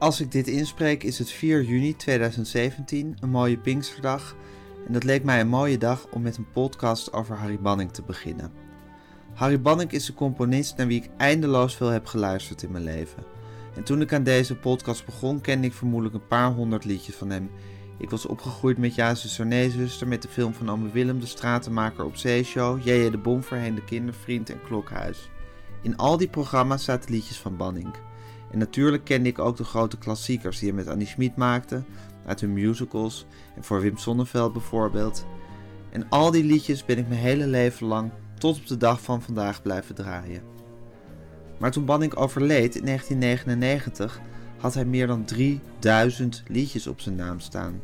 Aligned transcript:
Als 0.00 0.20
ik 0.20 0.32
dit 0.32 0.46
inspreek 0.46 1.02
is 1.02 1.18
het 1.18 1.30
4 1.30 1.62
juni 1.62 1.96
2017, 1.96 3.16
een 3.20 3.30
mooie 3.30 3.58
Pinksterdag. 3.58 4.36
En 4.86 4.92
dat 4.92 5.04
leek 5.04 5.24
mij 5.24 5.40
een 5.40 5.48
mooie 5.48 5.78
dag 5.78 6.06
om 6.10 6.22
met 6.22 6.36
een 6.36 6.50
podcast 6.52 7.12
over 7.12 7.36
Harry 7.36 7.58
Banning 7.58 7.92
te 7.92 8.02
beginnen. 8.02 8.52
Harry 9.34 9.60
Banning 9.60 9.90
is 9.90 10.08
een 10.08 10.14
componist 10.14 10.76
naar 10.76 10.86
wie 10.86 11.02
ik 11.02 11.10
eindeloos 11.16 11.76
veel 11.76 11.88
heb 11.88 12.06
geluisterd 12.06 12.62
in 12.62 12.70
mijn 12.70 12.84
leven. 12.84 13.24
En 13.76 13.82
toen 13.82 14.00
ik 14.00 14.12
aan 14.12 14.22
deze 14.22 14.56
podcast 14.56 15.04
begon, 15.04 15.40
kende 15.40 15.66
ik 15.66 15.72
vermoedelijk 15.72 16.14
een 16.14 16.28
paar 16.28 16.52
honderd 16.52 16.84
liedjes 16.84 17.14
van 17.14 17.30
hem. 17.30 17.50
Ik 17.98 18.10
was 18.10 18.26
opgegroeid 18.26 18.78
met 18.78 18.94
Ja, 18.94 19.14
zuster, 19.14 19.70
zuster, 19.70 20.08
met 20.08 20.22
de 20.22 20.28
film 20.28 20.54
van 20.54 20.70
Ome 20.70 20.90
Willem, 20.90 21.20
de 21.20 21.26
stratenmaker 21.26 22.04
op 22.04 22.16
zeeshow, 22.16 22.86
J.J. 22.86 23.10
de 23.10 23.18
Bomverheen, 23.18 23.74
de 23.74 23.84
kindervriend 23.84 24.50
en 24.50 24.62
Klokhuis. 24.62 25.30
In 25.82 25.96
al 25.96 26.16
die 26.16 26.28
programma's 26.28 26.84
zaten 26.84 27.10
liedjes 27.10 27.38
van 27.38 27.56
Banning. 27.56 28.08
En 28.50 28.58
natuurlijk 28.58 29.04
kende 29.04 29.28
ik 29.28 29.38
ook 29.38 29.56
de 29.56 29.64
grote 29.64 29.98
klassiekers 29.98 30.58
die 30.58 30.68
hij 30.68 30.76
met 30.76 30.88
Annie 30.88 31.06
Schmid 31.06 31.36
maakte, 31.36 31.82
uit 32.26 32.40
hun 32.40 32.52
musicals 32.52 33.26
en 33.56 33.64
voor 33.64 33.80
Wim 33.80 33.96
Sonneveld 33.96 34.52
bijvoorbeeld. 34.52 35.26
En 35.90 36.08
al 36.08 36.30
die 36.30 36.44
liedjes 36.44 36.84
ben 36.84 36.98
ik 36.98 37.08
mijn 37.08 37.20
hele 37.20 37.46
leven 37.46 37.86
lang 37.86 38.10
tot 38.38 38.56
op 38.56 38.66
de 38.66 38.76
dag 38.76 39.00
van 39.00 39.22
vandaag 39.22 39.62
blijven 39.62 39.94
draaien. 39.94 40.42
Maar 41.58 41.70
toen 41.70 41.84
Banning 41.84 42.14
overleed 42.14 42.76
in 42.76 42.84
1999 42.84 44.20
had 44.56 44.74
hij 44.74 44.84
meer 44.84 45.06
dan 45.06 45.24
3000 45.24 46.42
liedjes 46.46 46.86
op 46.86 47.00
zijn 47.00 47.14
naam 47.14 47.40
staan. 47.40 47.80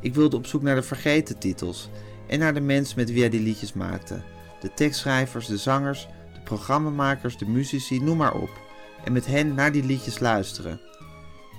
Ik 0.00 0.14
wilde 0.14 0.36
op 0.36 0.46
zoek 0.46 0.62
naar 0.62 0.74
de 0.74 0.82
vergeten 0.82 1.38
titels 1.38 1.88
en 2.26 2.38
naar 2.38 2.54
de 2.54 2.60
mensen 2.60 2.98
met 2.98 3.10
wie 3.10 3.20
hij 3.20 3.30
die 3.30 3.40
liedjes 3.40 3.72
maakte. 3.72 4.22
De 4.60 4.74
tekstschrijvers, 4.74 5.46
de 5.46 5.56
zangers, 5.56 6.08
de 6.34 6.40
programmamakers, 6.40 7.38
de 7.38 7.48
muzici, 7.48 8.00
noem 8.00 8.16
maar 8.16 8.34
op 8.34 8.61
en 9.04 9.12
met 9.12 9.26
hen 9.26 9.54
naar 9.54 9.72
die 9.72 9.84
liedjes 9.84 10.18
luisteren. 10.18 10.80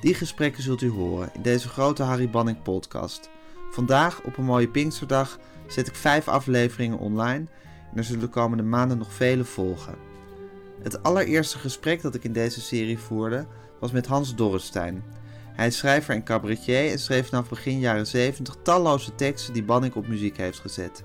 Die 0.01 0.13
gesprekken 0.13 0.63
zult 0.63 0.81
u 0.81 0.89
horen 0.89 1.29
in 1.33 1.41
deze 1.41 1.69
grote 1.69 2.03
Harry 2.03 2.29
Banning 2.29 2.61
podcast. 2.61 3.29
Vandaag, 3.71 4.21
op 4.21 4.37
een 4.37 4.43
mooie 4.43 4.67
Pinksterdag, 4.69 5.39
zet 5.67 5.87
ik 5.87 5.95
vijf 5.95 6.27
afleveringen 6.27 6.97
online 6.97 7.45
en 7.91 7.97
er 7.97 8.03
zullen 8.03 8.21
de 8.21 8.27
komende 8.27 8.63
maanden 8.63 8.97
nog 8.97 9.13
vele 9.13 9.43
volgen. 9.43 9.95
Het 10.81 11.03
allereerste 11.03 11.57
gesprek 11.57 12.01
dat 12.01 12.15
ik 12.15 12.23
in 12.23 12.33
deze 12.33 12.61
serie 12.61 12.99
voerde 12.99 13.47
was 13.79 13.91
met 13.91 14.05
Hans 14.05 14.35
Dorrestein. 14.35 15.03
Hij 15.53 15.67
is 15.67 15.77
schrijver 15.77 16.15
en 16.15 16.23
cabaretier 16.23 16.91
en 16.91 16.99
schreef 16.99 17.29
vanaf 17.29 17.49
begin 17.49 17.79
jaren 17.79 18.07
70 18.07 18.55
talloze 18.63 19.15
teksten 19.15 19.53
die 19.53 19.63
Banning 19.63 19.93
op 19.93 20.07
muziek 20.07 20.37
heeft 20.37 20.59
gezet. 20.59 21.03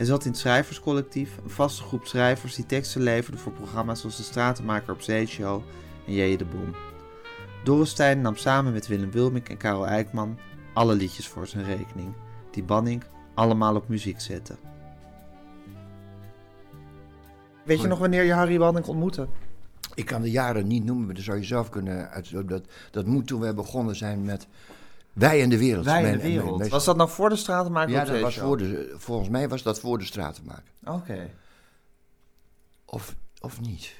Hij 0.00 0.08
zat 0.08 0.24
in 0.24 0.30
het 0.30 0.40
schrijverscollectief, 0.40 1.36
een 1.44 1.50
vaste 1.50 1.82
groep 1.82 2.06
schrijvers 2.06 2.54
die 2.54 2.66
teksten 2.66 3.00
leverden 3.00 3.40
voor 3.40 3.52
programma's 3.52 4.00
zoals 4.00 4.16
De 4.16 4.22
Stratenmaker 4.22 4.92
op 4.92 5.00
Zeeshow 5.00 5.62
en 6.06 6.12
J.J. 6.12 6.36
de 6.36 6.44
Boom. 6.44 6.74
Dorrestein 7.64 8.20
nam 8.20 8.36
samen 8.36 8.72
met 8.72 8.86
Willem 8.86 9.10
Wilmink 9.10 9.48
en 9.48 9.56
Karel 9.56 9.86
Eijkman 9.86 10.38
alle 10.74 10.94
liedjes 10.94 11.28
voor 11.28 11.46
zijn 11.46 11.64
rekening, 11.64 12.14
die 12.50 12.62
Banning 12.62 13.02
allemaal 13.34 13.74
op 13.74 13.88
muziek 13.88 14.20
zette. 14.20 14.56
Weet 17.64 17.80
je 17.80 17.86
nog 17.86 17.98
wanneer 17.98 18.22
je 18.22 18.32
Harry 18.32 18.58
Banning 18.58 18.86
ontmoette? 18.86 19.28
Ik 19.94 20.06
kan 20.06 20.22
de 20.22 20.30
jaren 20.30 20.66
niet 20.66 20.84
noemen, 20.84 21.06
maar 21.06 21.14
dat 21.14 21.24
zou 21.24 21.38
je 21.38 21.44
zelf 21.44 21.68
kunnen 21.68 22.10
uit. 22.10 22.48
Dat, 22.48 22.62
dat 22.90 23.06
moet 23.06 23.26
toen 23.26 23.40
we 23.40 23.54
begonnen 23.54 23.96
zijn 23.96 24.24
met 24.24 24.46
Wij 25.12 25.42
en 25.42 25.48
de 25.50 25.58
Wereld. 25.58 25.84
Wij 25.84 26.04
en 26.04 26.16
de 26.16 26.22
wereld. 26.22 26.58
mijn- 26.58 26.70
Was 26.70 26.84
dat 26.84 26.96
nog 26.96 27.12
voor 27.12 27.28
de 27.28 27.36
stratenmaker 27.36 27.90
Ja, 27.90 28.04
dat 28.04 28.20
was 28.20 28.38
voor 28.38 28.56
de, 28.56 28.94
volgens 28.96 29.28
mij 29.28 29.48
was 29.48 29.62
dat 29.62 29.80
voor 29.80 29.98
de 29.98 30.04
stratenmaker. 30.04 30.72
Oké. 30.84 31.30
Of, 32.84 33.14
of 33.40 33.60
niet? 33.60 33.94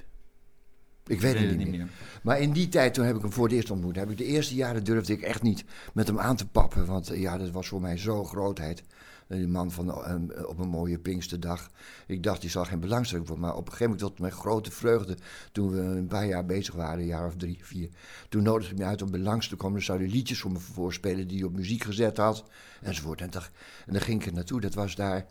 Ik 1.07 1.21
weet 1.21 1.39
het 1.39 1.57
niet 1.57 1.69
meer. 1.71 1.89
Maar 2.23 2.41
in 2.41 2.53
die 2.53 2.69
tijd, 2.69 2.95
toen 2.95 3.05
heb 3.05 3.17
ik 3.17 3.23
hem 3.23 3.33
voor 3.33 3.45
het 3.45 3.53
eerst 3.55 3.71
ontmoet. 3.71 3.97
Heb 3.97 4.11
ik 4.11 4.19
de 4.19 4.25
eerste 4.25 4.55
jaren 4.55 4.85
durfde 4.85 5.13
ik 5.13 5.23
echt 5.23 5.43
niet 5.43 5.65
met 5.93 6.07
hem 6.07 6.19
aan 6.21 6.37
te 6.37 6.47
pappen. 6.47 6.87
Want 6.87 7.07
ja, 7.15 7.39
dat 7.39 7.51
was 7.51 7.69
voor 7.69 7.81
mij 7.81 7.99
zo'n 7.99 8.27
grootheid. 8.27 8.83
Eh, 9.31 9.37
Die 9.37 9.49
man 9.49 9.71
van 9.71 10.05
eh, 10.05 10.49
op 10.49 10.59
een 10.59 10.69
mooie 10.69 10.99
Pinksterdag. 10.99 11.71
Ik 12.07 12.23
dacht, 12.23 12.41
die 12.41 12.51
zal 12.51 12.65
geen 12.65 12.81
belangstelling 12.81 13.27
voor. 13.27 13.39
Maar 13.39 13.53
op 13.55 13.67
een 13.67 13.73
gegeven 13.73 13.93
moment, 13.93 14.09
tot 14.09 14.19
mijn 14.21 14.33
grote 14.33 14.71
vreugde, 14.71 15.17
toen 15.53 15.71
we 15.71 15.81
een 15.81 16.07
paar 16.07 16.27
jaar 16.27 16.47
bezig 16.47 16.75
waren, 16.75 16.99
een 16.99 17.07
jaar 17.07 17.27
of 17.27 17.37
drie, 17.37 17.59
vier. 17.63 17.89
Toen 18.29 18.43
nodigde 18.43 18.75
hij 18.75 18.85
me 18.85 18.91
uit 18.91 19.03
om 19.03 19.11
bij 19.11 19.21
langs 19.21 19.49
te 19.49 19.57
komen. 19.57 19.75
Dan 19.77 19.83
zou 19.85 19.99
hij 19.99 20.09
liedjes 20.09 20.41
voor 20.41 20.53
me 20.53 20.59
voorspelen 20.59 21.29
die 21.29 21.39
hij 21.39 21.47
op 21.47 21.55
muziek 21.55 21.85
gezet 21.85 22.17
had. 22.17 22.45
Enzovoort. 22.83 23.21
En, 23.21 23.31
dacht, 23.31 23.51
en 23.87 23.93
daar 23.93 24.03
ging 24.03 24.21
ik 24.21 24.27
er 24.27 24.33
naartoe. 24.33 24.61
Dat 24.61 24.75
was 24.75 24.95
daar 24.95 25.27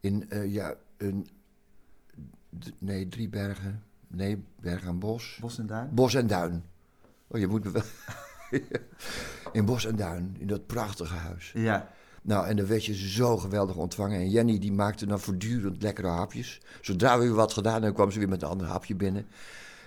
in, 0.00 0.30
eh, 0.30 0.52
ja, 0.52 0.74
een, 0.96 1.28
nee, 2.78 3.08
drie 3.08 3.28
bergen. 3.28 3.82
Nee, 4.06 4.44
Berg 4.60 4.86
aan 4.86 4.98
Bos. 4.98 5.38
Bos 5.40 5.58
en 5.58 5.66
Duin? 5.66 5.88
Bos 5.94 6.14
en 6.14 6.26
Duin. 6.26 6.64
Oh, 7.26 7.40
je 7.40 7.46
moet 7.46 7.64
me 7.64 7.70
wel. 7.70 7.82
in 9.52 9.64
Bos 9.64 9.86
en 9.86 9.96
Duin, 9.96 10.36
in 10.38 10.46
dat 10.46 10.66
prachtige 10.66 11.14
huis. 11.14 11.52
Ja. 11.54 11.90
Nou, 12.26 12.46
en 12.46 12.56
dan 12.56 12.66
werd 12.66 12.84
je 12.84 13.08
zo 13.08 13.36
geweldig 13.36 13.76
ontvangen. 13.76 14.20
En 14.20 14.30
Jenny 14.30 14.58
die 14.58 14.72
maakte 14.72 15.06
dan 15.06 15.20
voortdurend 15.20 15.82
lekkere 15.82 16.08
hapjes. 16.08 16.60
Zodra 16.80 17.18
we 17.18 17.24
weer 17.24 17.34
wat 17.34 17.52
gedaan, 17.52 17.80
dan 17.80 17.92
kwam 17.92 18.10
ze 18.10 18.18
weer 18.18 18.28
met 18.28 18.42
een 18.42 18.48
ander 18.48 18.66
hapje 18.66 18.94
binnen. 18.94 19.26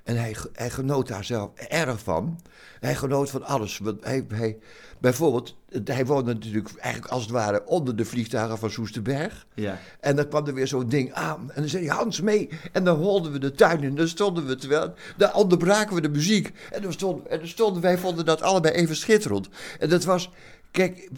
En 0.04 0.18
hij, 0.18 0.36
hij 0.54 0.70
genoot 0.70 1.08
daar 1.08 1.24
zelf 1.24 1.50
erg 1.56 2.00
van. 2.00 2.40
Hij 2.80 2.96
genoot 2.96 3.30
van 3.30 3.44
alles. 3.44 3.78
Want 3.78 4.04
hij, 4.04 4.26
hij, 4.34 4.58
bijvoorbeeld, 5.00 5.56
hij 5.84 6.06
woonde 6.06 6.34
natuurlijk 6.34 6.70
eigenlijk 6.78 7.14
als 7.14 7.22
het 7.22 7.32
ware 7.32 7.66
onder 7.66 7.96
de 7.96 8.06
vliegtuigen 8.06 8.58
van 8.58 8.70
Soesterberg. 8.70 9.48
Ja. 9.54 9.80
En 10.00 10.16
dan 10.16 10.28
kwam 10.28 10.48
er 10.48 10.54
weer 10.54 10.68
zo'n 10.68 10.90
ding 10.90 11.14
aan. 11.14 11.52
En 11.52 11.62
dan 11.62 11.70
zei 11.70 11.88
hij, 11.88 11.96
Hans, 11.96 12.22
mee. 12.22 12.50
En 12.72 12.84
dan 12.84 12.98
holden 12.98 13.32
we 13.32 13.40
de 13.40 13.52
tuin 13.52 13.84
in. 13.84 13.96
Dan 13.96 14.08
stonden 14.08 14.46
we, 14.48 14.56
terwijl... 14.56 14.94
Dan 15.18 15.34
onderbraken 15.34 15.96
we 15.96 16.02
de 16.02 16.10
muziek. 16.10 16.54
En 16.72 16.82
dan 16.82 16.94
stonden, 16.94 17.30
en 17.30 17.38
dan 17.38 17.48
stonden 17.48 17.82
wij, 17.82 17.98
vonden 17.98 18.26
dat 18.26 18.42
allebei 18.42 18.74
even 18.74 18.96
schitterend. 18.96 19.50
En 19.80 19.90
dat 19.90 20.04
was... 20.04 20.30
Kijk, 20.72 21.10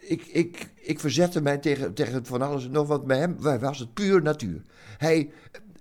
ik, 0.00 0.26
ik, 0.26 0.68
ik 0.74 1.00
verzette 1.00 1.42
mij 1.42 1.58
tegen, 1.58 1.94
tegen 1.94 2.26
van 2.26 2.42
alles 2.42 2.64
en 2.64 2.70
nog 2.70 2.86
wat. 2.86 3.06
Bij 3.06 3.18
hem 3.18 3.36
was 3.60 3.78
het 3.78 3.94
puur 3.94 4.22
natuur. 4.22 4.62
Hij... 4.98 5.30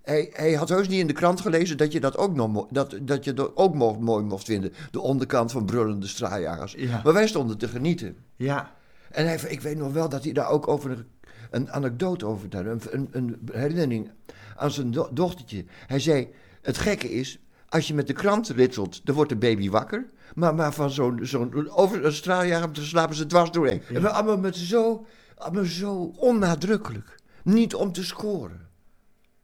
Hij, 0.04 0.30
hij 0.34 0.54
had 0.54 0.70
heus 0.70 0.88
niet 0.88 1.00
in 1.00 1.08
de 1.08 1.14
krant 1.14 1.42
gelezen 1.42 1.78
dat 1.78 1.92
je 1.92 2.00
dat 2.00 2.18
ook, 2.18 2.36
nog, 2.36 2.68
dat, 2.70 2.98
dat 3.02 3.24
je 3.24 3.34
dat 3.34 3.56
ook 3.56 3.76
mo- 3.76 4.00
mooi 4.00 4.24
mocht 4.24 4.46
vinden. 4.46 4.74
De 4.92 5.00
onderkant 5.00 5.52
van 5.52 5.66
brullende 5.66 6.08
straaljagers. 6.08 6.74
Ja. 6.78 7.02
Maar 7.04 7.14
wij 7.14 7.28
stonden 7.28 7.58
te 7.58 7.68
genieten. 7.68 8.16
Ja. 8.36 8.76
En 9.12 9.26
hij, 9.26 9.40
ik 9.48 9.62
weet 9.62 9.78
nog 9.78 9.94
wel 9.94 10.10
dat 10.10 10.24
hij 10.24 10.34
daar 10.34 10.50
ook 10.50 10.68
over 10.68 10.92
een, 10.92 11.06
een 11.52 11.72
anekdote 11.72 12.26
over 12.26 12.40
vertelde. 12.40 12.70
Een, 12.70 12.82
een, 12.92 13.08
een 13.12 13.50
herinnering 13.52 14.10
aan 14.56 14.72
zijn 14.72 14.92
do- 14.92 15.10
dochtertje. 15.14 15.66
Hij 15.88 16.00
zei, 16.00 16.28
het 16.62 16.78
gekke 16.78 17.12
is, 17.12 17.40
als 17.70 17.88
je 17.88 17.94
met 17.94 18.08
de 18.08 18.14
krant 18.14 18.48
ritselt, 18.48 19.06
dan 19.06 19.16
wordt 19.16 19.30
de 19.30 19.38
baby 19.38 19.70
wakker. 19.70 20.06
Maar, 20.40 20.56
maar 20.56 20.74
van 20.74 20.90
zo'n 20.90 21.20
zo'n 21.22 21.70
over 21.70 22.06
een 22.06 22.14
straaljager 22.14 22.70
slapen 22.74 23.16
ze 23.16 23.26
dwars 23.26 23.52
doorheen. 23.52 23.82
En 23.94 24.02
we 24.02 24.10
allemaal 24.10 24.38
met 24.38 24.56
zo, 24.56 25.06
allemaal 25.36 25.66
zo 25.66 26.14
onnadrukkelijk. 26.18 27.16
Niet 27.44 27.76
om 27.76 27.92
te 27.92 28.04
scoren. 28.04 28.68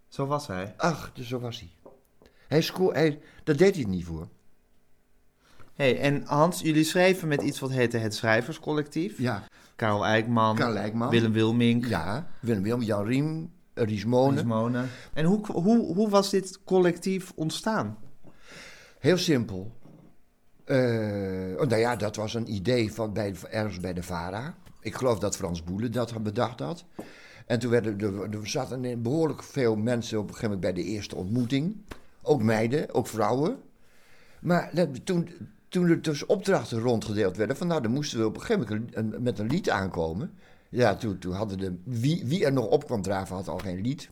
Zo 0.08 0.26
was 0.26 0.48
hij. 0.48 0.74
Ach, 0.78 1.12
dus 1.14 1.28
zo 1.28 1.40
was 1.40 1.60
hij. 1.60 1.92
Hij 2.48 2.62
sco 2.62 2.94
hij, 2.94 3.20
dat 3.44 3.58
deed 3.58 3.76
hij 3.76 3.84
niet 3.84 4.06
voor. 4.06 4.28
hey, 5.74 6.00
en 6.00 6.24
Hans, 6.26 6.62
jullie 6.62 6.84
schreven 6.84 7.28
met 7.28 7.42
iets 7.42 7.60
wat 7.60 7.72
heette 7.72 7.98
het 7.98 8.16
Schrijverscollectief. 8.16 9.18
Ja, 9.18 9.44
Karel 9.76 10.06
Eijkman, 10.06 10.56
Karel 10.56 10.76
Eijkman. 10.76 11.10
Willem 11.10 11.32
Wilmink, 11.32 11.86
ja. 11.86 12.28
Willem 12.40 12.64
Willem, 12.64 12.82
Jan 12.82 13.06
Riem, 13.06 13.52
Ries 13.74 14.06
Monen. 14.06 14.34
Ries 14.34 14.44
Mone. 14.44 14.86
En 15.14 15.26
hoe, 15.26 15.46
hoe, 15.52 15.94
hoe 15.94 16.10
was 16.10 16.30
dit 16.30 16.64
collectief 16.64 17.32
ontstaan? 17.36 17.98
Heel 19.00 19.18
simpel. 19.18 19.76
Eh, 20.66 20.78
oh, 21.58 21.68
nou 21.68 21.76
ja, 21.76 21.96
dat 21.96 22.16
was 22.16 22.34
een 22.34 22.54
idee 22.54 22.94
van 22.94 23.14
bij, 23.14 23.34
ergens 23.50 23.80
bij 23.80 23.94
de 23.94 24.04
VARA. 24.04 24.56
Ik 24.82 24.96
geloof 24.96 25.20
dat 25.20 25.36
Frans 25.36 25.64
Boelen 25.64 25.92
dat 25.92 26.24
bedacht 26.24 26.60
had. 26.60 26.86
En 27.46 27.60
toen 27.60 27.70
werden 27.70 28.00
er, 28.00 28.40
er 28.40 28.48
zaten 28.48 29.02
behoorlijk 29.02 29.44
veel 29.44 29.76
mensen 29.76 30.18
op 30.18 30.24
een 30.24 30.34
gegeven 30.34 30.56
moment 30.56 30.74
bij 30.74 30.84
de 30.84 30.90
eerste 30.90 31.16
ontmoeting. 31.16 31.76
Ook 32.22 32.42
meiden, 32.42 32.94
ook 32.94 33.08
vrouwen. 33.08 33.58
Maar 34.42 34.72
toen, 35.04 35.30
toen 35.70 35.90
er 35.90 36.02
dus 36.02 36.26
opdrachten 36.26 36.80
rondgedeeld 36.80 37.38
werden, 37.38 37.58
van 37.58 37.68
nou, 37.68 37.82
dan 37.82 37.92
moesten 37.92 38.20
we 38.20 38.26
op 38.26 38.36
een 38.36 38.42
gegeven 38.42 38.90
moment 38.94 39.22
met 39.22 39.40
een 39.40 39.48
lied 39.48 39.70
aankomen. 39.70 40.34
Ja, 40.70 40.96
toen, 40.96 41.18
toen 41.18 41.34
hadden 41.34 41.58
de, 41.58 41.76
wie, 41.84 42.26
wie 42.26 42.46
er 42.46 42.54
nog 42.54 42.68
op 42.68 42.86
kwam 42.86 43.02
draven, 43.02 43.36
had 43.36 43.48
al 43.48 43.58
geen 43.58 43.82
lied. 43.82 44.10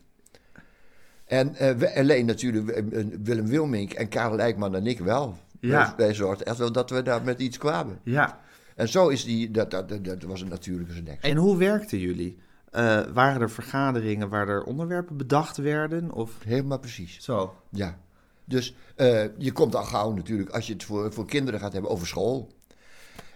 En 1.24 1.54
eh, 1.54 1.96
alleen 1.96 2.26
natuurlijk 2.26 2.68
eh, 2.68 3.04
Willem 3.22 3.46
Wilmink 3.46 3.92
en 3.92 4.08
Karel 4.08 4.38
Eijkman 4.38 4.74
en 4.74 4.86
ik 4.86 4.98
wel. 4.98 5.36
Ja. 5.68 5.94
Wij, 5.96 6.14
zorgden 6.14 6.46
echt 6.46 6.58
wel 6.58 6.72
dat 6.72 6.90
we 6.90 7.02
daar 7.02 7.22
met 7.22 7.40
iets 7.40 7.58
kwamen. 7.58 7.98
Ja. 8.02 8.40
En 8.76 8.88
zo 8.88 9.08
is 9.08 9.24
die, 9.24 9.50
dat, 9.50 9.70
dat, 9.70 10.04
dat, 10.04 10.22
was 10.22 10.40
een 10.40 10.48
natuurlijke 10.48 10.92
selectie. 10.92 11.30
En 11.30 11.36
hoe 11.36 11.56
werkten 11.56 11.98
jullie? 11.98 12.38
Uh, 12.72 13.00
waren 13.12 13.40
er 13.40 13.50
vergaderingen 13.50 14.28
waar 14.28 14.48
er 14.48 14.62
onderwerpen 14.62 15.16
bedacht 15.16 15.56
werden? 15.56 16.12
Of? 16.12 16.32
Helemaal 16.44 16.78
precies. 16.78 17.18
Zo. 17.20 17.54
Ja. 17.70 17.98
Dus 18.44 18.74
uh, 18.96 19.24
je 19.38 19.52
komt 19.52 19.74
al 19.74 19.84
gauw 19.84 20.12
natuurlijk, 20.12 20.50
als 20.50 20.66
je 20.66 20.72
het 20.72 20.84
voor, 20.84 21.12
voor 21.12 21.26
kinderen 21.26 21.60
gaat 21.60 21.72
hebben, 21.72 21.90
over 21.90 22.06
school. 22.06 22.52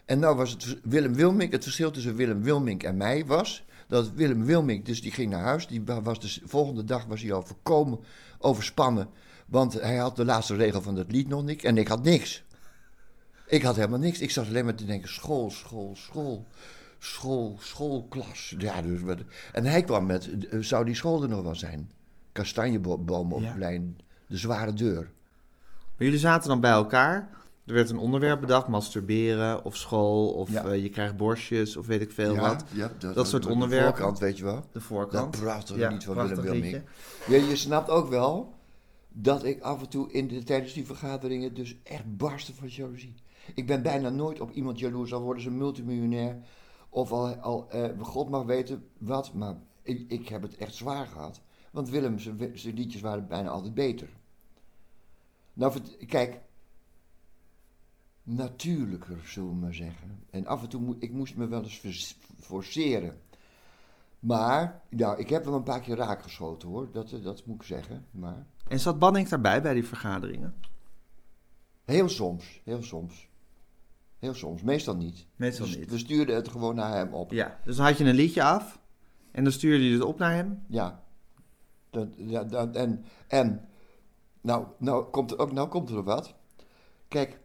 En 0.05 0.19
nou 0.19 0.37
was 0.37 0.51
het 0.51 0.79
Willem 0.83 1.15
Wilmink, 1.15 1.53
het 1.53 1.63
verschil 1.63 1.91
tussen 1.91 2.15
Willem 2.15 2.43
Wilmink 2.43 2.83
en 2.83 2.97
mij 2.97 3.27
was 3.27 3.65
dat 3.89 4.13
Willem 4.13 4.45
Wilmink, 4.45 4.87
dus 4.87 5.03
die 5.03 5.13
ging 5.13 5.31
naar 5.31 5.43
huis, 5.43 5.67
die 5.67 5.83
was 6.03 6.21
de 6.21 6.41
volgende 6.45 6.85
dag 6.85 7.05
was 7.05 7.23
hij 7.23 7.33
al 7.33 7.43
volkomen 7.43 7.99
overspannen, 8.39 9.09
want 9.49 9.73
hij 9.73 9.97
had 9.97 10.17
de 10.17 10.25
laatste 10.25 10.57
regel 10.57 10.83
van 10.83 10.97
het 10.97 11.13
lied 11.13 11.29
nog 11.29 11.45
niet 11.45 11.65
en 11.65 11.77
ik 11.77 11.89
had 11.89 12.03
niks. 12.03 12.45
Ik 13.47 13.63
had 13.63 13.77
helemaal 13.77 13.99
niks. 13.99 14.21
Ik 14.21 14.31
zat 14.31 14.47
alleen 14.47 14.65
maar 14.65 14.75
te 14.75 14.85
denken: 14.85 15.09
school, 15.09 15.51
school, 15.51 15.97
school. 15.97 16.47
School, 16.99 17.57
schoolklas. 17.61 18.55
Ja, 18.59 18.83
dus 18.83 19.01
wat, 19.01 19.19
en 19.53 19.65
hij 19.65 19.83
kwam 19.83 20.07
met: 20.07 20.49
eh, 20.49 20.59
zou 20.61 20.85
die 20.85 20.95
school 20.95 21.23
er 21.23 21.29
nog 21.29 21.43
wel 21.43 21.55
zijn? 21.55 21.91
Kastanjeboom 22.33 23.33
op 23.33 23.41
ja. 23.41 23.71
de 24.27 24.37
zware 24.37 24.73
deur. 24.73 25.11
Maar 25.97 26.07
jullie 26.07 26.19
zaten 26.19 26.49
dan 26.49 26.61
bij 26.61 26.71
elkaar. 26.71 27.37
Er 27.67 27.75
werd 27.75 27.91
een 27.91 27.99
onderwerp 27.99 28.41
bedacht, 28.41 28.69
masturberen 28.69 29.65
of 29.65 29.77
school 29.77 30.33
of 30.33 30.55
eh, 30.55 30.83
je 30.83 30.89
krijgt 30.89 31.17
borstjes 31.17 31.77
of 31.77 31.87
weet 31.87 32.01
ik 32.01 32.13
veel 32.13 32.37
wat. 32.37 32.65
Ja, 32.73 32.91
dat, 32.99 33.15
dat 33.15 33.29
soort 33.29 33.47
onderwerpen. 33.47 33.91
De 33.91 33.97
voorkant, 33.97 34.19
weet 34.19 34.39
je 34.39 34.45
wel. 34.45 34.65
De 34.73 34.81
voorkant. 34.81 35.33
Dat 35.33 35.43
prachtig 35.43 35.77
ja, 35.77 35.91
niet 35.91 36.05
van 36.05 36.15
Willem 36.15 36.41
Wilming. 36.41 36.83
Je, 37.29 37.47
je 37.47 37.57
snapt 37.57 37.91
ook 37.91 38.09
wel 38.09 38.58
dat 39.09 39.45
ik 39.45 39.61
af 39.61 39.81
en 39.81 39.89
toe 39.89 40.13
in 40.13 40.29
de, 40.29 40.43
tijdens 40.43 40.73
die 40.73 40.87
vergaderingen 40.87 41.55
dus 41.55 41.77
echt 41.83 42.17
barsten 42.17 42.55
van 42.55 42.69
jaloezie. 42.69 43.15
Ik 43.55 43.67
ben 43.67 43.83
bijna 43.83 44.09
nooit 44.09 44.41
op 44.41 44.51
iemand 44.51 44.79
jaloers, 44.79 45.13
al 45.13 45.23
worden 45.23 45.43
ze 45.43 45.51
multimiljonair. 45.51 46.43
Of 46.89 47.13
al, 47.13 47.35
al 47.35 47.71
eh, 47.71 48.01
God 48.01 48.29
mag 48.29 48.45
weten 48.45 48.89
wat, 48.99 49.35
maar 49.35 49.57
ik, 49.83 50.11
ik, 50.11 50.29
heb 50.29 50.43
het 50.43 50.57
echt 50.57 50.75
zwaar 50.75 51.07
gehad. 51.07 51.41
Want 51.71 51.89
Willem, 51.89 52.19
zijn 52.19 52.75
liedjes 52.75 53.01
waren 53.01 53.29
bijna 53.29 53.49
altijd 53.49 53.75
beter. 53.75 54.09
Nou, 55.53 55.81
kijk, 56.07 56.41
natuurlijker, 58.23 59.19
zullen 59.25 59.49
we 59.49 59.55
maar 59.55 59.75
zeggen. 59.75 60.25
En 60.31 60.47
af 60.47 60.63
en 60.63 60.69
toe, 60.69 60.81
mo 60.81 60.97
ik 60.99 61.13
moest 61.13 61.37
me 61.37 61.47
wel 61.47 61.63
eens 61.63 62.17
forceren. 62.41 63.21
Maar, 64.19 64.83
nou, 64.91 65.19
ik 65.19 65.29
heb 65.29 65.45
wel 65.45 65.55
een 65.55 65.63
paar 65.63 65.81
keer 65.81 65.97
raakgeschoten 65.97 66.69
hoor, 66.69 66.89
dat, 66.93 67.15
dat 67.23 67.47
moet 67.47 67.57
ik 67.57 67.63
zeggen. 67.63 68.07
Maar... 68.11 68.47
En 68.69 68.81
zat 68.81 68.99
Banning 68.99 69.29
daarbij 69.29 69.63
bij 69.63 69.75
die 69.75 69.87
vergaderingen? 69.87 70.55
Heel 71.85 72.09
soms, 72.09 72.61
heel 72.65 72.83
soms. 72.83 73.29
Heel 74.19 74.35
soms, 74.35 74.63
meestal 74.63 74.97
niet. 74.97 75.27
Meestal 75.37 75.67
dus 75.67 75.77
niet. 75.77 75.91
We 75.91 75.99
stuurden 75.99 76.35
het 76.35 76.49
gewoon 76.49 76.75
naar 76.75 76.93
hem 76.93 77.15
op. 77.15 77.33
Ja, 77.33 77.61
dus 77.65 77.77
dan 77.77 77.87
had 77.87 77.99
je 77.99 78.05
een 78.05 78.15
liedje 78.15 78.43
af 78.43 78.81
en 79.31 79.43
dan 79.43 79.53
stuurde 79.53 79.85
je 79.85 79.93
het 79.93 80.03
op 80.03 80.19
naar 80.19 80.35
hem? 80.35 80.65
Ja. 80.69 81.03
Dat, 81.91 82.09
ja 82.17 82.45
dat, 82.45 82.77
en, 82.77 83.05
en 83.29 83.69
nou, 84.41 84.67
nou, 84.79 85.11
komt 85.11 85.31
er 85.31 85.39
ook, 85.39 85.53
nou 85.53 85.69
komt 85.69 85.91
er 85.91 86.03
wat. 86.03 86.35
Kijk, 87.09 87.41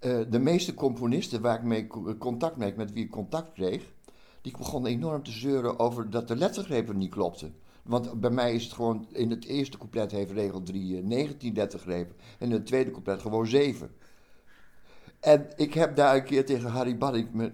uh, 0.00 0.20
de 0.30 0.38
meeste 0.38 0.74
componisten 0.74 1.40
waar 1.40 1.56
ik 1.56 1.62
mee 1.62 1.86
contact 2.18 2.56
mee, 2.56 2.74
met 2.76 2.92
wie 2.92 3.04
ik 3.04 3.10
contact 3.10 3.52
kreeg, 3.52 3.92
die 4.40 4.56
begonnen 4.56 4.90
enorm 4.90 5.22
te 5.22 5.30
zeuren 5.30 5.78
over 5.78 6.10
dat 6.10 6.28
de 6.28 6.36
lettergrepen 6.36 6.98
niet 6.98 7.10
klopten. 7.10 7.54
Want 7.82 8.20
bij 8.20 8.30
mij 8.30 8.54
is 8.54 8.64
het 8.64 8.72
gewoon, 8.72 9.06
in 9.12 9.30
het 9.30 9.44
eerste 9.44 9.78
couplet 9.78 10.10
heeft 10.10 10.30
regel 10.30 10.62
3 10.62 11.02
19 11.02 11.54
lettergrepen 11.54 12.16
en 12.38 12.46
in 12.46 12.52
het 12.52 12.66
tweede 12.66 12.90
couplet 12.90 13.20
gewoon 13.20 13.46
7. 13.46 13.90
En 15.20 15.46
ik 15.56 15.74
heb 15.74 15.96
daar 15.96 16.16
een 16.16 16.24
keer 16.24 16.44
tegen 16.44 16.70
Harry 16.70 16.96
met, 17.32 17.52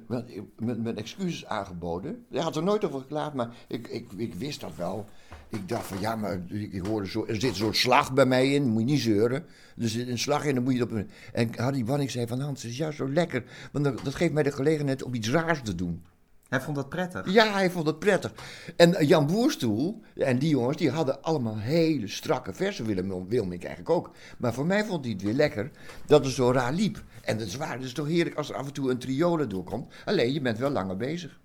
met, 0.59 0.97
excuses 0.97 1.47
aangeboden. 1.47 2.25
Hij 2.31 2.43
had 2.43 2.57
er 2.57 2.63
nooit 2.63 2.85
over 2.85 3.01
geklaagd, 3.01 3.35
maar 3.35 3.55
ik, 3.69 3.89
ik, 3.89 4.13
ik 4.17 4.35
wist 4.35 4.61
dat 4.61 4.77
wel. 4.77 5.07
Ik 5.49 5.69
dacht 5.69 5.87
van 5.87 6.01
ja, 6.01 6.17
maar 6.17 6.41
ik 6.51 6.87
hoorde 6.87 7.09
zo, 7.09 7.25
er 7.27 7.41
zit 7.41 7.55
soort 7.55 7.77
slag 7.77 8.13
bij 8.13 8.27
mij 8.27 8.53
in, 8.53 8.69
moet 8.69 8.81
je 8.81 8.87
niet 8.87 9.01
zeuren. 9.01 9.45
Er 9.79 9.89
zit 9.89 10.09
een 10.09 10.19
slag 10.19 10.45
in, 10.45 10.55
dan 10.55 10.65
moet 10.65 10.75
je 10.75 10.83
op. 10.83 11.05
En 11.33 11.51
Harry 11.57 11.85
Banning 11.85 12.11
zei 12.11 12.27
van 12.27 12.41
Hans, 12.41 12.63
het 12.63 12.71
is 12.71 12.77
juist 12.77 12.97
zo 12.97 13.13
lekker, 13.13 13.45
want 13.73 13.85
dat 13.85 14.15
geeft 14.15 14.33
mij 14.33 14.43
de 14.43 14.53
gelegenheid 14.53 15.03
om 15.03 15.15
iets 15.15 15.31
raars 15.31 15.63
te 15.63 15.75
doen. 15.75 16.03
Hij 16.49 16.61
vond 16.61 16.77
dat 16.77 16.89
prettig? 16.89 17.33
Ja, 17.33 17.53
hij 17.53 17.71
vond 17.71 17.87
het 17.87 17.99
prettig. 17.99 18.33
En 18.77 19.07
Jan 19.07 19.27
Boerstoel 19.27 20.03
en 20.15 20.39
die 20.39 20.49
jongens, 20.49 20.77
die 20.77 20.91
hadden 20.91 21.23
allemaal 21.23 21.59
hele 21.59 22.09
strakke 22.09 22.53
versen. 22.53 22.85
Willem 22.85 23.29
Wilmink 23.29 23.65
eigenlijk 23.65 23.97
ook. 23.97 24.11
Maar 24.39 24.55
voor 24.55 24.67
mij 24.67 24.85
vond 24.85 25.05
hij 25.05 25.13
het 25.13 25.23
weer 25.23 25.35
lekker 25.35 25.71
dat 26.07 26.25
het 26.25 26.35
zo 26.35 26.53
raar 26.53 26.73
liep. 26.73 27.05
En 27.23 27.39
het 27.39 27.47
is 27.47 27.57
waar, 27.57 27.73
het 27.73 27.85
is 27.85 27.93
toch 27.93 28.07
heerlijk 28.07 28.37
als 28.37 28.49
er 28.51 28.57
af 28.57 28.67
en 28.67 28.73
toe 28.73 28.91
een 28.91 28.99
triole 28.99 29.47
doorkomt. 29.47 29.95
Alleen, 30.05 30.33
je 30.33 30.41
bent 30.41 30.59
wel 30.59 30.71
langer 30.71 30.97
bezig 30.97 31.41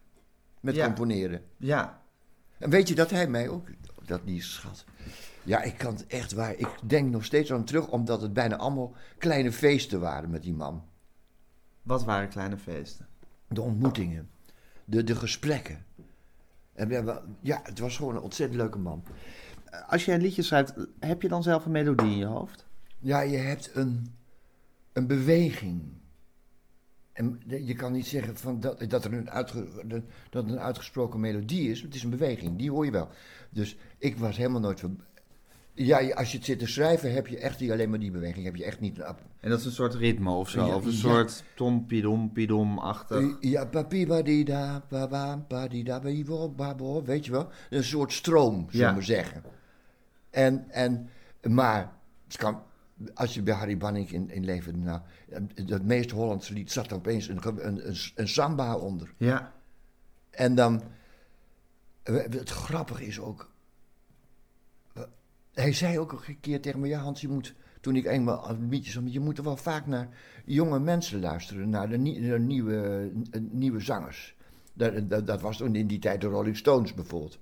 met 0.60 0.80
componeren. 0.80 1.42
Ja. 1.58 2.02
En 2.58 2.70
weet 2.70 2.88
je 2.88 2.96
dat 2.96 3.10
hij 3.10 3.28
mij 3.28 3.50
ook, 3.50 3.68
dat 4.06 4.26
niet 4.26 4.44
schat. 4.44 4.84
Ja, 5.44 5.62
ik 5.62 5.78
kan 5.78 5.94
het 5.94 6.08
echt 6.08 6.34
waar. 6.34 6.56
Ik 6.56 6.70
denk 6.84 7.12
nog 7.12 7.26
steeds 7.26 7.52
aan 7.52 7.64
terug, 7.64 7.88
omdat 7.88 8.22
het 8.22 8.34
bijna 8.34 8.56
allemaal 8.56 8.96
kleine 9.18 9.52
feesten 9.52 10.00
waren 10.00 10.30
met 10.30 10.44
die 10.44 10.54
man. 10.54 10.84
Wat 11.82 12.04
waren 12.04 12.30
kleine 12.30 12.58
feesten? 12.58 13.08
De 13.48 13.62
ontmoetingen 13.62 14.30
de, 14.86 15.04
de 15.04 15.16
gesprekken. 15.16 15.86
En 16.74 16.90
ja, 17.42 17.60
het 17.64 17.80
was 17.80 17.98
gewoon 17.98 18.16
een 18.16 18.22
ontzettend 18.22 18.62
leuke 18.62 18.78
man. 18.78 19.04
Als 19.88 20.06
je 20.06 20.12
een 20.12 20.22
liedje 20.22 20.42
schrijft, 20.42 20.74
heb 21.00 21.22
je 21.22 21.28
dan 21.28 21.44
zelf 21.44 21.66
een 21.66 21.72
melodie 21.72 22.12
in 22.12 22.18
je 22.18 22.26
hoofd? 22.26 22.66
Ja, 23.00 23.22
je 23.22 23.38
hebt 23.38 23.76
een, 23.76 24.16
een 24.94 25.08
beweging. 25.08 25.82
En 27.14 27.42
je 27.46 27.74
kan 27.74 27.92
niet 27.92 28.08
zeggen 28.08 28.38
van 28.38 28.60
dat, 28.60 28.90
dat 28.90 29.06
er 29.06 29.14
een, 29.14 29.30
dat 30.30 30.44
een 30.44 30.60
uitgesproken 30.60 31.20
melodie 31.20 31.70
is. 31.70 31.82
Het 31.82 31.96
is 31.96 32.04
een 32.04 32.10
beweging, 32.10 32.58
die 32.58 32.72
hoor 32.72 32.86
je 32.86 32.92
wel. 32.92 33.10
Dus 33.50 33.78
ik 33.98 34.18
was 34.18 34.38
helemaal 34.38 34.62
nooit 34.62 34.84
ja, 35.74 36.14
als 36.14 36.32
je 36.32 36.38
het 36.38 36.46
zit 36.46 36.60
te 36.60 36.68
schrijven, 36.68 37.14
heb 37.14 37.28
je 37.28 37.38
echt 37.38 37.60
die, 37.60 37.72
alleen 37.72 37.90
maar 37.90 38.00
die 38.00 38.12
beweging. 38.12 38.46
Heb 38.46 38.56
je 38.56 38.64
echt 38.64 38.80
niet... 38.80 39.00
En 39.00 39.50
dat 39.50 39.60
is 39.60 39.66
een 39.66 39.72
soort 39.72 39.94
ritme 39.94 40.32
of 40.32 40.50
zo? 40.50 40.68
of 40.68 40.86
een 40.86 40.92
soort 40.92 41.44
tompidom-pidom-achtig? 41.56 43.38
Ja, 43.40 43.66
papibadida, 43.66 44.84
babo, 46.56 47.04
weet 47.04 47.26
je 47.26 47.32
wel? 47.32 47.50
Een 47.70 47.84
soort 47.84 48.14
stroom, 48.14 48.68
zullen 48.70 48.96
we 48.96 49.02
zeggen. 49.02 49.44
En, 50.30 50.70
en, 50.70 51.10
maar, 51.42 51.94
het 52.28 52.38
kan, 52.38 52.64
als 53.14 53.34
je 53.34 53.42
bij 53.42 53.54
Harry 53.54 53.78
Banning 53.78 54.12
in, 54.12 54.30
in 54.30 54.46
leven, 54.46 54.84
nou, 54.84 55.02
het 55.56 55.86
meest 55.86 56.12
Hollandse 56.12 56.54
lied 56.54 56.72
zat 56.72 56.90
er 56.90 56.96
opeens 56.96 57.28
een, 57.28 57.40
een, 57.44 57.88
een, 57.88 57.96
een 58.16 58.28
samba 58.28 58.76
onder. 58.76 59.14
Ja. 59.18 59.54
En 60.30 60.56
dan, 60.56 60.82
het 62.04 62.50
grappige 62.50 63.06
is 63.06 63.20
ook, 63.20 63.51
hij 65.54 65.74
zei 65.74 66.00
ook 66.00 66.12
een 66.12 66.40
keer 66.40 66.62
tegen 66.62 66.80
me: 66.80 66.88
Ja, 66.88 67.00
Hans, 67.00 67.22
je 67.22 67.28
moet. 67.28 67.54
Toen 67.82 67.96
ik 67.96 68.06
eenmaal 68.06 68.58
liedjes 68.70 69.00
je 69.06 69.20
moet 69.20 69.38
er 69.38 69.44
wel 69.44 69.58
vaak 69.58 69.86
naar 69.86 70.10
jonge 70.46 70.80
mensen 70.80 71.20
luisteren, 71.20 71.70
naar 71.70 71.90
de, 71.90 71.98
nieuwe, 71.98 73.12
nieuwe 73.52 73.80
zangers. 73.80 74.36
Dat, 74.74 75.10
dat, 75.10 75.28
dat, 75.28 75.42
was 75.42 75.58
toen 75.58 75.76
in 75.76 75.88
die 75.88 76.00
tijd 76.00 76.22
de 76.22 76.28
Rolling 76.28 76.58
Stones 76.58 76.94
bijvoorbeeld. 76.94 77.40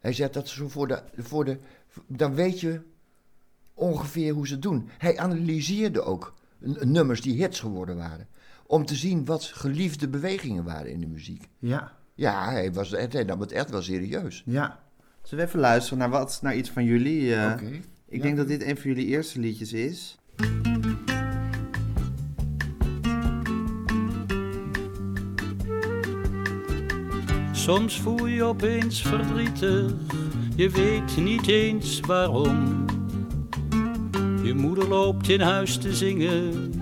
Hij 0.00 0.12
zei 0.12 0.30
dat 0.30 0.48
zo 0.48 0.68
voor 0.68 0.88
de, 0.88 1.02
voor 1.16 1.44
de. 1.44 1.58
Dan 2.06 2.34
weet 2.34 2.60
je 2.60 2.80
ongeveer 3.74 4.32
hoe 4.32 4.46
ze 4.46 4.52
het 4.52 4.62
doen. 4.62 4.88
Hij 4.98 5.18
analyseerde 5.18 6.02
ook 6.02 6.34
nummers 6.80 7.20
die 7.20 7.36
hits 7.36 7.60
geworden 7.60 7.96
waren. 7.96 8.28
Om 8.66 8.86
te 8.86 8.94
zien 8.94 9.24
wat 9.24 9.44
geliefde 9.44 10.08
bewegingen 10.08 10.64
waren 10.64 10.90
in 10.90 11.00
de 11.00 11.06
muziek. 11.06 11.48
Ja. 11.58 11.92
Ja, 12.14 12.50
hij, 12.50 12.72
was, 12.72 12.90
hij 12.90 13.24
nam 13.24 13.40
het 13.40 13.52
echt 13.52 13.70
wel 13.70 13.82
serieus. 13.82 14.42
Ja. 14.46 14.82
Zullen 15.22 15.44
we 15.44 15.50
even 15.50 15.60
luisteren 15.60 15.98
naar, 15.98 16.10
wat, 16.10 16.38
naar 16.42 16.56
iets 16.56 16.70
van 16.70 16.84
jullie? 16.84 17.22
Uh, 17.22 17.54
Ik 18.08 18.22
denk 18.22 18.36
dat 18.36 18.48
dit 18.48 18.62
een 18.62 18.76
van 18.76 18.90
jullie 18.90 19.06
eerste 19.06 19.40
liedjes 19.40 19.72
is. 19.72 20.18
Soms 27.52 28.00
voel 28.00 28.26
je 28.26 28.42
opeens 28.44 29.02
verdrietig, 29.02 29.92
je 30.56 30.70
weet 30.70 31.16
niet 31.16 31.48
eens 31.48 32.00
waarom. 32.00 32.84
Je 34.42 34.54
moeder 34.54 34.88
loopt 34.88 35.28
in 35.28 35.40
huis 35.40 35.76
te 35.78 35.94
zingen. 35.94 36.72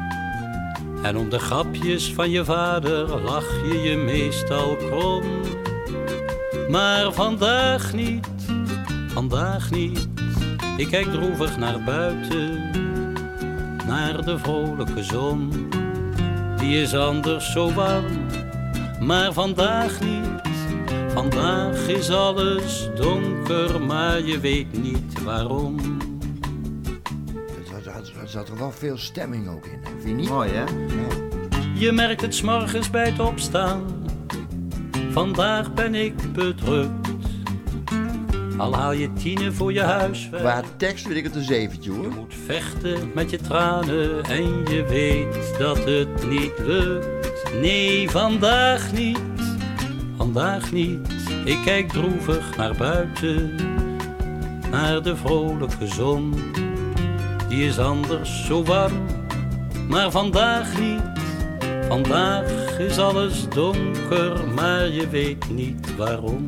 En 1.03 1.17
om 1.17 1.29
de 1.31 1.39
grapjes 1.39 2.15
van 2.15 2.31
je 2.31 2.45
vader 2.45 3.21
lach 3.21 3.63
je 3.67 3.79
je 3.79 3.97
meestal 3.97 4.77
krom. 4.77 5.40
Maar 6.71 7.13
vandaag 7.13 7.93
niet, 7.93 8.29
vandaag 9.07 9.71
niet. 9.71 10.09
Ik 10.77 10.89
kijk 10.89 11.07
droevig 11.07 11.59
naar 11.59 11.83
buiten, 11.85 12.71
naar 13.87 14.25
de 14.25 14.39
vrolijke 14.39 15.03
zon. 15.03 15.69
Die 16.57 16.83
is 16.83 16.95
anders 16.95 17.53
zo 17.53 17.73
warm, 17.73 18.27
maar 19.01 19.33
vandaag 19.33 20.01
niet. 20.01 20.41
Vandaag 21.13 21.89
is 21.89 22.11
alles 22.11 22.89
donker, 22.95 23.83
maar 23.83 24.23
je 24.23 24.41
weet 24.41 24.83
niet 24.83 25.23
waarom. 25.23 25.99
zat 28.31 28.49
er 28.49 28.59
wel 28.59 28.71
veel 28.71 28.97
stemming 28.97 29.49
ook 29.49 29.67
in. 29.67 29.79
Vind 29.83 30.05
je 30.05 30.15
niet? 30.15 30.29
Mooi, 30.29 30.51
hè? 30.51 30.65
Je 31.75 31.93
merkt 31.93 32.21
het 32.21 32.35
s'morgens 32.35 32.91
bij 32.91 33.05
het 33.05 33.21
opstaan. 33.21 34.00
Vandaag 35.11 35.75
ben 35.75 35.95
ik 35.95 36.33
bedrukt. 36.33 37.09
Al 38.57 38.75
haal 38.75 38.93
je 38.93 39.13
tienen 39.13 39.55
voor 39.55 39.73
je 39.73 39.81
huis. 39.81 40.29
Qua 40.33 40.63
tekst 40.77 41.05
vind 41.05 41.17
ik 41.17 41.25
het 41.25 41.35
een 41.35 41.43
zeventje 41.45 41.93
Je 41.93 41.99
hoor. 41.99 42.09
moet 42.09 42.35
vechten 42.47 43.11
met 43.15 43.31
je 43.31 43.37
tranen 43.37 44.25
en 44.25 44.45
je 44.65 44.85
weet 44.89 45.59
dat 45.59 45.85
het 45.85 46.29
niet 46.29 46.53
lukt. 46.59 47.09
Nee, 47.61 48.11
vandaag 48.11 48.93
niet, 48.93 49.21
vandaag 50.17 50.73
niet. 50.73 50.99
Ik 51.45 51.59
kijk 51.65 51.89
droevig 51.89 52.57
naar 52.57 52.75
buiten, 52.77 53.55
naar 54.71 55.03
de 55.03 55.17
vrolijke 55.17 55.87
zon. 55.87 56.35
Die 57.49 57.67
is 57.67 57.79
anders 57.79 58.47
zo 58.47 58.65
warm, 58.65 59.07
maar 59.89 60.11
vandaag 60.11 60.79
niet. 60.81 61.20
Vandaag 61.91 62.79
is 62.79 62.99
alles 62.99 63.49
donker, 63.49 64.49
maar 64.49 64.89
je 64.89 65.09
weet 65.09 65.51
niet 65.51 65.97
waarom. 65.97 66.45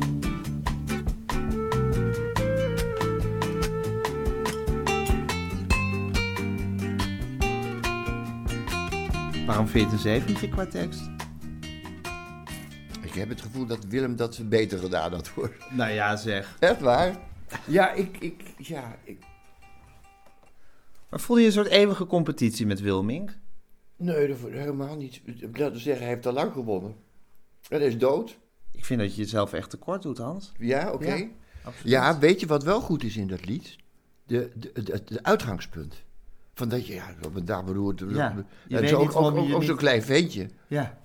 Waarom 9.45 9.67
vind 9.67 9.73
je 9.73 9.79
het 9.79 9.91
een 9.91 9.99
zeventje 9.99 10.49
qua 10.49 10.65
tekst? 10.65 11.01
Ik 13.01 13.13
heb 13.13 13.29
het 13.29 13.41
gevoel 13.41 13.65
dat 13.65 13.85
Willem 13.85 14.15
dat 14.15 14.41
beter 14.49 14.79
gedaan 14.79 15.13
had 15.13 15.27
hoor. 15.27 15.51
Nou 15.71 15.91
ja, 15.91 16.15
zeg. 16.15 16.55
Echt 16.59 16.81
waar? 16.81 17.15
Ja, 17.65 17.91
ik, 17.91 18.17
ik, 18.19 18.43
ja, 18.57 18.95
ik... 19.03 19.17
Maar 21.09 21.19
voel 21.19 21.37
je 21.37 21.45
een 21.45 21.51
soort 21.51 21.67
eeuwige 21.67 22.05
competitie 22.05 22.65
met 22.65 22.81
Wilming? 22.81 23.41
Nee, 23.97 24.27
dat 24.27 24.37
helemaal 24.37 24.95
niet. 24.95 25.21
Dat 25.39 25.71
wil 25.71 25.79
zeggen, 25.79 26.05
hij 26.05 26.13
heeft 26.13 26.25
al 26.25 26.33
lang 26.33 26.51
gewonnen. 26.53 26.95
En 27.69 27.77
hij 27.79 27.87
is 27.87 27.97
dood. 27.97 28.37
Ik 28.71 28.85
vind 28.85 28.99
dat 28.99 29.15
je 29.15 29.21
jezelf 29.21 29.53
echt 29.53 29.69
tekort 29.69 30.01
doet, 30.01 30.17
Hans. 30.17 30.51
Ja, 30.57 30.91
oké. 30.91 31.27
Ja, 31.83 32.19
weet 32.19 32.39
je 32.39 32.45
wat 32.45 32.63
wel 32.63 32.81
goed 32.81 33.03
is 33.03 33.17
in 33.17 33.27
dat 33.27 33.45
lied? 33.45 33.75
De, 34.25 34.51
de, 34.55 34.83
de, 34.83 35.03
de 35.05 35.23
uitgangspunt. 35.23 36.03
Van 36.53 36.69
dat 36.69 36.87
je, 36.87 36.93
ja, 36.93 37.15
dag 37.43 37.65
beroerd. 37.65 38.03
Ja, 38.09 38.45
je 38.67 38.77
en 38.77 38.87
zo 38.87 38.97
ook, 38.99 39.63
zo'n 39.63 39.75
klein 39.75 40.03
ventje. 40.03 40.49
Ja, 40.67 40.97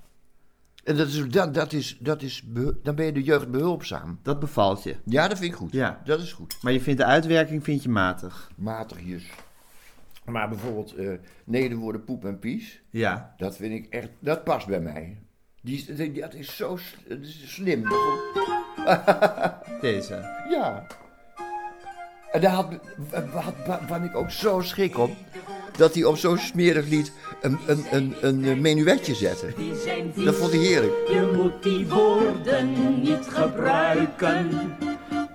En 0.84 0.96
dat 0.96 1.08
is, 1.08 1.28
dat, 1.28 1.54
dat 1.54 1.72
is, 1.72 1.96
dat 2.00 2.22
is 2.22 2.44
dan 2.82 2.94
ben 2.94 3.04
je 3.04 3.12
de 3.12 3.22
jeugd 3.22 3.50
behulpzaam. 3.50 4.18
dat 4.22 4.40
bevalt 4.40 4.82
je. 4.82 4.96
Ja, 5.04 5.28
dat 5.28 5.38
vind 5.38 5.52
ik 5.52 5.58
goed. 5.58 5.72
Ja. 5.72 6.00
Dat 6.04 6.20
is 6.20 6.32
goed. 6.32 6.56
Maar 6.62 6.72
je 6.72 6.80
vindt 6.80 7.00
de 7.00 7.06
uitwerking 7.06 7.64
vind 7.64 7.82
je 7.82 7.88
matig. 7.88 8.50
Matigjes. 8.56 9.24
Maar 10.28 10.48
bijvoorbeeld 10.48 10.94
eh 10.94 11.08
nederwoorden 11.44 12.04
poep 12.04 12.24
en 12.24 12.38
pies. 12.38 12.82
Ja. 12.90 13.34
Dat 13.36 13.56
vind 13.56 13.72
ik 13.72 13.86
echt, 13.92 14.08
dat 14.18 14.44
past 14.44 14.66
bij 14.66 14.80
mij. 14.80 15.18
Die, 15.62 15.94
die- 15.94 16.12
dat 16.20 16.34
is 16.34 16.56
zo 16.56 16.76
s- 16.76 16.96
dat 17.08 17.18
is 17.20 17.54
slim. 17.54 17.84
Deze. 19.80 20.14
Ja. 20.50 20.86
En 22.32 22.40
daar 22.40 22.50
had, 22.52 22.72
had, 23.32 23.80
had 23.88 24.02
ik 24.04 24.16
ook 24.16 24.30
zo 24.30 24.60
schrik 24.60 24.98
op. 24.98 25.10
Dat 25.76 25.94
hij 25.94 26.04
op 26.04 26.16
zo'n 26.16 26.38
smerig 26.38 26.88
lied 26.88 27.12
een, 27.40 27.58
een, 27.66 27.84
een, 27.90 28.14
een 28.20 28.44
eh, 28.44 28.56
menuetje 28.58 29.14
zette. 29.14 29.52
Die 29.56 29.74
zijn 29.74 30.12
vies. 30.12 30.24
Dat 30.24 30.34
vond 30.34 30.50
hij 30.52 30.60
heerlijk. 30.60 30.92
Je 31.08 31.32
moet 31.36 31.62
die 31.62 31.88
woorden 31.88 33.00
niet 33.02 33.26
gebruiken, 33.28 34.48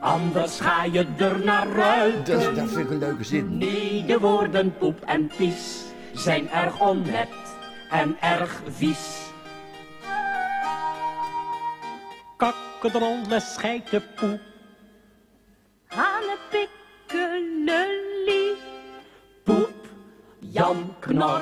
anders 0.03 0.59
ga 0.59 0.83
je 0.83 1.07
er 1.17 1.45
naar 1.45 1.67
ruiken. 1.67 2.39
Dat, 2.39 2.55
dat 2.55 2.69
vind 2.69 2.85
ik 2.85 2.89
een 2.89 2.97
leuke 2.97 3.23
zin. 3.23 3.57
Nee, 3.57 4.05
de 4.05 4.19
woorden 4.19 4.77
poep 4.77 4.99
en 5.05 5.31
pies 5.37 5.83
zijn 6.13 6.49
erg 6.49 6.79
onnet 6.79 7.29
en 7.89 8.17
erg 8.21 8.61
vies. 8.67 9.21
Kakkedrolle 12.37 13.39
scheitenpoep. 13.39 14.39
Hannepikkelullie. 15.87 18.55
Poep, 19.43 19.87
Jan 20.39 20.95
Knor. 20.99 21.41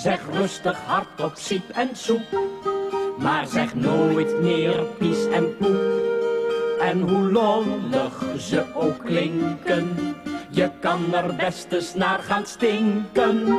Zeg 0.00 0.20
rustig 0.32 0.78
hardop 0.86 1.36
siep 1.36 1.70
en 1.70 1.90
soep. 1.92 2.24
Maar 3.18 3.46
zeg 3.46 3.74
nooit 3.74 4.40
meer 4.40 4.84
pies 4.98 5.26
en 5.26 5.56
poep. 5.56 5.80
En 6.80 7.00
hoe 7.00 7.32
lollig 7.32 8.24
ze 8.38 8.64
ook 8.74 9.04
klinken, 9.04 10.16
je 10.50 10.70
kan 10.80 11.14
er 11.14 11.36
best 11.36 11.72
eens 11.72 11.94
naar 11.94 12.18
gaan 12.18 12.46
stinken. 12.46 13.58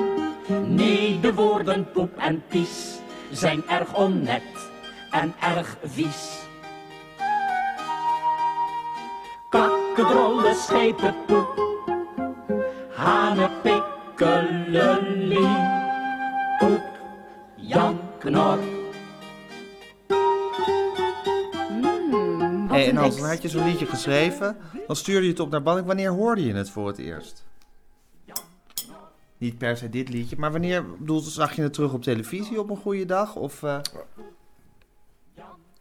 Nee, 0.65 1.19
de 1.19 1.33
woorden 1.33 1.91
poep 1.91 2.17
en 2.17 2.43
pies 2.47 2.99
zijn 3.31 3.63
erg 3.67 3.93
onnet 3.93 4.69
en 5.11 5.33
erg 5.39 5.77
vies. 5.83 6.39
Kakkedrolle 9.49 10.53
schepen 10.53 11.15
poep, 11.25 11.55
poep, 11.55 11.81
Knor. 18.21 18.59
Hey, 22.69 22.87
en 22.89 22.95
dan 22.95 23.19
had 23.19 23.41
je 23.41 23.49
zo'n 23.49 23.65
liedje 23.65 23.85
geschreven. 23.85 24.57
Dan 24.87 24.95
stuurde 24.95 25.23
je 25.25 25.29
het 25.31 25.39
op 25.39 25.49
naar 25.49 25.61
Banning. 25.61 25.87
Wanneer 25.87 26.09
hoorde 26.11 26.45
je 26.45 26.53
het 26.53 26.69
voor 26.69 26.87
het 26.87 26.97
eerst? 26.97 27.43
Niet 29.37 29.57
per 29.57 29.77
se 29.77 29.89
dit 29.89 30.09
liedje, 30.09 30.35
maar 30.39 30.51
wanneer 30.51 30.85
bedoel, 30.97 31.19
zag 31.19 31.55
je 31.55 31.61
het 31.61 31.73
terug 31.73 31.93
op 31.93 32.03
televisie 32.03 32.59
op 32.59 32.69
een 32.69 32.77
goede 32.77 33.05
dag? 33.05 33.35
Of, 33.35 33.63
eh, 33.63 33.79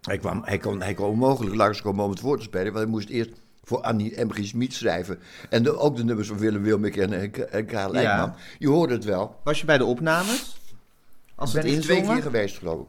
Hij, 0.01 0.19
kwam, 0.19 0.43
hij, 0.45 0.59
kon, 0.59 0.83
hij 0.83 0.95
kon 0.95 1.07
onmogelijk 1.09 1.55
langskomen 1.57 2.05
om 2.05 2.11
het 2.11 2.21
voor 2.21 2.37
te 2.37 2.43
spelen. 2.43 2.67
Want 2.73 2.77
hij 2.85 2.87
moest 2.95 3.09
eerst 3.09 3.31
voor 3.63 3.81
Annie 3.81 4.25
M. 4.25 4.31
G. 4.31 4.45
Schmid 4.47 4.73
schrijven. 4.75 5.19
En 5.51 5.63
de- 5.63 5.79
ook 5.79 5.97
de 5.97 6.05
nummers 6.05 6.29
van 6.29 6.39
Willem 6.39 6.63
Wilmik 6.63 6.97
en, 6.97 7.13
en, 7.13 7.53
en 7.53 7.67
Karel 7.67 7.95
Ja. 7.95 8.01
Eijkman. 8.01 8.35
Je 8.59 8.69
hoorde 8.69 8.95
het 8.95 9.05
wel. 9.05 9.37
was 9.45 9.61
je 9.61 9.67
bij 9.67 9.79
de 9.79 9.85
opnames? 9.85 10.60
Als 11.41 11.53
ben 11.53 11.65
het 11.67 11.73
ik 11.75 11.81
twee 11.81 12.03
keer 12.03 12.23
geweest, 12.23 12.59
geloof 12.59 12.81
ik. 12.81 12.87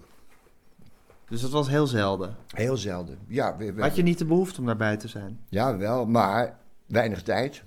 Dus 1.29 1.41
dat 1.41 1.51
was 1.51 1.67
heel 1.69 1.87
zelden. 1.87 2.35
Heel 2.47 2.77
zelden. 2.77 3.17
Ja, 3.27 3.57
we, 3.57 3.73
we- 3.73 3.81
Had 3.81 3.95
je 3.95 4.03
niet 4.03 4.17
de 4.17 4.25
behoefte 4.25 4.59
om 4.59 4.65
daarbij 4.65 4.97
te 4.97 5.07
zijn? 5.07 5.39
ja, 5.49 5.77
wel, 5.77 6.05
maar 6.05 6.57
weinig 6.85 7.23
tijd. 7.23 7.63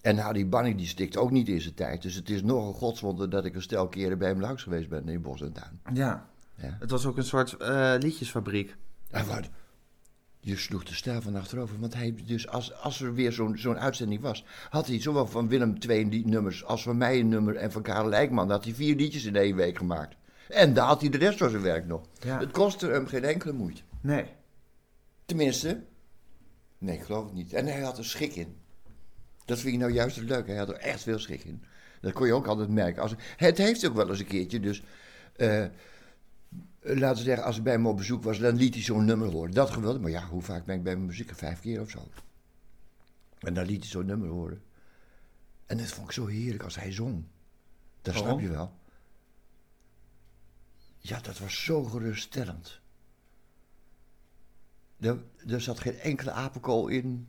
En 0.00 0.18
Harry 0.18 0.48
Banning 0.48 0.76
die 0.76 0.86
stikt 0.86 1.16
ook 1.16 1.30
niet 1.30 1.48
in 1.48 1.60
zijn 1.60 1.74
tijd. 1.74 2.02
Dus 2.02 2.14
het 2.14 2.30
is 2.30 2.42
nog 2.42 2.66
een 2.66 2.74
godswonder 2.74 3.30
dat 3.30 3.44
ik 3.44 3.54
een 3.54 3.62
stel 3.62 3.88
keren 3.88 4.18
bij 4.18 4.28
hem 4.28 4.40
langs 4.40 4.62
geweest 4.62 4.88
ben 4.88 5.08
in 5.08 5.22
Bos 5.22 5.40
en 5.42 5.52
Tuin. 5.52 5.80
Ja. 5.92 6.26
Ja. 6.54 6.76
Het 6.80 6.90
was 6.90 7.06
ook 7.06 7.16
een 7.16 7.24
soort 7.24 7.52
eh, 7.56 7.94
liedjesfabriek. 7.98 8.76
En 9.10 9.26
wat? 9.26 9.48
Je 10.40 10.56
sloeg 10.56 10.84
de 10.84 10.94
stijl 10.94 11.20
van 11.22 11.36
achterover. 11.36 11.80
Want 11.80 11.94
hij, 11.94 12.14
dus 12.26 12.48
als, 12.48 12.74
als 12.80 13.00
er 13.00 13.14
weer 13.14 13.32
zo'n 13.32 13.56
zo'n 13.58 13.78
uitzending 13.78 14.20
was, 14.20 14.44
had 14.70 14.86
hij 14.86 15.00
zowel 15.00 15.26
van 15.26 15.48
Willem 15.48 15.78
twee 15.78 16.04
nummers 16.24 16.64
als 16.64 16.82
van 16.82 16.96
mij 16.96 17.20
een 17.20 17.28
nummer 17.28 17.56
en 17.56 17.72
van 17.72 17.82
Karel 17.82 18.12
Eijkman. 18.12 18.50
had 18.50 18.64
hij 18.64 18.74
vier 18.74 18.96
liedjes 18.96 19.24
in 19.24 19.36
één 19.36 19.56
week 19.56 19.76
gemaakt. 19.78 20.16
En 20.52 20.74
daar 20.74 20.86
had 20.86 21.00
hij 21.00 21.10
de 21.10 21.18
rest 21.18 21.38
van 21.38 21.50
zijn 21.50 21.62
werk 21.62 21.86
nog. 21.86 22.02
Ja. 22.20 22.38
Het 22.38 22.50
kostte 22.50 22.86
hem 22.86 23.06
geen 23.06 23.24
enkele 23.24 23.52
moeite. 23.52 23.82
Nee. 24.00 24.24
Tenminste, 25.24 25.82
nee, 26.78 26.96
ik 26.96 27.02
geloof 27.02 27.24
het 27.24 27.34
niet. 27.34 27.52
En 27.52 27.66
hij 27.66 27.80
had 27.80 27.98
er 27.98 28.04
schik 28.04 28.34
in. 28.34 28.56
Dat 29.44 29.58
vind 29.58 29.74
ik 29.74 29.80
nou 29.80 29.92
juist 29.92 30.16
het 30.16 30.28
leuke. 30.28 30.50
Hij 30.50 30.58
had 30.58 30.68
er 30.68 30.76
echt 30.76 31.02
veel 31.02 31.18
schik 31.18 31.44
in. 31.44 31.64
Dat 32.00 32.12
kon 32.12 32.26
je 32.26 32.32
ook 32.32 32.46
altijd 32.46 32.68
merken. 32.68 33.02
Als, 33.02 33.14
het 33.36 33.58
heeft 33.58 33.86
ook 33.86 33.94
wel 33.94 34.08
eens 34.08 34.18
een 34.18 34.26
keertje, 34.26 34.60
dus... 34.60 34.82
eh, 35.36 35.64
laten 36.80 37.16
we 37.16 37.22
zeggen, 37.22 37.44
als 37.44 37.56
ik 37.56 37.62
bij 37.62 37.72
hem 37.72 37.86
op 37.86 37.96
bezoek 37.96 38.22
was, 38.22 38.38
dan 38.38 38.56
liet 38.56 38.74
hij 38.74 38.82
zo'n 38.82 39.04
nummer 39.04 39.28
horen. 39.28 39.50
Dat 39.54 39.70
geweldig. 39.70 40.00
Maar 40.00 40.10
ja, 40.10 40.26
hoe 40.26 40.42
vaak 40.42 40.64
ben 40.64 40.76
ik 40.76 40.82
bij 40.82 40.94
mijn 40.94 41.06
muziek? 41.06 41.34
Vijf 41.34 41.60
keer 41.60 41.80
of 41.80 41.90
zo. 41.90 42.08
En 43.38 43.54
dan 43.54 43.66
liet 43.66 43.80
hij 43.80 43.90
zo'n 43.90 44.06
nummer 44.06 44.28
horen. 44.28 44.62
En 45.66 45.76
dat 45.76 45.86
vond 45.86 46.06
ik 46.06 46.12
zo 46.12 46.26
heerlijk 46.26 46.62
als 46.62 46.76
hij 46.76 46.92
zong. 46.92 47.24
Dat 48.02 48.14
snap 48.14 48.40
je 48.40 48.48
wel. 48.48 48.72
Ja, 51.04 51.20
dat 51.20 51.38
was 51.38 51.64
zo 51.64 51.82
geruststellend. 51.84 52.80
Er, 55.00 55.22
er 55.46 55.60
zat 55.60 55.80
geen 55.80 55.98
enkele 55.98 56.30
apenkool 56.30 56.88
in. 56.88 57.28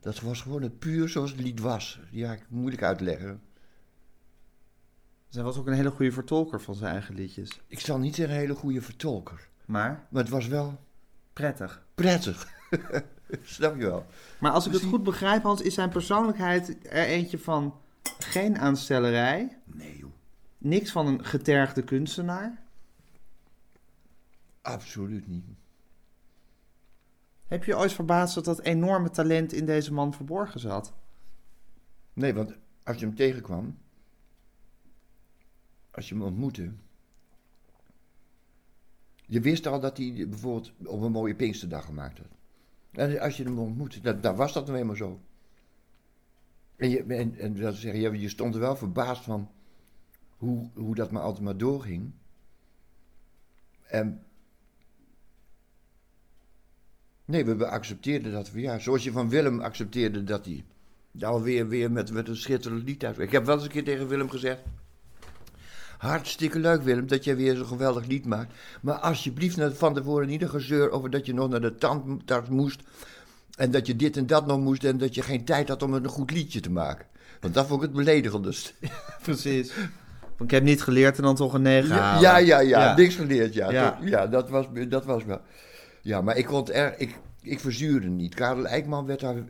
Dat 0.00 0.20
was 0.20 0.40
gewoon 0.42 0.62
het 0.62 0.78
puur 0.78 1.08
zoals 1.08 1.30
het 1.30 1.40
lied 1.40 1.60
was. 1.60 2.00
Ja, 2.10 2.36
moeilijk 2.48 2.82
uitleggen. 2.82 3.42
Zij 5.28 5.42
was 5.42 5.56
ook 5.56 5.66
een 5.66 5.72
hele 5.72 5.90
goede 5.90 6.12
vertolker 6.12 6.60
van 6.60 6.74
zijn 6.74 6.92
eigen 6.92 7.14
liedjes. 7.14 7.60
Ik 7.66 7.80
zal 7.80 7.98
niet 7.98 8.18
een 8.18 8.28
hele 8.30 8.54
goede 8.54 8.82
vertolker. 8.82 9.48
Maar 9.64 10.06
Maar 10.10 10.22
het 10.22 10.30
was 10.32 10.46
wel 10.46 10.80
prettig. 11.32 11.86
prettig. 11.94 12.48
Snap 13.42 13.76
je 13.76 13.84
wel? 13.86 14.06
Maar 14.40 14.52
als 14.52 14.66
ik 14.66 14.72
het 14.72 14.82
goed 14.82 15.02
begrijp, 15.02 15.42
Hans, 15.42 15.60
is 15.60 15.74
zijn 15.74 15.88
persoonlijkheid 15.90 16.76
er 16.86 17.04
eentje 17.06 17.38
van 17.38 17.80
geen 18.18 18.58
aanstellerij, 18.58 19.58
Nee, 19.64 19.98
joh. 19.98 20.12
niks 20.58 20.90
van 20.92 21.06
een 21.06 21.24
getergde 21.24 21.82
kunstenaar. 21.82 22.62
Absoluut 24.64 25.26
niet. 25.26 25.44
Heb 27.46 27.64
je 27.64 27.76
ooit 27.76 27.92
verbaasd 27.92 28.34
dat 28.34 28.44
dat 28.44 28.60
enorme 28.60 29.10
talent 29.10 29.52
in 29.52 29.66
deze 29.66 29.92
man 29.92 30.14
verborgen 30.14 30.60
zat? 30.60 30.92
Nee, 32.12 32.34
want 32.34 32.56
als 32.82 32.98
je 32.98 33.06
hem 33.06 33.14
tegenkwam, 33.14 33.78
als 35.90 36.08
je 36.08 36.14
hem 36.14 36.24
ontmoette, 36.24 36.72
je 39.26 39.40
wist 39.40 39.66
al 39.66 39.80
dat 39.80 39.96
hij 39.96 40.26
bijvoorbeeld 40.28 40.72
op 40.84 41.02
een 41.02 41.12
mooie 41.12 41.34
Pinksterdag 41.34 41.84
gemaakt 41.84 42.18
had. 42.18 42.36
En 42.90 43.20
als 43.20 43.36
je 43.36 43.44
hem 43.44 43.58
ontmoette, 43.58 44.00
dan, 44.00 44.20
dan 44.20 44.36
was 44.36 44.52
dat 44.52 44.66
nou 44.66 44.78
eenmaal 44.78 44.96
zo. 44.96 45.20
En, 46.76 46.90
je, 46.90 47.02
en, 47.02 47.38
en 47.38 47.54
dat 47.54 47.74
zeggen, 47.74 48.00
je, 48.00 48.20
je 48.20 48.28
stond 48.28 48.54
er 48.54 48.60
wel 48.60 48.76
verbaasd 48.76 49.22
van 49.22 49.50
hoe, 50.36 50.70
hoe 50.74 50.94
dat 50.94 51.10
maar 51.10 51.22
altijd 51.22 51.44
maar 51.44 51.56
doorging. 51.56 52.12
En 53.82 54.24
nee, 57.24 57.44
we 57.44 57.66
accepteerden 57.66 58.32
dat. 58.32 58.50
Ja, 58.54 58.78
zoals 58.78 59.04
je 59.04 59.12
van 59.12 59.28
Willem 59.28 59.60
accepteerde 59.60 60.24
dat 60.24 60.44
hij 60.44 60.64
alweer 61.20 61.68
weer 61.68 61.92
met, 61.92 62.12
met 62.12 62.28
een 62.28 62.36
schitterend 62.36 62.84
lied 62.84 63.04
uit. 63.04 63.18
Ik 63.18 63.32
heb 63.32 63.44
wel 63.44 63.54
eens 63.54 63.64
een 63.64 63.70
keer 63.70 63.84
tegen 63.84 64.08
Willem 64.08 64.30
gezegd. 64.30 64.60
Hartstikke 65.98 66.58
leuk, 66.58 66.82
Willem, 66.82 67.06
dat 67.06 67.24
jij 67.24 67.36
weer 67.36 67.56
zo'n 67.56 67.66
geweldig 67.66 68.06
lied 68.06 68.26
maakt. 68.26 68.54
Maar 68.80 68.94
alsjeblieft, 68.94 69.58
van 69.72 69.94
tevoren 69.94 70.26
niet 70.26 70.42
een 70.42 70.48
gezeur 70.48 70.90
over 70.90 71.10
dat 71.10 71.26
je 71.26 71.34
nog 71.34 71.48
naar 71.48 71.60
de 71.60 71.74
tandarts 71.74 72.48
moest. 72.48 72.82
En 73.56 73.70
dat 73.70 73.86
je 73.86 73.96
dit 73.96 74.16
en 74.16 74.26
dat 74.26 74.46
nog 74.46 74.60
moest. 74.60 74.84
En 74.84 74.98
dat 74.98 75.14
je 75.14 75.22
geen 75.22 75.44
tijd 75.44 75.68
had 75.68 75.82
om 75.82 75.94
een 75.94 76.08
goed 76.08 76.30
liedje 76.30 76.60
te 76.60 76.70
maken. 76.70 77.06
Want 77.40 77.54
dat 77.54 77.66
vond 77.66 77.82
ik 77.82 77.88
het 77.88 77.96
beledigend. 77.96 78.72
Precies. 79.22 79.72
Ik 80.38 80.50
heb 80.50 80.62
niet 80.62 80.82
geleerd 80.82 81.16
en 81.16 81.22
dan 81.22 81.36
toch 81.36 81.54
een 81.54 81.62
negen 81.62 81.96
ja, 81.96 82.20
ja, 82.20 82.38
ja, 82.38 82.60
ja, 82.60 82.96
niks 82.96 83.14
geleerd, 83.14 83.54
ja. 83.54 83.70
Ja, 83.70 83.98
ja 84.02 84.26
dat, 84.26 84.50
was, 84.50 84.66
dat 84.88 85.04
was 85.04 85.24
wel... 85.24 85.40
Ja, 86.04 86.20
maar 86.20 86.36
ik 86.36 86.48
vond 86.48 86.72
er, 86.72 86.94
ik, 86.98 87.18
ik 87.40 87.60
verzuurde 87.60 88.08
niet. 88.08 88.34
Karel 88.34 88.66
Eijkman 88.66 89.06
werd 89.06 89.20
daar 89.20 89.44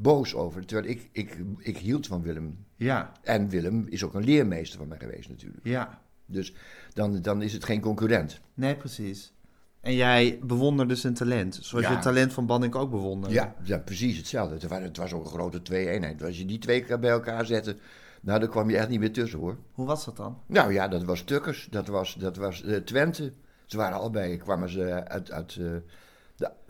boos 0.00 0.34
over. 0.34 0.66
Terwijl 0.66 0.90
ik, 0.90 1.08
ik, 1.12 1.36
ik 1.58 1.78
hield 1.78 2.06
van 2.06 2.22
Willem. 2.22 2.64
Ja. 2.76 3.12
En 3.22 3.48
Willem 3.48 3.86
is 3.88 4.04
ook 4.04 4.14
een 4.14 4.24
leermeester 4.24 4.78
van 4.78 4.88
mij 4.88 4.98
geweest 4.98 5.28
natuurlijk. 5.28 5.66
Ja. 5.66 6.00
Dus 6.26 6.54
dan, 6.92 7.22
dan 7.22 7.42
is 7.42 7.52
het 7.52 7.64
geen 7.64 7.80
concurrent. 7.80 8.40
Nee, 8.54 8.76
precies. 8.76 9.32
En 9.80 9.94
jij 9.94 10.38
bewonderde 10.42 10.96
zijn 10.96 11.14
talent, 11.14 11.58
zoals 11.62 11.86
je 11.86 11.92
het 11.92 12.02
talent 12.02 12.32
van 12.32 12.46
Banning 12.46 12.74
ook 12.74 12.90
bewonderde. 12.90 13.34
Ja, 13.34 13.54
ja 13.62 13.78
precies 13.78 14.16
hetzelfde. 14.16 14.54
Het 14.54 14.68
was, 14.68 14.82
het 14.82 14.96
was 14.96 15.12
ook 15.12 15.24
een 15.24 15.30
grote 15.30 15.62
twee-eenheid. 15.62 16.22
Als 16.22 16.38
je 16.38 16.44
die 16.44 16.58
twee 16.58 16.98
bij 16.98 17.10
elkaar 17.10 17.46
zette, 17.46 17.76
nou, 18.20 18.40
dan 18.40 18.48
kwam 18.48 18.70
je 18.70 18.76
echt 18.76 18.88
niet 18.88 19.00
meer 19.00 19.12
tussen 19.12 19.38
hoor. 19.38 19.56
Hoe 19.72 19.86
was 19.86 20.04
dat 20.04 20.16
dan? 20.16 20.38
Nou 20.46 20.72
ja, 20.72 20.88
dat 20.88 21.04
was 21.04 21.22
Tukkers, 21.22 21.68
dat 21.70 21.86
was, 21.86 22.14
dat 22.14 22.36
was 22.36 22.62
uh, 22.64 22.76
Twente. 22.76 23.32
Ze 23.72 23.78
waren 23.78 23.98
allebei, 23.98 24.36
kwamen 24.36 24.68
ze 24.68 25.08
uit, 25.08 25.30
uit, 25.30 25.54
de, 25.54 25.82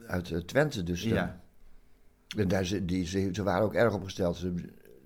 uit 0.06 0.30
uh, 0.30 0.38
Twente. 0.38 0.82
Dus 0.82 1.02
ja. 1.02 1.40
En 2.36 2.48
daar, 2.48 2.86
die, 2.86 3.06
ze, 3.06 3.28
ze 3.32 3.42
waren 3.42 3.64
ook 3.64 3.74
erg 3.74 3.94
opgesteld. 3.94 4.36
Ze, 4.36 4.54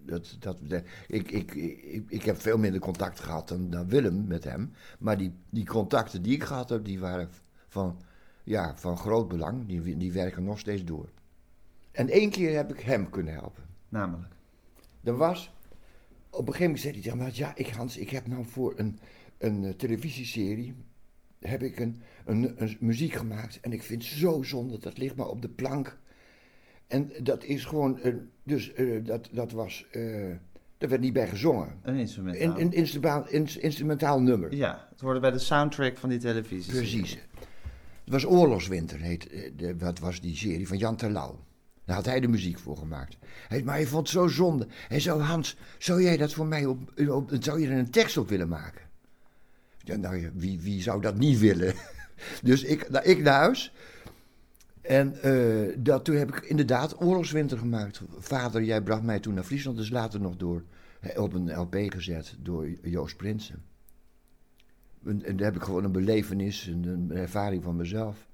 dat, 0.02 0.36
dat, 0.38 0.58
ik, 1.06 1.30
ik, 1.30 1.54
ik, 1.54 2.04
ik 2.08 2.22
heb 2.22 2.40
veel 2.40 2.58
minder 2.58 2.80
contact 2.80 3.20
gehad 3.20 3.48
dan, 3.48 3.70
dan 3.70 3.88
Willem 3.88 4.26
met 4.26 4.44
hem. 4.44 4.72
Maar 4.98 5.18
die, 5.18 5.32
die 5.50 5.66
contacten 5.66 6.22
die 6.22 6.34
ik 6.34 6.44
gehad 6.44 6.68
heb, 6.68 6.84
die 6.84 7.00
waren 7.00 7.28
van, 7.68 8.00
ja, 8.44 8.76
van 8.76 8.96
groot 8.96 9.28
belang. 9.28 9.66
Die, 9.66 9.96
die 9.96 10.12
werken 10.12 10.44
nog 10.44 10.58
steeds 10.58 10.84
door. 10.84 11.08
En 11.92 12.08
één 12.08 12.30
keer 12.30 12.56
heb 12.56 12.72
ik 12.72 12.80
hem 12.80 13.10
kunnen 13.10 13.34
helpen. 13.34 13.64
Namelijk? 13.88 14.32
Er 15.02 15.16
was, 15.16 15.52
op 16.30 16.46
een 16.46 16.54
gegeven 16.54 16.64
moment 16.64 16.80
zei 16.80 16.92
hij 16.92 17.02
tegen 17.02 17.18
mij, 17.18 17.30
ja, 17.32 17.52
ik, 17.54 17.68
Hans, 17.68 17.96
ik 17.96 18.10
heb 18.10 18.26
nou 18.26 18.44
voor 18.44 18.72
een, 18.76 18.98
een 19.38 19.62
uh, 19.62 19.70
televisieserie, 19.70 20.74
heb 21.46 21.62
ik 21.62 21.78
een, 21.78 22.02
een, 22.24 22.54
een, 22.56 22.76
muziek 22.80 23.12
gemaakt. 23.12 23.60
En 23.60 23.72
ik 23.72 23.82
vind 23.82 24.02
het 24.02 24.12
zo 24.12 24.42
zonde, 24.42 24.78
dat 24.78 24.98
ligt 24.98 25.16
maar 25.16 25.28
op 25.28 25.42
de 25.42 25.48
plank. 25.48 25.98
En 26.86 27.12
dat 27.22 27.44
is 27.44 27.64
gewoon, 27.64 27.98
uh, 28.04 28.14
dus 28.42 28.72
uh, 28.76 29.04
dat, 29.04 29.28
dat 29.32 29.52
was, 29.52 29.86
daar 30.78 30.88
werd 30.88 31.00
niet 31.00 31.12
bij 31.12 31.28
gezongen. 31.28 31.78
Een 31.82 31.96
instrumentaal. 31.96 32.54
Een, 32.54 32.60
een 32.60 32.72
instrumentaal, 32.72 33.26
instrumentaal 33.58 34.20
nummer. 34.20 34.54
Ja, 34.54 34.88
het 34.90 35.00
hoorde 35.00 35.20
bij 35.20 35.30
de 35.30 35.38
soundtrack 35.38 35.96
van 35.96 36.08
die 36.08 36.18
televisie. 36.18 36.72
Precies. 36.72 37.18
Het 38.04 38.14
was 38.14 38.26
Oorlogswinter, 38.26 39.00
heet, 39.00 39.52
de, 39.56 39.76
wat 39.78 39.98
was 39.98 40.20
die 40.20 40.36
serie, 40.36 40.68
van 40.68 40.78
Jan 40.78 40.96
Terlouw. 40.96 41.44
Daar 41.84 41.96
had 41.96 42.04
hij 42.04 42.20
de 42.20 42.28
muziek 42.28 42.58
voor 42.58 42.76
gemaakt. 42.76 43.16
Hij, 43.48 43.62
maar 43.62 43.74
hij 43.74 43.86
vond 43.86 44.02
het 44.02 44.16
zo 44.16 44.26
zonde. 44.26 44.66
Hij 44.88 45.00
zei, 45.00 45.20
Hans, 45.20 45.56
zou 45.78 46.02
jij 46.02 46.16
dat 46.16 46.32
voor 46.32 46.46
mij 46.46 46.66
op, 46.66 46.92
op 47.08 47.30
zou 47.40 47.60
je 47.60 47.68
er 47.68 47.78
een 47.78 47.90
tekst 47.90 48.16
op 48.16 48.28
willen 48.28 48.48
maken? 48.48 48.82
Ja, 49.86 49.96
nou, 49.96 50.30
wie, 50.34 50.60
wie 50.60 50.82
zou 50.82 51.00
dat 51.00 51.18
niet 51.18 51.38
willen? 51.38 51.74
dus 52.42 52.62
ik, 52.62 52.90
nou, 52.90 53.04
ik 53.04 53.22
naar 53.22 53.38
huis. 53.38 53.72
En 54.80 55.16
uh, 55.24 55.74
dat, 55.78 56.04
toen 56.04 56.16
heb 56.16 56.36
ik 56.36 56.44
inderdaad 56.44 57.00
Oorlogswinter 57.00 57.58
gemaakt. 57.58 58.00
Vader, 58.18 58.62
jij 58.62 58.82
bracht 58.82 59.02
mij 59.02 59.20
toen 59.20 59.34
naar 59.34 59.44
Friesland, 59.44 59.76
dus 59.76 59.90
later 59.90 60.20
nog 60.20 60.36
door, 60.36 60.62
op 61.16 61.32
een 61.32 61.58
LP 61.58 61.76
gezet 61.88 62.36
door 62.38 62.68
Joost 62.82 63.16
Prinsen. 63.16 63.62
En, 65.04 65.24
en 65.24 65.36
daar 65.36 65.46
heb 65.46 65.56
ik 65.56 65.62
gewoon 65.62 65.84
een 65.84 65.92
belevenis, 65.92 66.66
een, 66.66 66.84
een 66.86 67.16
ervaring 67.16 67.62
van 67.62 67.76
mezelf. 67.76 68.26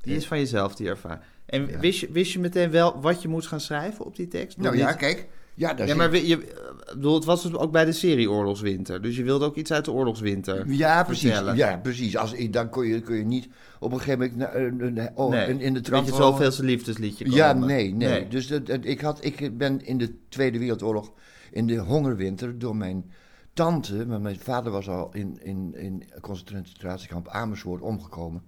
Die 0.00 0.16
is 0.16 0.26
van 0.26 0.38
jezelf, 0.38 0.74
die 0.74 0.88
ervaring. 0.88 1.22
En 1.46 1.66
ja. 1.68 1.78
wist, 1.78 2.00
je, 2.00 2.12
wist 2.12 2.32
je 2.32 2.38
meteen 2.38 2.70
wel 2.70 3.00
wat 3.00 3.22
je 3.22 3.28
moest 3.28 3.48
gaan 3.48 3.60
schrijven 3.60 4.04
op 4.04 4.16
die 4.16 4.28
tekst? 4.28 4.56
Nou 4.56 4.76
ja, 4.76 4.92
kijk. 4.92 5.28
Ja, 5.54 5.84
ja 5.84 5.94
maar 5.94 6.16
je, 6.16 6.54
bedoel, 6.94 7.14
het 7.14 7.24
was 7.24 7.42
dus 7.42 7.52
ook 7.52 7.72
bij 7.72 7.84
de 7.84 7.92
serie 7.92 8.30
Oorlogswinter. 8.30 9.02
Dus 9.02 9.16
je 9.16 9.22
wilde 9.22 9.44
ook 9.44 9.56
iets 9.56 9.72
uit 9.72 9.84
de 9.84 9.92
Oorlogswinter 9.92 10.68
Ja, 10.68 11.04
precies. 11.04 11.42
Ja, 11.54 11.76
precies. 11.76 12.16
Als, 12.16 12.34
dan 12.50 12.70
kun 12.70 12.86
je, 12.86 13.00
kun 13.00 13.16
je 13.16 13.24
niet 13.24 13.48
op 13.78 13.92
een 13.92 14.00
gegeven 14.00 14.48
moment 14.78 15.10
oh, 15.14 15.30
nee, 15.30 15.48
in, 15.48 15.60
in 15.60 15.74
de 15.74 15.80
trant... 15.80 16.06
Weet 16.06 16.16
je 16.16 16.22
zoveelste 16.22 16.64
liefdesliedje 16.64 17.24
komen. 17.24 17.38
Ja, 17.38 17.52
nee, 17.52 17.94
nee, 17.94 18.08
nee. 18.08 18.28
Dus 18.28 18.46
dat, 18.46 18.66
dat, 18.66 18.84
ik, 18.84 19.00
had, 19.00 19.24
ik 19.24 19.58
ben 19.58 19.86
in 19.86 19.98
de 19.98 20.14
Tweede 20.28 20.58
Wereldoorlog, 20.58 21.12
in 21.50 21.66
de 21.66 21.76
hongerwinter, 21.76 22.58
door 22.58 22.76
mijn 22.76 23.10
tante... 23.52 24.06
Maar 24.06 24.20
mijn 24.20 24.38
vader 24.38 24.72
was 24.72 24.88
al 24.88 25.10
in, 25.12 25.38
in, 25.42 25.74
in 25.74 26.04
concentratiekamp 26.20 27.28
Amersfoort 27.28 27.82
omgekomen 27.82 28.42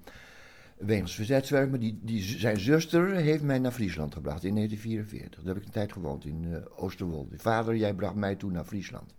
wegens 0.78 1.14
verzetswerk. 1.14 1.70
Maar 1.70 1.78
die, 1.78 1.98
die, 2.02 2.22
zijn 2.22 2.60
zuster 2.60 3.14
heeft 3.14 3.42
mij 3.42 3.58
naar 3.58 3.72
Friesland 3.72 4.14
gebracht 4.14 4.44
in 4.44 4.54
1944. 4.54 5.42
Daar 5.42 5.54
heb 5.54 5.62
ik 5.62 5.68
een 5.68 5.74
tijd 5.74 5.92
gewoond 5.92 6.24
in 6.24 6.44
uh, 6.44 6.56
Oosterwolde. 6.76 7.38
Vader, 7.38 7.76
jij 7.76 7.94
bracht 7.94 8.14
mij 8.14 8.34
toen 8.34 8.52
naar 8.52 8.64
Friesland. 8.64 9.14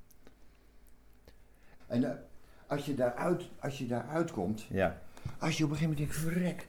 En 1.88 2.02
uh, 2.02 2.10
als, 2.68 2.86
je 2.86 2.96
daaruit, 2.96 3.50
als 3.60 3.78
je 3.78 3.88
daaruit 3.88 4.32
komt, 4.32 4.66
ja. 4.70 5.02
als 5.40 5.58
je 5.58 5.64
op 5.64 5.70
een 5.70 5.78
gegeven 5.78 5.98
moment 5.98 5.98
denkt, 5.98 6.16
verrek. 6.16 6.68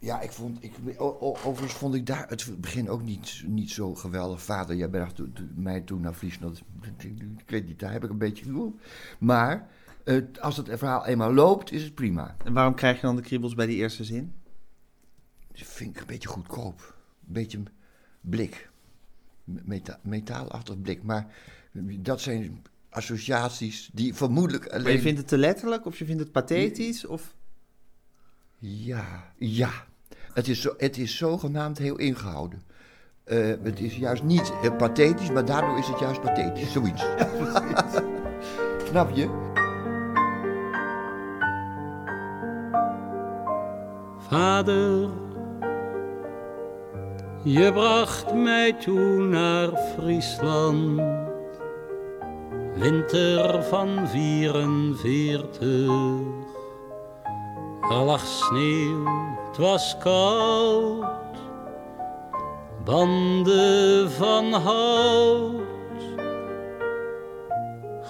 Ja, 0.00 0.20
ik 0.20 0.32
vond, 0.32 0.62
ik, 0.62 0.72
overigens 0.98 1.72
vond 1.72 1.94
ik 1.94 2.06
daar 2.06 2.28
het 2.28 2.60
begin 2.60 2.88
ook 2.88 3.02
niet, 3.02 3.42
niet 3.46 3.70
zo 3.70 3.94
geweldig. 3.94 4.42
Vader, 4.42 4.76
jij 4.76 4.88
bracht 4.88 5.20
mij 5.54 5.80
toen 5.80 6.00
naar 6.00 6.12
Friesland. 6.12 6.62
Ik 6.98 7.50
weet 7.50 7.66
niet, 7.66 7.78
daar 7.78 7.92
heb 7.92 8.04
ik 8.04 8.10
een 8.10 8.18
beetje... 8.18 8.72
Maar 9.18 9.68
uh, 10.08 10.22
als 10.40 10.56
het 10.56 10.68
verhaal 10.72 11.06
eenmaal 11.06 11.34
loopt, 11.34 11.72
is 11.72 11.82
het 11.82 11.94
prima. 11.94 12.36
En 12.44 12.52
waarom 12.52 12.74
krijg 12.74 12.96
je 12.96 13.06
dan 13.06 13.16
de 13.16 13.22
kriebels 13.22 13.54
bij 13.54 13.66
die 13.66 13.76
eerste 13.76 14.04
zin? 14.04 14.34
Dat 15.52 15.66
vind 15.66 15.94
ik 15.94 16.00
een 16.00 16.06
beetje 16.06 16.28
goedkoop. 16.28 16.94
Een 17.26 17.32
beetje 17.32 17.62
blik. 18.20 18.70
Meta 19.44 19.98
metaalachtig 20.02 20.80
blik. 20.80 21.02
Maar 21.02 21.34
dat 21.98 22.20
zijn 22.20 22.62
associaties 22.90 23.90
die 23.92 24.14
vermoedelijk 24.14 24.66
alleen... 24.66 24.82
Maar 24.82 24.92
je 24.92 25.00
vindt 25.00 25.18
het 25.18 25.28
te 25.28 25.38
letterlijk 25.38 25.86
of 25.86 25.98
je 25.98 26.04
vindt 26.04 26.22
het 26.22 26.32
pathetisch? 26.32 27.06
Of... 27.06 27.34
Ja, 28.58 29.32
ja. 29.36 29.70
Het 30.32 30.48
is, 30.48 30.60
zo, 30.60 30.74
het 30.76 30.98
is 30.98 31.16
zogenaamd 31.16 31.78
heel 31.78 31.96
ingehouden. 31.96 32.62
Uh, 33.24 33.54
het 33.62 33.80
is 33.80 33.96
juist 33.96 34.22
niet 34.22 34.52
pathetisch, 34.76 35.30
maar 35.30 35.44
daardoor 35.44 35.78
is 35.78 35.86
het 35.86 35.98
juist 35.98 36.20
pathetisch. 36.20 36.72
Zoiets. 36.72 37.04
Snap 38.90 39.16
je? 39.16 39.47
Vader, 44.30 45.08
je 47.42 47.72
bracht 47.72 48.34
mij 48.34 48.72
toen 48.72 49.28
naar 49.28 49.68
Friesland, 49.76 51.00
winter 52.74 53.62
van 53.62 54.08
44. 54.08 55.62
Er 57.90 57.96
lag 58.04 58.26
sneeuw, 58.26 59.04
het 59.46 59.56
was 59.56 59.96
koud, 59.98 61.04
banden 62.84 64.10
van 64.10 64.52
hout, 64.52 65.62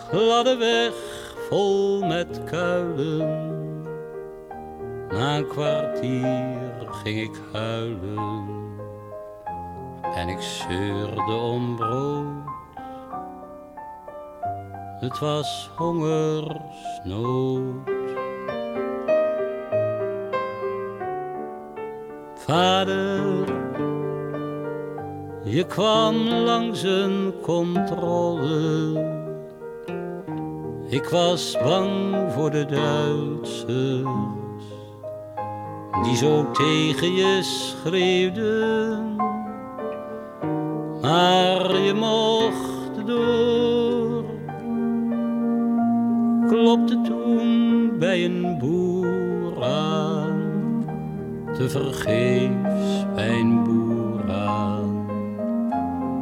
gladde 0.08 0.56
weg 0.56 0.94
vol 1.48 2.02
met 2.02 2.44
kuilen 2.44 3.47
na 5.10 5.36
een 5.36 5.46
kwartier 5.46 6.88
ging 6.90 7.20
ik 7.20 7.40
huilen 7.52 8.48
en 10.14 10.28
ik 10.28 10.40
zeurde 10.40 11.32
om 11.32 11.76
brood. 11.76 12.26
Het 15.00 15.18
was 15.18 15.70
hongersnood. 15.76 17.62
Vader, 22.34 23.44
je 25.44 25.64
kwam 25.66 26.28
langs 26.28 26.82
een 26.82 27.34
controle. 27.42 29.16
Ik 30.88 31.04
was 31.04 31.56
bang 31.62 32.16
voor 32.32 32.50
de 32.50 32.64
Duitsers, 32.64 34.08
die 36.02 36.16
zo 36.16 36.50
tegen 36.50 37.14
je 37.14 37.42
schreeuwden. 37.42 39.16
Maar 41.00 41.78
je 41.78 41.94
mocht 41.94 43.06
door. 43.06 44.24
Klopte 46.48 47.00
toen 47.00 47.98
bij 47.98 48.24
een 48.24 48.58
boer 48.58 49.64
aan, 49.64 50.84
te 51.54 51.68
vergeefs 51.68 53.06
bij 53.14 53.38
een 53.38 53.64
boer 53.64 54.30
aan. 54.32 55.06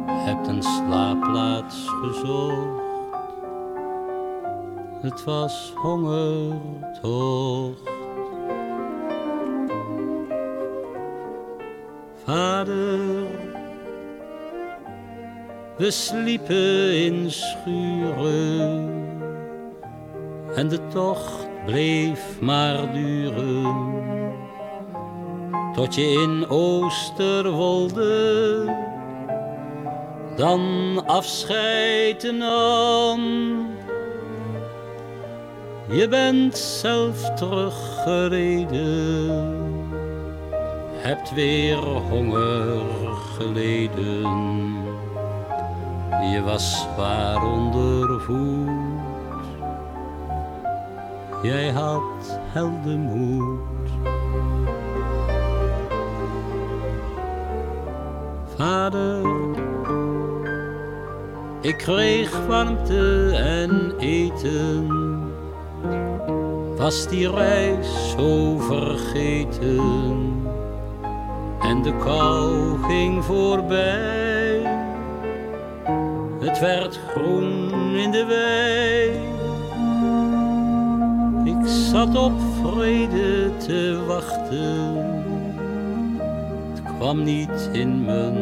Hebt 0.07 0.47
een 0.47 0.63
slaapplaats 0.63 1.87
gezocht, 2.01 2.81
het 5.01 5.23
was 5.23 5.73
hongertocht. 5.75 6.95
Vader, 12.27 13.27
we 15.77 15.91
sliepen 15.91 16.93
in 16.93 17.31
schuren 17.31 18.89
en 20.55 20.67
de 20.67 20.87
tocht 20.87 21.47
bleef 21.65 22.41
maar 22.41 22.93
duren. 22.93 23.75
Tot 25.73 25.95
je 25.95 26.01
in 26.01 26.49
Oosterwolde 26.49 28.75
dan 30.35 31.03
afscheid 31.05 32.31
nam. 32.37 33.19
Je 35.89 36.07
bent 36.07 36.57
zelf 36.57 37.33
teruggereden, 37.35 39.66
hebt 41.07 41.33
weer 41.33 41.77
honger 41.77 42.81
geleden. 43.37 44.21
Je 46.31 46.41
was 46.45 46.81
zwaar 46.81 47.43
ondervoed, 47.43 48.69
jij 51.43 51.69
had 51.71 52.39
heldenmoed. 52.51 53.89
Vader, 58.55 59.21
ik 61.61 61.77
kreeg 61.77 62.45
warmte 62.47 63.31
en 63.35 63.93
eten. 63.99 64.87
Was 66.77 67.07
die 67.07 67.31
reis 67.31 68.11
zo 68.17 68.57
vergeten 68.57 70.45
en 71.67 71.81
de 71.81 71.93
kou 71.97 72.77
ging 72.83 73.23
voorbij. 73.23 74.61
Het 76.39 76.59
werd 76.59 76.99
groen 77.07 77.95
in 77.95 78.11
de 78.11 78.25
wei. 78.25 79.09
Ik 81.55 81.67
zat 81.67 82.17
op 82.17 82.39
vrede 82.61 83.57
te 83.57 84.03
wachten. 84.07 84.95
Het 86.69 86.81
kwam 86.97 87.23
niet 87.23 87.69
in 87.71 88.05
mijn 88.05 88.37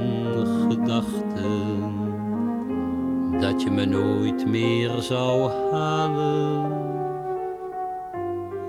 gedachten 0.69 1.93
dat 3.39 3.61
je 3.61 3.71
me 3.71 3.85
nooit 3.85 4.47
meer 4.47 4.91
zou 4.99 5.51
halen. 5.71 6.73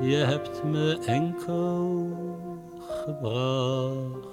Je 0.01 0.16
hebt 0.16 0.64
me 0.64 0.99
enkel 1.07 2.07
gebracht. 3.05 4.25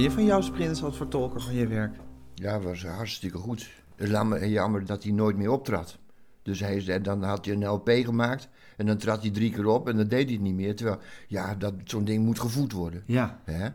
Vind 0.00 0.12
je 0.12 0.18
van 0.18 0.24
Joost 0.24 0.52
Prins 0.52 0.82
als 0.82 0.96
vertolker 0.96 1.40
van 1.40 1.54
je 1.54 1.66
werk? 1.66 1.96
Ja, 2.34 2.60
was 2.60 2.84
hartstikke 2.84 3.38
goed. 3.38 3.70
Jammer, 3.96 4.46
jammer 4.46 4.86
dat 4.86 5.02
hij 5.02 5.12
nooit 5.12 5.36
meer 5.36 5.50
optrad. 5.50 5.98
Dus 6.42 6.60
hij, 6.60 6.80
zei- 6.80 7.00
dan 7.00 7.22
had 7.22 7.44
hij 7.44 7.54
een 7.54 7.66
LP 7.66 7.88
gemaakt 7.90 8.48
en 8.76 8.86
dan 8.86 8.96
trad 8.96 9.22
hij 9.22 9.30
drie 9.30 9.50
keer 9.52 9.66
op 9.66 9.88
en 9.88 9.96
dan 9.96 10.06
deed 10.08 10.24
hij 10.24 10.32
het 10.34 10.42
niet 10.42 10.54
meer. 10.54 10.76
Terwijl, 10.76 10.98
ja, 11.28 11.54
dat, 11.54 11.74
zo'n 11.84 12.04
ding 12.04 12.24
moet 12.24 12.40
gevoed 12.40 12.72
worden. 12.72 13.02
Ja, 13.06 13.40
Hè? 13.44 13.68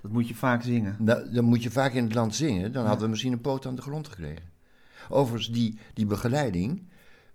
dat 0.00 0.10
moet 0.10 0.28
je 0.28 0.34
vaak 0.34 0.62
zingen. 0.62 0.96
Nou, 0.98 1.30
dan 1.32 1.44
moet 1.44 1.62
je 1.62 1.70
vaak 1.70 1.92
in 1.92 2.04
het 2.04 2.14
land 2.14 2.34
zingen. 2.34 2.72
Dan 2.72 2.84
hadden 2.86 3.04
we 3.04 3.10
misschien 3.10 3.32
een 3.32 3.40
poot 3.40 3.66
aan 3.66 3.74
de 3.74 3.82
grond 3.82 4.08
gekregen. 4.08 4.44
Overigens, 5.08 5.50
die, 5.52 5.78
die 5.94 6.06
begeleiding 6.06 6.82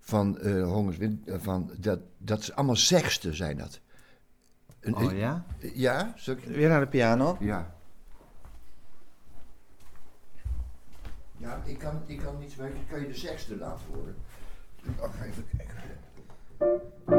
van 0.00 0.38
eh 0.38 0.62
Hongerswind, 0.62 1.26
eh, 1.28 1.36
van, 1.38 1.70
dat, 1.78 2.00
dat 2.18 2.38
is 2.40 2.52
allemaal 2.54 2.76
sexten 2.76 3.36
zijn 3.36 3.56
dat. 3.56 3.80
Een- 4.80 4.94
Oh 4.96 5.16
ja? 5.18 5.44
Ja? 5.74 6.14
Weer 6.46 6.68
naar 6.68 6.80
de 6.80 6.88
piano. 6.88 7.36
ja. 7.40 7.76
Ja, 11.38 11.62
ik 11.64 11.78
kan, 11.78 12.02
ik 12.06 12.18
kan 12.18 12.38
niet 12.38 12.50
spreken. 12.50 12.86
Kan 12.90 13.00
je 13.00 13.06
de 13.06 13.14
sexten 13.14 13.58
laten 13.58 13.86
horen? 13.94 14.16
Oh, 15.00 15.26
even 15.26 15.44
kijken. 15.56 17.17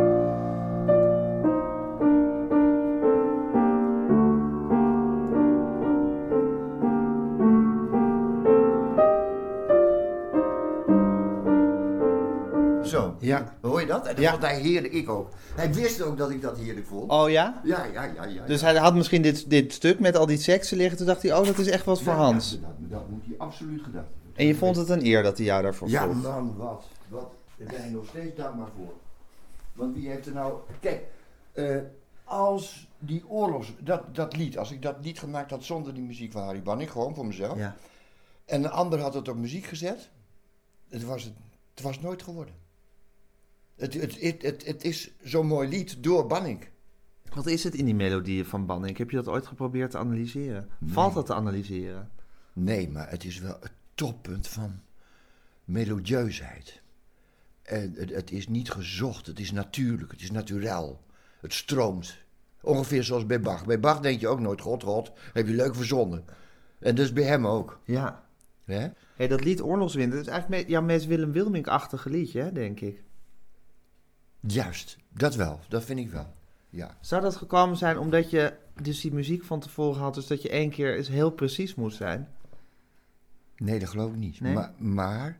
Ja. 13.20 13.54
Hoor 13.62 13.80
je 13.82 13.86
dat? 13.88 14.08
En 14.08 14.16
dat 14.16 14.24
Ja. 14.24 14.32
vond 14.32 14.44
hij 14.44 14.60
heerlijk. 14.60 14.94
Ik 14.94 15.10
ook. 15.10 15.30
Hij 15.56 15.74
wist 15.74 16.02
ook 16.02 16.18
dat 16.18 16.30
ik 16.30 16.42
dat 16.42 16.58
heerlijk 16.58 16.88
vond. 16.88 17.12
Oh 17.12 17.30
ja? 17.30 17.62
Ja, 17.64 17.84
ja, 17.86 18.04
ja, 18.04 18.26
ja. 18.26 18.46
Dus 18.46 18.62
ja. 18.62 18.68
hij 18.68 18.76
had 18.78 18.96
misschien 18.96 19.22
dit, 19.22 19.50
dit 19.50 19.74
stuk 19.74 20.00
met 20.00 20.16
al 20.18 20.26
die 20.26 20.38
seksen 20.38 20.78
liggen. 20.78 20.98
Toen 20.98 21.06
dacht 21.08 21.22
hij, 21.22 21.38
oh, 21.38 21.46
dat 21.46 21.58
is 21.58 21.68
echt 21.68 21.86
wat 21.86 22.02
voor 22.02 22.14
Ja, 22.14 22.20
Hans. 22.20 22.52
ja, 22.52 22.58
dat, 22.68 22.90
dat 22.90 23.10
moet 23.10 23.26
hij 23.26 23.36
absoluut 23.38 23.84
gedaan 23.84 23.94
hebben. 24.04 24.34
En 24.36 24.46
je 24.46 24.56
vond 24.56 24.76
het 24.76 24.90
een 24.90 25.06
eer 25.06 25.24
dat 25.24 25.38
hij 25.38 25.46
jou 25.46 25.62
daarvoor 25.64 25.90
Ja, 25.90 26.04
vroeg. 26.04 26.22
man, 26.22 26.56
wat. 26.58 26.84
Wat. 27.08 27.32
Daar 27.58 27.68
ben 27.68 27.86
ik 27.86 27.92
nog 27.92 28.06
steeds 28.08 28.36
dankbaar 28.36 28.70
voor. 28.78 28.94
Want 29.74 29.96
wie 29.96 30.10
heeft 30.10 30.26
er 30.26 30.34
nou... 30.34 30.54
Kijk, 30.80 31.02
eh, 31.52 31.78
als 32.24 32.88
die 33.00 33.28
oorlogs... 33.28 33.74
Dat, 33.80 34.16
dat 34.16 34.36
lied, 34.38 34.58
als 34.58 34.72
ik 34.72 34.82
dat 34.82 34.96
lied 35.02 35.20
gemaakt 35.20 35.52
had 35.52 35.64
zonder 35.64 35.94
die 35.94 36.04
muziek 36.04 36.32
van 36.32 36.44
Harry 36.44 36.62
Banning, 36.62 36.92
gewoon 36.92 37.16
voor 37.16 37.26
mezelf. 37.26 37.58
Ja. 37.58 37.76
En 38.46 38.64
een 38.64 38.70
ander 38.72 39.00
had 39.00 39.14
het 39.14 39.28
op 39.28 39.36
muziek 39.38 39.66
gezet. 39.66 40.10
Het 40.90 41.04
was, 41.04 41.24
het, 41.24 41.34
het 41.74 41.84
was 41.84 42.00
nooit 42.00 42.24
geworden. 42.24 42.54
Het, 43.80 43.94
het, 43.94 44.42
het, 44.42 44.66
het, 44.66 44.84
is 44.84 45.12
zo'n 45.24 45.48
mooi 45.48 45.70
lied 45.70 46.04
door 46.04 46.28
Banning. 46.28 46.68
Wat 47.34 47.46
is 47.46 47.64
het 47.64 47.76
in 47.76 47.86
die 47.86 47.96
melodieën 47.96 48.46
van 48.46 48.66
Banning? 48.66 48.98
Heb 48.98 49.10
je 49.10 49.16
dat 49.16 49.28
ooit 49.28 49.48
geprobeerd 49.48 49.92
te 49.92 49.98
analyseren? 49.98 50.70
Valt 50.86 51.14
dat 51.14 51.26
te 51.26 51.34
analyseren? 51.34 52.10
Nee, 52.54 52.90
maar 52.90 53.10
het 53.10 53.24
is 53.24 53.40
wel 53.40 53.58
het 53.60 53.72
toppunt 53.96 54.48
van 54.48 54.80
melodieusheid. 55.66 56.82
En 57.62 57.94
het, 57.96 58.10
het 58.10 58.32
is 58.32 58.48
niet 58.48 58.72
gezocht, 58.72 59.28
het 59.28 59.40
is 59.40 59.52
natuurlijk, 59.52 60.12
het 60.12 60.22
is 60.22 60.32
naturel. 60.32 61.02
Het 61.42 61.54
stroomt. 61.54 62.18
Ongeveer 62.62 63.04
zoals 63.04 63.26
bij 63.26 63.42
Bach. 63.42 63.66
Bij 63.66 63.80
Bach 63.80 64.00
denk 64.00 64.20
je 64.20 64.28
ook 64.28 64.40
nooit, 64.40 64.62
god, 64.62 64.84
god, 64.84 65.12
heb 65.34 65.48
je 65.48 65.54
leuk 65.54 65.76
verzonnen. 65.76 66.26
En 66.80 66.96
dus 66.96 67.14
bij 67.14 67.24
hem 67.24 67.48
ook. 67.48 67.80
Ja. 67.84 68.24
Hè? 68.66 68.88
Hey, 69.16 69.28
dat 69.28 69.44
lied 69.44 69.62
Oorlogswind, 69.62 70.12
dat 70.12 70.22
is 70.22 70.28
eigenlijk 70.28 70.70
jouw 70.70 70.82
meest 70.82 71.06
Willem 71.06 71.32
Wilmink-achtige 71.32 72.10
liedje, 72.10 72.52
denk 72.52 72.80
ik. 72.80 73.04
Juist, 74.40 74.98
dat 75.10 75.36
wel, 75.36 75.60
dat 75.68 75.84
vind 75.84 76.00
ik 76.00 76.10
wel. 76.10 76.34
Ja. 76.70 76.98
Zou 77.02 77.22
dat 77.22 77.36
gekomen 77.36 77.78
zijn 77.78 77.98
omdat 77.98 78.30
je 78.30 78.54
dus 78.82 79.02
die 79.02 79.14
muziek 79.14 79.44
van 79.44 79.60
tevoren 79.60 80.02
had, 80.02 80.14
dus 80.14 80.28
dat 80.28 80.42
je 80.42 80.50
één 80.50 80.70
keer 80.70 80.96
eens 80.98 81.08
heel 81.08 81.32
precies 81.32 81.76
moest 81.76 81.98
zijn? 81.98 82.28
Nee, 83.56 83.80
dat 83.80 83.90
geloof 83.90 84.12
ik 84.12 84.18
niet. 84.18 84.40
Nee? 84.40 84.54
Maar, 84.54 84.74
maar 84.78 85.40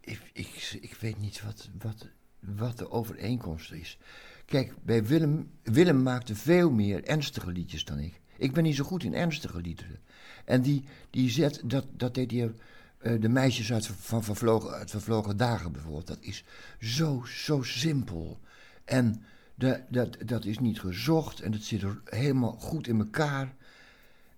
ik, 0.00 0.30
ik, 0.32 0.78
ik 0.80 0.94
weet 0.94 1.18
niet 1.18 1.42
wat, 1.42 1.68
wat, 1.78 2.08
wat 2.40 2.78
de 2.78 2.90
overeenkomst 2.90 3.72
is. 3.72 3.98
Kijk, 4.44 4.74
bij 4.82 5.04
Willem, 5.04 5.50
Willem 5.62 6.02
maakte 6.02 6.34
veel 6.34 6.70
meer 6.70 7.04
ernstige 7.04 7.50
liedjes 7.50 7.84
dan 7.84 7.98
ik. 7.98 8.20
Ik 8.36 8.52
ben 8.52 8.62
niet 8.62 8.76
zo 8.76 8.84
goed 8.84 9.04
in 9.04 9.14
ernstige 9.14 9.60
liederen. 9.60 9.98
En 10.44 10.62
die, 10.62 10.84
die 11.10 11.30
zet, 11.30 11.60
dat, 11.64 11.86
dat 11.90 12.14
deed 12.14 12.30
hij, 12.30 12.52
eh, 13.06 13.20
de 13.20 13.28
meisjes 13.28 13.72
uit, 13.72 13.86
van 13.86 14.24
vervlogen, 14.24 14.70
uit 14.70 14.90
vervlogen 14.90 15.36
dagen 15.36 15.72
bijvoorbeeld. 15.72 16.06
Dat 16.06 16.18
is 16.20 16.44
zo, 16.80 17.22
zo 17.26 17.62
simpel. 17.62 18.38
En 18.84 19.22
dat, 19.54 19.80
dat, 19.88 20.16
dat 20.24 20.44
is 20.44 20.58
niet 20.58 20.80
gezocht 20.80 21.40
en 21.40 21.52
het 21.52 21.64
zit 21.64 21.82
er 21.82 22.00
helemaal 22.04 22.56
goed 22.58 22.86
in 22.88 22.98
elkaar. 22.98 23.54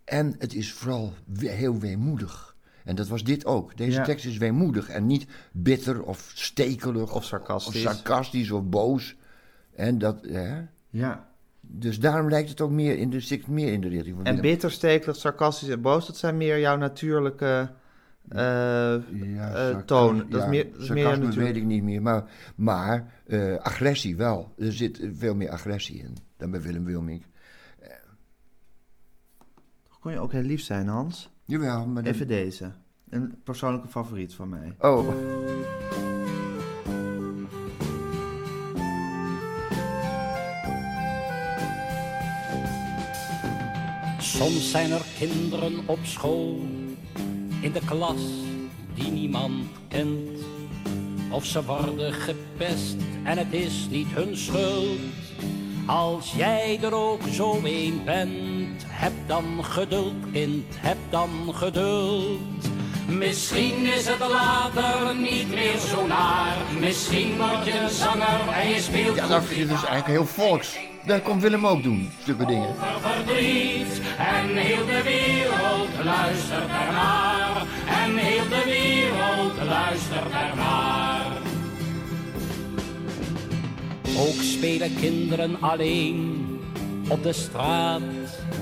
En 0.05 0.35
het 0.39 0.55
is 0.55 0.73
vooral 0.73 1.15
we- 1.27 1.49
heel 1.51 1.79
weemoedig. 1.79 2.57
En 2.85 2.95
dat 2.95 3.09
was 3.09 3.25
dit 3.25 3.45
ook. 3.47 3.77
Deze 3.77 3.99
Ja. 3.99 4.05
tekst 4.05 4.25
is 4.27 4.37
weemoedig 4.37 4.89
en 4.89 5.07
niet 5.07 5.27
bitter 5.53 6.03
of 6.03 6.31
stekelig 6.35 7.15
Of 7.15 7.25
sarcastisch. 7.25 7.87
of 7.87 7.93
sarcastisch 7.93 8.51
of 8.51 8.63
boos. 8.65 9.17
En 9.75 9.99
dat, 9.99 10.25
hè? 10.27 10.61
Ja. 10.91 11.29
Dus 11.61 12.01
daarom 12.01 12.29
lijkt 12.29 12.49
het 12.49 12.61
ook 12.61 12.71
meer 12.71 12.99
in 12.99 13.11
de, 13.11 13.41
meer 13.47 13.73
in 13.73 13.81
de 13.81 13.89
richting 13.89 14.17
van 14.17 14.25
En 14.25 14.41
bitter, 14.41 14.71
stekelig, 14.71 15.17
sarcastisch 15.17 15.69
en 15.69 15.81
boos, 15.81 16.07
dat 16.07 16.17
zijn 16.17 16.37
meer 16.37 16.61
jouw 16.61 16.77
natuurlijke 16.77 17.71
eh, 18.29 18.39
Ja, 18.39 19.49
eh, 19.49 19.53
sarcas- 19.55 19.83
toon. 19.87 20.17
Dat 20.17 20.27
ja, 20.41 20.45
is 20.45 20.51
meer, 20.51 20.73
dat 20.73 20.81
is 20.81 20.89
meer 20.89 21.05
natuurlijk. 21.05 21.35
weet 21.37 21.57
ik 21.57 21.65
niet 21.65 21.83
meer. 21.83 22.03
Maar, 22.03 22.25
maar 22.57 23.13
eh, 23.27 23.55
agressie 23.57 24.17
wel. 24.17 24.53
Er 24.59 24.73
zit 24.73 25.01
veel 25.17 25.35
meer 25.35 25.51
agressie 25.51 25.99
in 25.99 26.17
dan 26.37 26.51
bij 26.51 26.63
Willem 26.63 26.85
Wilming. 26.85 27.23
Kon 30.01 30.13
je 30.13 30.19
ook 30.19 30.33
heel 30.33 30.43
lief 30.43 30.63
zijn, 30.63 30.87
Hans? 30.89 31.31
Jawel, 31.45 31.87
maar... 31.87 32.03
dan- 32.03 32.13
Even 32.13 32.29
deze. 32.29 32.73
Een 33.09 33.41
persoonlijke 33.45 33.89
favoriet 33.89 34.35
van 34.35 34.49
mij. 34.49 34.75
Oh, 34.79 35.09
Soms 44.19 44.71
zijn 44.71 44.91
er 44.91 45.03
kinderen 45.19 45.73
op 45.87 45.99
school, 46.03 46.61
in 47.61 47.73
de 47.73 47.81
klas, 47.85 48.21
die 48.95 49.11
niemand 49.11 49.65
kent. 49.89 50.41
Of 51.31 51.45
ze 51.45 51.65
worden 51.65 52.13
gepest 52.13 52.97
en 53.25 53.39
het 53.39 53.53
is 53.53 53.87
niet 53.91 54.07
hun 54.11 54.37
schuld. 54.37 54.99
Als 55.87 56.33
jij 56.37 56.79
er 56.83 56.95
ook 56.95 57.21
zo 57.33 57.61
een 57.65 58.03
bent, 58.05 58.85
heb 58.87 59.13
dan 59.27 59.65
geduld, 59.65 60.31
kind, 60.33 60.65
heb 60.79 60.97
dan 61.11 61.31
geduld. 61.55 62.41
Misschien 63.07 63.87
is 63.87 64.07
het 64.07 64.19
later 64.19 65.17
niet 65.17 65.49
meer 65.49 65.79
zo 65.79 66.07
naar. 66.07 66.57
Misschien 66.81 67.37
word 67.37 67.65
je 67.65 67.79
een 67.79 67.91
zanger 67.91 68.49
en 68.55 68.69
je 68.69 68.81
speelt 68.81 69.17
ja, 69.17 69.27
dat 69.27 69.45
vind 69.45 69.61
je 69.61 69.67
dus 69.67 69.85
eigenlijk 69.85 70.07
heel 70.07 70.27
volks. 70.27 70.77
Dat 71.07 71.23
komt 71.23 71.43
Willem 71.43 71.67
ook 71.67 71.83
doen, 71.83 72.11
stukken 72.23 72.47
dingen. 72.47 72.75
verdriet 73.01 74.01
en 74.19 74.57
heel 74.57 74.87
de 74.87 75.03
wereld 75.03 76.05
luistert 76.05 76.71
ernaar 76.71 77.18
heel 78.49 78.65
de 78.65 78.71
wereld 78.71 79.69
luistert 79.69 80.33
ernaar. 80.33 81.27
Ook 84.19 84.43
spelen 84.43 84.95
kinderen 85.01 85.61
alleen 85.61 86.47
op 87.09 87.23
de 87.23 87.33
straat, 87.33 88.03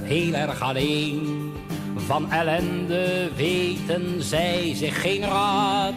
heel 0.03 0.33
erg 0.33 0.61
alleen. 0.61 1.53
Van 1.97 2.31
ellende 2.31 3.31
weten 3.37 4.23
zij 4.23 4.73
zich 4.75 5.01
geen 5.01 5.23
raad. 5.23 5.95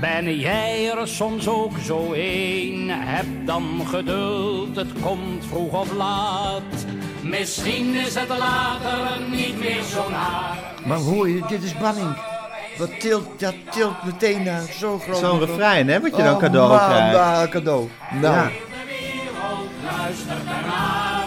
Ben 0.00 0.38
jij 0.38 0.90
er 0.90 1.08
soms 1.08 1.48
ook 1.48 1.78
zo 1.84 2.12
een? 2.12 2.90
Heb 2.90 3.26
dan 3.46 3.82
geduld, 3.86 4.76
het 4.76 4.92
komt 5.02 5.44
vroeg 5.44 5.80
of 5.80 5.92
laat. 5.92 6.86
Misschien 7.22 7.94
is 7.94 8.14
het 8.14 8.28
later 8.28 9.20
niet 9.30 9.58
meer 9.58 9.82
zo 9.82 10.10
naar. 10.10 10.74
Maar 10.86 10.98
hoor 10.98 11.28
je, 11.28 11.42
dit 11.48 11.62
is 11.62 11.78
banning. 11.78 12.35
Wat 12.78 13.00
tilt, 13.00 13.40
dat 13.40 13.54
tilt 13.70 14.04
meteen 14.04 14.42
naar 14.42 14.62
zo'n 14.78 15.00
groot... 15.00 15.16
Zo'n 15.18 15.38
refrein, 15.38 15.88
hè, 15.88 16.00
wat 16.00 16.16
je 16.16 16.22
dan 16.22 16.34
Oh, 16.34 16.40
cadeau 16.40 16.68
man, 16.68 16.78
krijgt. 16.88 17.12
nou, 17.16 17.48
cadeau. 17.48 17.88
Nou, 18.20 18.34
Ja. 18.34 18.44
De 18.44 18.52
wereld 18.86 19.70
luistert 19.84 20.44
ernaar 20.60 21.26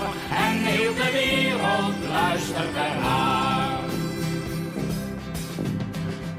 en 0.50 0.58
heel 0.64 0.94
de 0.94 1.10
wereld 1.12 1.94
luistert 2.12 2.76
ernaar. 2.76 3.68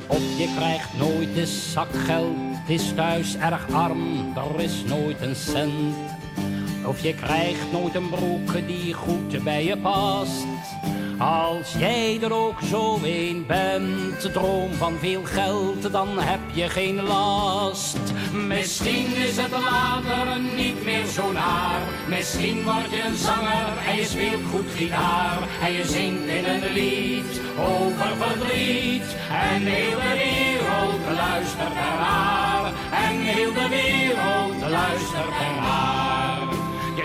Of 0.07 0.19
je 0.39 0.55
krijgt 0.57 0.89
nooit 0.99 1.37
eens 1.37 1.73
zakgeld, 1.73 2.37
het 2.37 2.81
is 2.81 2.93
thuis 2.95 3.37
erg 3.37 3.67
arm, 3.73 4.33
er 4.37 4.61
is 4.63 4.85
nooit 4.87 5.21
een 5.21 5.37
cent. 5.37 5.95
Of 6.85 7.03
je 7.03 7.15
krijgt 7.15 7.73
nooit 7.73 7.95
een 7.95 8.09
broek 8.09 8.67
die 8.67 8.93
goed 8.95 9.45
bij 9.45 9.65
je 9.65 9.77
past. 9.77 10.45
Als 11.21 11.73
jij 11.79 12.19
er 12.23 12.33
ook 12.33 12.61
zo 12.71 12.99
een 13.03 13.45
bent, 13.47 14.33
droom 14.33 14.73
van 14.73 14.99
veel 14.99 15.23
geld, 15.25 15.93
dan 15.93 16.19
heb 16.19 16.41
je 16.53 16.69
geen 16.69 17.03
last. 17.03 17.99
Misschien 18.33 19.17
is 19.17 19.37
het 19.37 19.51
later 19.51 20.41
niet 20.57 20.85
meer 20.85 21.07
zo 21.07 21.33
naar. 21.33 21.81
Misschien 22.09 22.65
word 22.65 22.91
je 22.91 23.03
een 23.03 23.17
zanger 23.17 23.69
en 23.89 23.97
je 23.97 24.05
speelt 24.05 24.45
goed 24.51 24.71
gitaar. 24.77 25.39
En 25.63 25.73
je 25.73 25.85
zingt 25.85 26.27
in 26.27 26.45
een 26.45 26.73
lied 26.73 27.41
over 27.59 28.17
verdriet. 28.19 29.17
En 29.53 29.63
heel 29.63 29.99
de 29.99 30.15
wereld 30.25 31.17
luistert 31.17 31.75
ernaar. 31.91 32.73
En 33.07 33.17
heel 33.21 33.53
de 33.53 33.69
wereld 33.69 34.71
luistert 34.71 35.35
ernaar. 35.49 35.80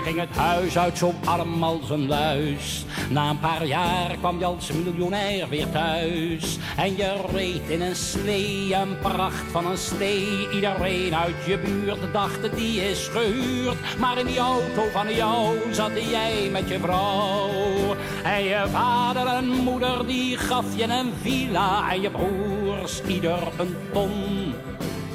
Ging 0.06 0.20
het 0.20 0.36
huis 0.36 0.78
uit 0.78 0.98
zo 0.98 1.12
arm 1.24 1.62
als 1.62 1.90
een 1.90 2.08
luis. 2.08 2.84
Na 3.10 3.30
een 3.30 3.38
paar 3.38 3.66
jaar 3.66 4.16
kwam 4.18 4.38
je 4.38 4.44
als 4.44 4.70
miljonair 4.72 5.48
weer 5.48 5.70
thuis. 5.70 6.58
En 6.76 6.96
je 6.96 7.14
reed 7.32 7.68
in 7.68 7.80
een 7.80 7.96
slee, 7.96 8.74
een 8.74 8.98
pracht 8.98 9.50
van 9.50 9.66
een 9.66 9.78
slee. 9.78 10.48
Iedereen 10.54 11.14
uit 11.14 11.44
je 11.46 11.58
buurt 11.58 12.12
dacht 12.12 12.56
die 12.56 12.80
is 12.80 13.08
gehuurd. 13.08 13.98
Maar 13.98 14.18
in 14.18 14.26
die 14.26 14.38
auto 14.38 14.88
van 14.92 15.14
jou 15.14 15.56
zat 15.72 16.10
jij 16.10 16.48
met 16.52 16.68
je 16.68 16.78
vrouw. 16.78 17.96
En 18.22 18.44
je 18.44 18.64
vader 18.72 19.26
en 19.26 19.48
moeder 19.48 20.06
die 20.06 20.36
gaf 20.36 20.76
je 20.76 20.84
een 20.84 21.12
villa. 21.22 21.90
En 21.90 22.00
je 22.00 22.10
broers 22.10 23.02
ieder 23.06 23.38
een 23.58 23.76
ton. 23.92 24.55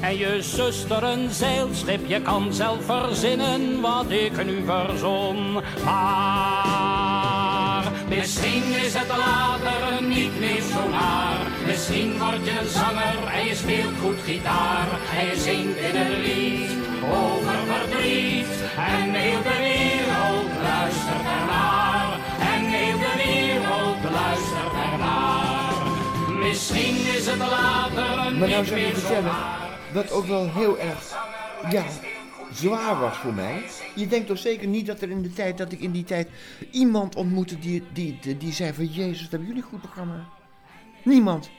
En 0.02 0.18
je 0.18 0.42
zuster 0.42 1.02
een 1.02 1.30
zeilschip, 1.30 2.06
je 2.06 2.22
kan 2.22 2.52
zelf 2.52 2.84
verzinnen 2.84 3.80
wat 3.80 4.10
ik 4.10 4.44
nu 4.44 4.64
verzon. 4.64 5.52
Maar 5.84 7.84
misschien 8.08 8.62
is 8.84 8.94
het 8.94 9.08
later 9.08 10.02
niet 10.02 10.40
meer 10.40 10.62
zo 10.62 10.88
naar. 10.88 11.36
Misschien 11.66 12.18
word 12.18 12.44
je 12.44 12.58
een 12.60 12.68
zanger 12.68 13.32
en 13.34 13.44
je 13.44 13.54
speelt 13.54 13.92
goed 14.02 14.18
gitaar. 14.24 14.86
En 15.18 15.26
je 15.26 15.36
zingt 15.36 15.78
in 15.78 15.96
een 15.96 16.20
lied 16.20 16.70
over 17.12 17.58
verdriet. 17.66 18.62
En 18.76 19.14
heel 19.14 19.42
de 19.42 19.58
wereld 19.58 20.62
luistert 20.62 21.26
ernaar. 21.40 22.18
En 22.54 22.64
heel 22.64 22.98
de 22.98 23.14
wereld 23.24 24.02
luistert 24.12 24.72
ernaar. 24.92 25.72
Misschien 26.42 26.96
is 27.16 27.26
het 27.26 27.38
later 27.38 28.30
niet 28.30 28.38
nou 28.38 28.50
je 28.50 28.72
meer 28.72 28.94
zo 28.94 29.22
naar. 29.22 29.61
Wat 29.92 30.12
ook 30.12 30.24
wel 30.24 30.50
heel 30.52 30.78
erg, 30.78 31.16
ja, 31.70 31.84
zwaar 32.52 33.00
was 33.00 33.16
voor 33.16 33.32
mij. 33.34 33.62
Je 33.94 34.06
denkt 34.06 34.26
toch 34.26 34.38
zeker 34.38 34.68
niet 34.68 34.86
dat 34.86 35.00
er 35.00 35.10
in 35.10 35.22
de 35.22 35.32
tijd, 35.32 35.58
dat 35.58 35.72
ik 35.72 35.80
in 35.80 35.90
die 35.90 36.04
tijd 36.04 36.28
iemand 36.70 37.16
ontmoette 37.16 37.58
die, 37.58 37.82
die, 37.92 38.18
die, 38.20 38.36
die 38.36 38.52
zei 38.52 38.72
van, 38.72 38.86
Jezus, 38.86 39.20
dat 39.20 39.30
hebben 39.30 39.48
jullie 39.48 39.62
een 39.62 39.68
goed 39.68 39.80
programma. 39.80 40.28
Niemand. 41.04 41.50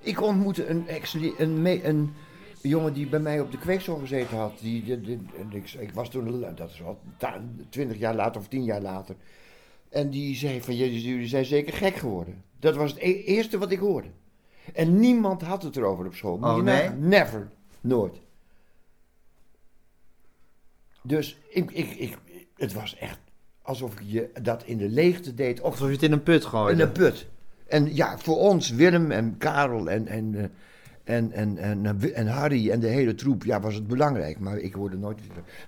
Ik 0.00 0.22
ontmoette 0.22 0.66
een, 0.66 0.88
ex, 0.88 1.16
een, 1.38 1.62
me- 1.62 1.84
een 1.84 2.14
jongen 2.62 2.92
die 2.92 3.06
bij 3.06 3.20
mij 3.20 3.40
op 3.40 3.50
de 3.50 3.58
kweeksel 3.58 3.96
gezeten 3.96 4.36
had. 4.36 4.58
Die, 4.60 5.00
die, 5.00 5.20
ik, 5.50 5.72
ik 5.72 5.92
was 5.92 6.10
toen, 6.10 6.40
dat 6.54 6.70
is 6.70 6.82
al 6.82 7.00
twintig 7.68 7.98
jaar 7.98 8.14
later 8.14 8.40
of 8.40 8.48
tien 8.48 8.64
jaar 8.64 8.80
later. 8.80 9.16
En 9.90 10.10
die 10.10 10.36
zei 10.36 10.62
van, 10.62 10.76
Jezus, 10.76 11.02
jullie 11.02 11.26
zijn 11.26 11.44
zeker 11.44 11.72
gek 11.72 11.96
geworden. 11.96 12.42
Dat 12.58 12.74
was 12.76 12.90
het 12.90 13.00
e- 13.00 13.22
eerste 13.22 13.58
wat 13.58 13.70
ik 13.70 13.78
hoorde. 13.78 14.08
En 14.74 14.98
niemand 15.00 15.42
had 15.42 15.62
het 15.62 15.76
erover 15.76 16.06
op 16.06 16.14
school. 16.14 16.34
Oh, 16.34 16.56
nee? 16.56 16.88
Never. 16.90 17.50
Nooit. 17.84 18.20
Dus 21.02 21.38
ik, 21.48 21.70
ik, 21.70 21.90
ik, 21.90 22.18
het 22.56 22.72
was 22.72 22.96
echt 22.96 23.18
alsof 23.62 23.94
je 24.02 24.30
dat 24.42 24.64
in 24.64 24.76
de 24.78 24.88
leegte 24.88 25.34
deed. 25.34 25.60
Of 25.60 25.70
Alsof 25.70 25.86
je 25.86 25.92
het 25.92 26.02
in 26.02 26.12
een 26.12 26.22
put 26.22 26.44
gooit. 26.44 26.74
in 26.78 26.80
een 26.80 26.92
put. 26.92 27.26
En 27.66 27.94
ja, 27.94 28.18
voor 28.18 28.36
ons, 28.38 28.70
Willem 28.70 29.10
en 29.10 29.36
Karel 29.38 29.90
en, 29.90 30.06
en, 30.06 30.34
eh, 30.34 31.16
en, 31.16 31.32
en, 31.32 31.58
en, 31.58 31.86
eh, 32.00 32.18
en 32.18 32.26
Harry 32.26 32.70
en 32.70 32.80
de 32.80 32.86
hele 32.86 33.14
troep, 33.14 33.44
ja, 33.44 33.60
was 33.60 33.74
het 33.74 33.86
belangrijk. 33.86 34.38
Maar 34.38 34.58
ik 34.58 34.74
hoorde 34.74 34.96
nooit... 34.96 35.18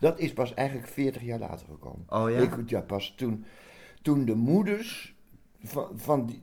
Dat 0.00 0.18
is 0.18 0.32
pas 0.32 0.54
eigenlijk 0.54 0.88
40 0.88 1.22
jaar 1.22 1.38
later 1.38 1.66
gekomen. 1.70 2.04
Oh 2.08 2.30
ja? 2.30 2.38
Ik, 2.38 2.52
ja, 2.66 2.80
pas 2.80 3.14
toen, 3.16 3.44
toen 4.02 4.24
de 4.24 4.34
moeders, 4.34 5.14
van, 5.62 5.88
van 5.94 6.26
die, 6.26 6.40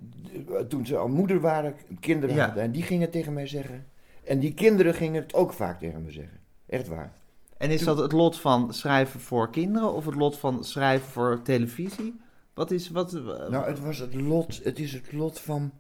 toen 0.68 0.86
ze 0.86 0.98
al 0.98 1.08
moeder 1.08 1.40
waren, 1.40 1.76
kinderen 2.00 2.36
Ja. 2.36 2.46
hadden. 2.46 2.64
En 2.64 2.72
die 2.72 2.84
gingen 2.84 3.10
tegen 3.10 3.34
mij 3.34 3.48
zeggen. 3.48 3.86
En 4.24 4.40
die 4.40 4.54
kinderen 4.54 4.94
gingen 4.94 5.22
het 5.22 5.34
ook 5.34 5.54
vaak 5.54 5.80
tegen 5.80 6.04
me 6.04 6.12
zeggen. 6.12 6.40
Echt 6.66 6.88
waar. 6.88 7.14
En 7.58 7.70
is 7.70 7.84
dat 7.84 7.98
het 7.98 8.12
lot 8.12 8.40
van 8.40 8.74
schrijven 8.74 9.20
voor 9.20 9.50
kinderen 9.50 9.94
of 9.94 10.06
het 10.06 10.16
lot 10.16 10.38
van 10.38 10.64
schrijven 10.64 11.10
voor 11.10 11.42
televisie? 11.42 12.20
Wat 12.54 12.72
is 12.72 12.90
wat? 12.90 13.12
Nou, 13.50 13.66
het 13.66 13.80
was 13.80 13.98
het 13.98 14.14
lot, 14.14 14.64
het 14.64 14.80
is 14.80 14.94
het 14.94 15.12
lot 15.12 15.40
van 15.40 15.74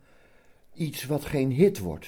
iets 0.73 1.06
wat 1.06 1.25
geen 1.25 1.51
hit 1.51 1.79
wordt. 1.79 2.08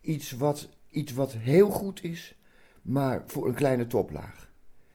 Iets 0.00 0.30
wat, 0.32 0.68
iets 0.90 1.12
wat 1.12 1.32
heel 1.32 1.70
goed 1.70 2.02
is, 2.02 2.34
maar 2.82 3.22
voor 3.26 3.48
een 3.48 3.54
kleine 3.54 3.86
toplaag. 3.86 4.50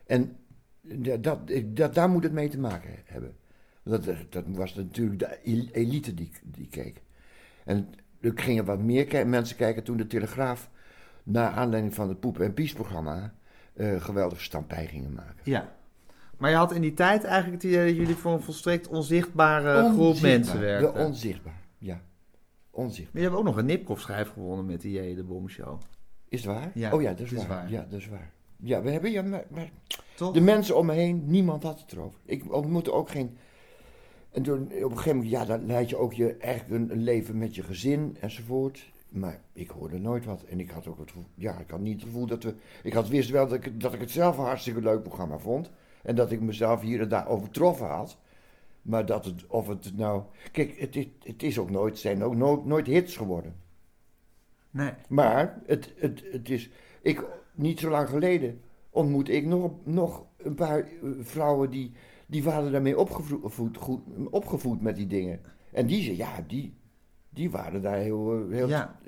En 0.05 0.37
dat, 0.81 1.23
dat, 1.23 1.39
dat, 1.65 1.93
daar 1.93 2.09
moet 2.09 2.23
het 2.23 2.31
mee 2.31 2.49
te 2.49 2.59
maken 2.59 2.91
hebben. 3.05 3.35
Dat, 3.83 4.05
dat 4.29 4.43
was 4.47 4.75
natuurlijk 4.75 5.19
de 5.19 5.39
elite 5.71 6.13
die, 6.13 6.31
die 6.43 6.67
keek. 6.67 7.01
En 7.65 7.89
er 8.19 8.31
gingen 8.35 8.65
wat 8.65 8.79
meer 8.79 9.27
mensen 9.27 9.57
kijken 9.57 9.83
toen 9.83 9.97
de 9.97 10.07
Telegraaf... 10.07 10.69
naar 11.23 11.51
aanleiding 11.51 11.93
van 11.93 12.09
het 12.09 12.19
Poep 12.19 12.39
en 12.39 12.53
Pies-programma... 12.53 13.33
eh 13.73 14.01
geweldige 14.01 14.43
stampij 14.43 14.87
gingen 14.87 15.13
maken. 15.13 15.41
Ja. 15.43 15.77
Maar 16.37 16.49
je 16.49 16.55
had 16.55 16.73
in 16.73 16.81
die 16.81 16.93
tijd 16.93 17.23
eigenlijk 17.23 17.63
het 17.63 17.71
idee 17.71 17.87
dat 17.87 17.95
jullie 17.95 18.15
voor 18.15 18.33
een 18.33 18.41
volstrekt 18.41 18.87
onzichtbare 18.87 19.89
groep 19.91 20.21
mensen 20.21 20.59
werkten. 20.59 20.93
Ja, 20.93 21.05
onzichtbaar, 21.05 21.61
ja. 21.77 22.01
Onzichtbaar. 22.71 23.13
Maar 23.13 23.21
je 23.21 23.27
hebt 23.27 23.39
ook 23.39 23.45
nog 23.45 23.57
een 23.57 23.65
Nipkoff-schijf 23.65 24.29
gewonnen 24.29 24.65
met 24.65 24.81
die 24.81 25.01
J. 25.01 25.15
de 25.15 25.23
Bomshow. 25.23 25.79
Is 26.29 26.43
het 26.43 26.53
waar? 26.55 26.71
Ja, 26.73 26.93
oh 26.93 27.01
ja, 27.01 27.13
dat 27.13 27.31
is, 27.31 27.31
waar. 27.31 27.47
waar. 27.47 27.71
Ja, 27.71 27.85
dat 27.89 27.99
is 27.99 28.07
waar. 28.07 28.31
Ja, 28.57 28.81
we 28.81 28.89
hebben... 28.89 29.11
Ja, 29.11 29.21
maar, 29.21 29.45
maar 29.49 29.69
Toch? 30.15 30.33
De 30.33 30.41
mensen 30.41 30.77
om 30.77 30.85
me 30.85 30.93
heen, 30.93 31.23
niemand 31.25 31.63
had 31.63 31.79
het 31.79 31.91
erover. 31.91 32.19
Ik 32.25 32.53
ontmoette 32.53 32.91
ook 32.91 33.09
geen. 33.09 33.37
En 34.31 34.43
toen, 34.43 34.63
op 34.63 34.71
een 34.71 34.97
gegeven 34.97 35.15
moment, 35.15 35.29
ja, 35.29 35.45
dan 35.45 35.65
leid 35.65 35.89
je 35.89 35.97
ook 35.97 36.13
je 36.13 36.35
een, 36.69 36.91
een 36.91 37.03
leven 37.03 37.37
met 37.37 37.55
je 37.55 37.63
gezin 37.63 38.17
enzovoort. 38.19 38.91
Maar 39.09 39.41
ik 39.53 39.69
hoorde 39.69 39.99
nooit 39.99 40.25
wat. 40.25 40.43
En 40.43 40.59
ik 40.59 40.69
had 40.69 40.87
ook 40.87 40.99
het 40.99 41.07
gevoel, 41.09 41.25
ja, 41.35 41.57
ik 41.59 41.69
had 41.69 41.79
niet 41.79 41.93
het 41.93 42.03
gevoel 42.03 42.25
dat 42.25 42.43
we. 42.43 42.53
Ik 42.83 42.93
had 42.93 43.07
wist 43.07 43.29
wel 43.29 43.47
dat 43.47 43.65
ik, 43.65 43.81
dat 43.81 43.93
ik 43.93 43.99
het 43.99 44.11
zelf 44.11 44.37
een 44.37 44.43
hartstikke 44.43 44.81
leuk 44.81 45.03
programma 45.03 45.37
vond. 45.37 45.71
En 46.03 46.15
dat 46.15 46.31
ik 46.31 46.41
mezelf 46.41 46.81
hier 46.81 47.01
en 47.01 47.09
daar 47.09 47.27
overtroffen 47.27 47.87
had. 47.87 48.17
Maar 48.81 49.05
dat 49.05 49.25
het, 49.25 49.47
of 49.47 49.67
het 49.67 49.97
nou. 49.97 50.23
Kijk, 50.51 50.79
het, 50.79 50.95
is- 50.95 51.07
het 51.23 51.43
is 51.43 51.59
ook 51.59 51.69
nooit, 51.69 51.97
zijn 51.97 52.23
ook 52.23 52.35
nooit, 52.35 52.65
nooit 52.65 52.87
hits 52.87 53.17
geworden. 53.17 53.55
Nee. 54.71 54.91
Maar 55.09 55.61
het, 55.65 55.93
het, 55.97 56.23
het 56.31 56.49
is. 56.49 56.69
Ik, 57.01 57.23
niet 57.53 57.79
zo 57.79 57.89
lang 57.89 58.09
geleden 58.09 58.61
ontmoette 58.89 59.31
ik 59.31 59.45
nog, 59.45 59.71
nog 59.83 60.25
een 60.37 60.55
paar 60.55 60.79
eh, 60.79 60.87
vrouwen 61.19 61.69
die, 61.69 61.91
die 62.25 62.43
waren 62.43 62.71
daarmee 62.71 62.99
opgevoed, 62.99 63.77
goed, 63.77 64.01
opgevoed 64.29 64.81
met 64.81 64.95
die 64.95 65.07
dingen. 65.07 65.41
En 65.71 65.85
die, 65.87 66.03
ze- 66.03 66.15
ja, 66.15 66.43
die, 66.47 66.73
die 67.29 67.51
waren 67.51 67.81
daar 67.81 67.97
heel, 67.97 68.33
eh, 68.33 68.55
heel, 68.55 68.67
Ja. 68.67 68.99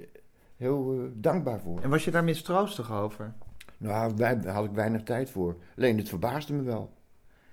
heel 0.57 0.93
eh, 0.93 1.05
dankbaar 1.13 1.59
voor. 1.59 1.79
En 1.81 1.89
was 1.89 2.05
je 2.05 2.11
daar 2.11 2.23
mistroostig 2.23 2.91
over? 2.91 3.33
Nou, 3.77 4.13
daar 4.15 4.47
had 4.47 4.65
ik 4.65 4.71
weinig 4.71 5.03
tijd 5.03 5.29
voor. 5.29 5.57
Alleen 5.77 5.97
het 5.97 6.09
verbaasde 6.09 6.53
me 6.53 6.61
wel. 6.61 6.93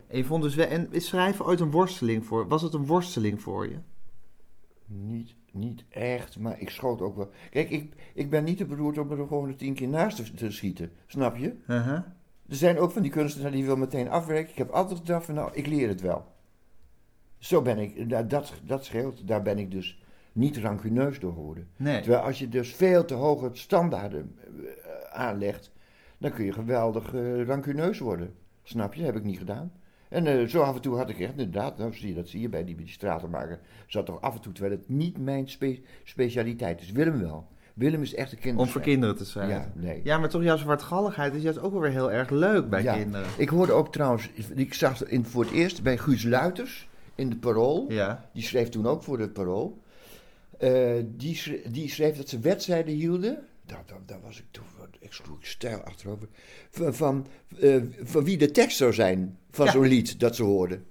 En 0.07 0.17
je 0.17 0.25
vond 0.25 0.43
dus 0.43 0.55
wel, 0.55 0.67
en 0.67 0.93
is 0.93 1.07
schrijven 1.07 1.45
ooit 1.45 1.61
een 1.61 1.71
worsteling 1.71 2.27
voor? 2.27 2.49
Was 2.49 2.63
het 2.63 2.73
een 2.73 2.87
worsteling 2.87 3.43
voor 3.43 3.69
je? 3.69 3.79
Niet, 4.87 5.35
niet 5.53 5.85
echt, 5.89 6.39
maar 6.39 6.61
ik 6.61 6.71
schoot 6.71 7.01
ook 7.01 7.17
wel. 7.17 7.31
Kijk, 7.51 7.71
ik, 7.71 7.95
ik 8.15 8.31
ben 8.31 8.45
niet 8.45 8.57
te 8.57 8.65
beroerd 8.65 8.99
om 8.99 9.11
er 9.11 9.17
gewoon 9.17 9.57
tien 9.57 9.75
keer 9.75 9.89
naast 9.89 10.17
te, 10.17 10.35
te 10.35 10.51
schieten. 10.51 10.93
Snap 11.07 11.37
je? 11.37 11.55
Uh-huh. 11.67 11.93
Er 12.49 12.57
zijn 12.57 12.79
ook 12.79 12.91
van 12.91 13.03
die 13.03 13.11
kunstenaars 13.11 13.55
die 13.55 13.65
wil 13.65 13.77
meteen 13.77 14.09
afwerken. 14.09 14.51
Ik 14.51 14.59
heb 14.59 14.71
altijd 14.71 14.99
gedacht 14.99 15.25
van 15.25 15.35
nou, 15.35 15.51
ik 15.53 15.67
leer 15.67 15.89
het 15.89 16.01
wel. 16.01 16.27
Zo 17.39 17.63
ben 17.63 17.79
ik, 17.79 18.11
dat, 18.31 18.53
dat 18.65 18.85
scheelt. 18.85 19.27
Daar 19.29 19.43
ben 19.43 19.59
ik 19.59 19.71
dus 19.71 20.03
niet 20.33 20.57
rancuneus 20.59 21.19
door 21.21 21.33
geworden. 21.33 21.69
Nee. 21.77 22.01
Terwijl 22.01 22.23
als 22.23 22.39
je 22.39 22.49
dus 22.49 22.75
veel 22.75 23.05
te 23.05 23.15
hoge 23.15 23.49
standaarden 23.53 24.35
eh, 24.39 25.19
aanlegt, 25.19 25.71
dan 26.19 26.31
kun 26.33 26.45
je 26.45 26.53
geweldig 26.53 27.15
eh, 27.15 27.43
rancuneus 27.45 27.99
worden. 27.99 28.35
Snap 28.63 28.95
je? 28.95 29.03
Dat 29.03 29.13
heb 29.13 29.21
ik 29.21 29.27
niet 29.29 29.39
gedaan. 29.39 29.73
En 30.09 30.27
eh, 30.27 30.47
zo 30.47 30.61
af 30.61 30.75
en 30.75 30.81
toe 30.81 30.97
had 30.97 31.11
ik 31.11 31.19
echt, 31.21 31.31
inderdaad, 31.31 31.79
nou, 31.79 31.95
zie 31.95 32.09
je, 32.09 32.15
dat 32.15 32.29
zie 32.29 32.41
je 32.41 32.49
bij 32.49 32.65
die, 32.65 32.77
die 32.77 32.89
stratenmaker, 32.89 33.61
zat 33.87 34.07
toch 34.07 34.21
af 34.21 34.35
en 34.35 34.41
toe, 34.41 34.53
terwijl 34.53 34.75
het 34.77 34.89
niet 34.89 35.19
mijn 35.19 35.49
spe- 35.49 35.79
specialiteit 36.05 36.81
is. 36.81 36.93
Willem 36.93 37.21
wel. 37.21 37.47
Willem 37.75 38.03
is 38.03 38.15
echt 38.15 38.33
een 38.33 38.39
kind. 38.39 38.59
Om 38.59 38.67
voor 38.67 38.81
kinderen 38.81 39.17
te 39.17 39.25
schrijven. 39.25 39.55
Ja, 39.57 39.73
nee. 39.75 40.01
Ja, 40.05 40.19
maar 40.19 40.29
toch 40.29 40.43
jouw 40.43 40.57
zwartgalligheid 40.57 41.35
is 41.35 41.43
juist 41.43 41.59
ook 41.59 41.73
wel 41.73 41.81
weer 41.81 41.91
heel 41.91 42.13
erg 42.13 42.31
leuk 42.31 42.69
bij 42.71 42.83
Ja. 42.83 42.95
kinderen. 42.95 43.27
Ik 43.37 43.49
hoorde 43.49 43.73
ook 43.73 43.93
trouwens, 43.93 44.31
ik 44.55 44.75
zag 44.75 45.05
in, 45.05 45.25
voor 45.25 45.45
het 45.45 45.53
eerst 45.53 45.83
bij 45.83 45.99
Guus 45.99 46.25
Luiters 46.25 46.89
in 47.15 47.31
de 47.31 47.37
Parool. 47.37 47.85
Ja. 47.93 48.29
Die 48.33 48.43
schreef 48.43 48.69
toen 48.69 48.87
ook 48.87 49.03
voor 49.03 49.19
het 49.19 49.33
Parool. 49.33 49.79
Eh, 50.59 50.93
die, 51.05 51.35
schreef, 51.37 51.63
die 51.63 51.89
schreef 51.89 52.17
dat 52.17 52.29
ze 52.29 52.39
wedstrijden 52.39 52.95
hielden. 52.95 53.47
Daar, 53.67 53.83
daar, 53.87 54.01
daar 54.07 54.21
was 54.21 54.39
ik 54.39 54.45
toen, 54.51 54.65
ik 54.99 55.13
sloeg 55.13 55.47
stijl 55.47 55.81
achterover. 55.81 56.29
Van, 56.71 56.95
van, 56.95 57.27
eh, 57.61 57.83
van 58.03 58.25
wie 58.25 58.37
de 58.39 58.51
tekst 58.51 58.77
zou 58.77 58.93
zijn 58.93 59.39
van 59.51 59.67
Ja. 59.67 59.73
zo'n 59.73 59.87
lied 59.87 60.21
dat 60.21 60.37
ze 60.37 60.43
hoorden. 60.43 60.85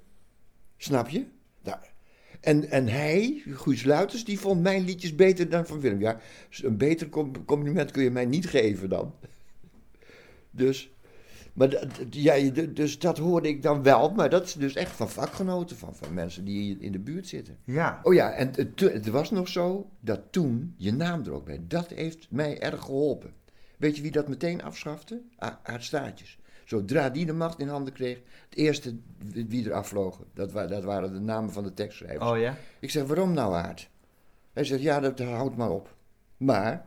Snap 0.77 1.10
je? 1.10 1.25
Daar. 1.62 1.93
En, 2.41 2.69
en 2.69 2.88
hij, 2.88 3.41
Guus 3.45 3.84
Luiters, 3.84 4.25
die 4.25 4.39
vond 4.39 4.62
mijn 4.62 4.84
liedjes 4.84 5.15
beter 5.15 5.49
dan 5.49 5.65
van 5.67 5.80
Willem. 5.80 5.99
Ja, 5.99 6.19
een 6.62 6.77
beter 6.77 7.10
com- 7.10 7.45
compliment 7.45 7.91
kun 7.91 8.03
je 8.03 8.12
mij 8.12 8.25
niet 8.25 8.49
geven 8.49 8.89
dan. 8.89 9.13
Dus, 10.51 10.91
maar 11.58 11.70
dat, 11.70 11.86
ja, 12.10 12.50
dus 12.74 13.00
dat 13.00 13.17
hoorde 13.17 13.48
ik 13.48 13.62
dan 13.62 13.84
wel. 13.84 14.10
Maar 14.12 14.30
dat 14.30 14.43
is 14.43 14.54
dus 14.54 14.76
echt 14.76 14.91
van 14.91 15.10
vakgenoten, 15.10 15.78
van, 15.78 15.96
van 15.96 16.13
mensen 16.13 16.46
die 16.46 16.78
in 16.80 16.91
de 16.91 17.00
buurt 17.00 17.28
zitten. 17.28 17.58
Ja. 17.63 18.00
Oh 18.04 18.13
ja, 18.13 18.32
en 18.32 18.52
het, 18.56 18.80
het 18.80 19.08
was 19.08 19.32
nog 19.32 19.48
zo 19.48 19.89
dat 20.00 20.20
toen 20.30 20.74
je 20.78 20.93
naam 20.93 21.24
er 21.26 21.32
ook 21.32 21.46
bij. 21.46 21.60
Dat 21.67 21.89
heeft 21.89 22.28
mij 22.30 22.60
erg 22.62 22.82
geholpen. 22.82 23.34
Weet 23.78 23.96
je 23.96 24.02
wie 24.02 24.12
dat 24.12 24.28
meteen 24.28 24.63
afschafte? 24.63 25.22
A- 25.43 25.60
Aart 25.63 25.84
Staartjes. 25.84 26.38
Zodra 26.65 27.10
die 27.10 27.26
de 27.26 27.34
macht 27.34 27.60
in 27.60 27.67
handen 27.67 27.93
kreeg, 27.93 28.22
het 28.50 28.58
eerste 28.58 28.96
wie 29.34 29.65
er 29.65 29.74
afvlogen, 29.74 30.26
dat, 30.34 30.52
wa- 30.52 30.67
dat 30.67 30.84
waren 30.84 31.13
de 31.13 31.20
namen 31.20 31.52
van 31.52 31.63
de 31.63 31.74
tekstschrijvers. 31.74 32.30
Oh 32.32 32.38
ja? 32.38 32.58
Ik 32.80 32.89
zeg, 32.89 33.04
waarom 33.04 33.34
nou 33.34 33.54
Aart? 33.56 33.89
Hij 34.54 34.63
zegt, 34.63 34.82
ja, 34.82 35.00
dat 35.00 35.20
houdt 35.20 35.58
maar 35.58 35.70
op. 35.70 35.96
Maar 36.38 36.86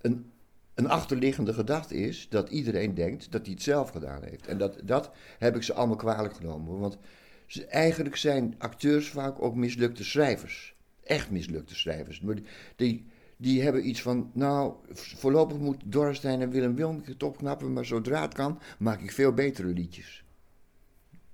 een, 0.00 0.30
een 0.74 0.88
achterliggende 0.88 1.52
gedachte 1.52 1.94
is 1.94 2.26
dat 2.28 2.48
iedereen 2.50 2.94
denkt 2.94 3.32
dat 3.32 3.44
hij 3.44 3.54
het 3.54 3.62
zelf 3.62 3.90
gedaan 3.90 4.22
heeft. 4.22 4.46
En 4.46 4.58
dat, 4.58 4.78
dat 4.84 5.10
heb 5.38 5.56
ik 5.56 5.62
ze 5.62 5.72
allemaal 5.72 5.96
kwalijk 5.96 6.34
genomen. 6.34 6.78
Want 6.78 6.98
ze, 7.46 7.64
eigenlijk 7.66 8.16
zijn 8.16 8.54
acteurs 8.58 9.08
vaak 9.08 9.42
ook 9.42 9.54
mislukte 9.54 10.04
schrijvers. 10.04 10.74
Echt 11.02 11.30
mislukte 11.30 11.74
schrijvers. 11.74 12.20
Maar 12.20 12.36
die, 12.76 13.06
die, 13.36 13.62
hebben 13.62 13.88
iets 13.88 14.02
van, 14.02 14.30
nou, 14.34 14.74
voorlopig 14.92 15.58
moet 15.58 15.82
Dorrestein 15.84 16.40
en 16.40 16.50
Willem 16.50 16.74
Wilmke 16.74 17.10
het 17.10 17.22
opknappen, 17.22 17.72
maar 17.72 17.84
zodra 17.84 18.22
het 18.22 18.34
kan, 18.34 18.60
maak 18.78 19.00
ik 19.00 19.12
veel 19.12 19.32
betere 19.32 19.68
liedjes. 19.68 20.24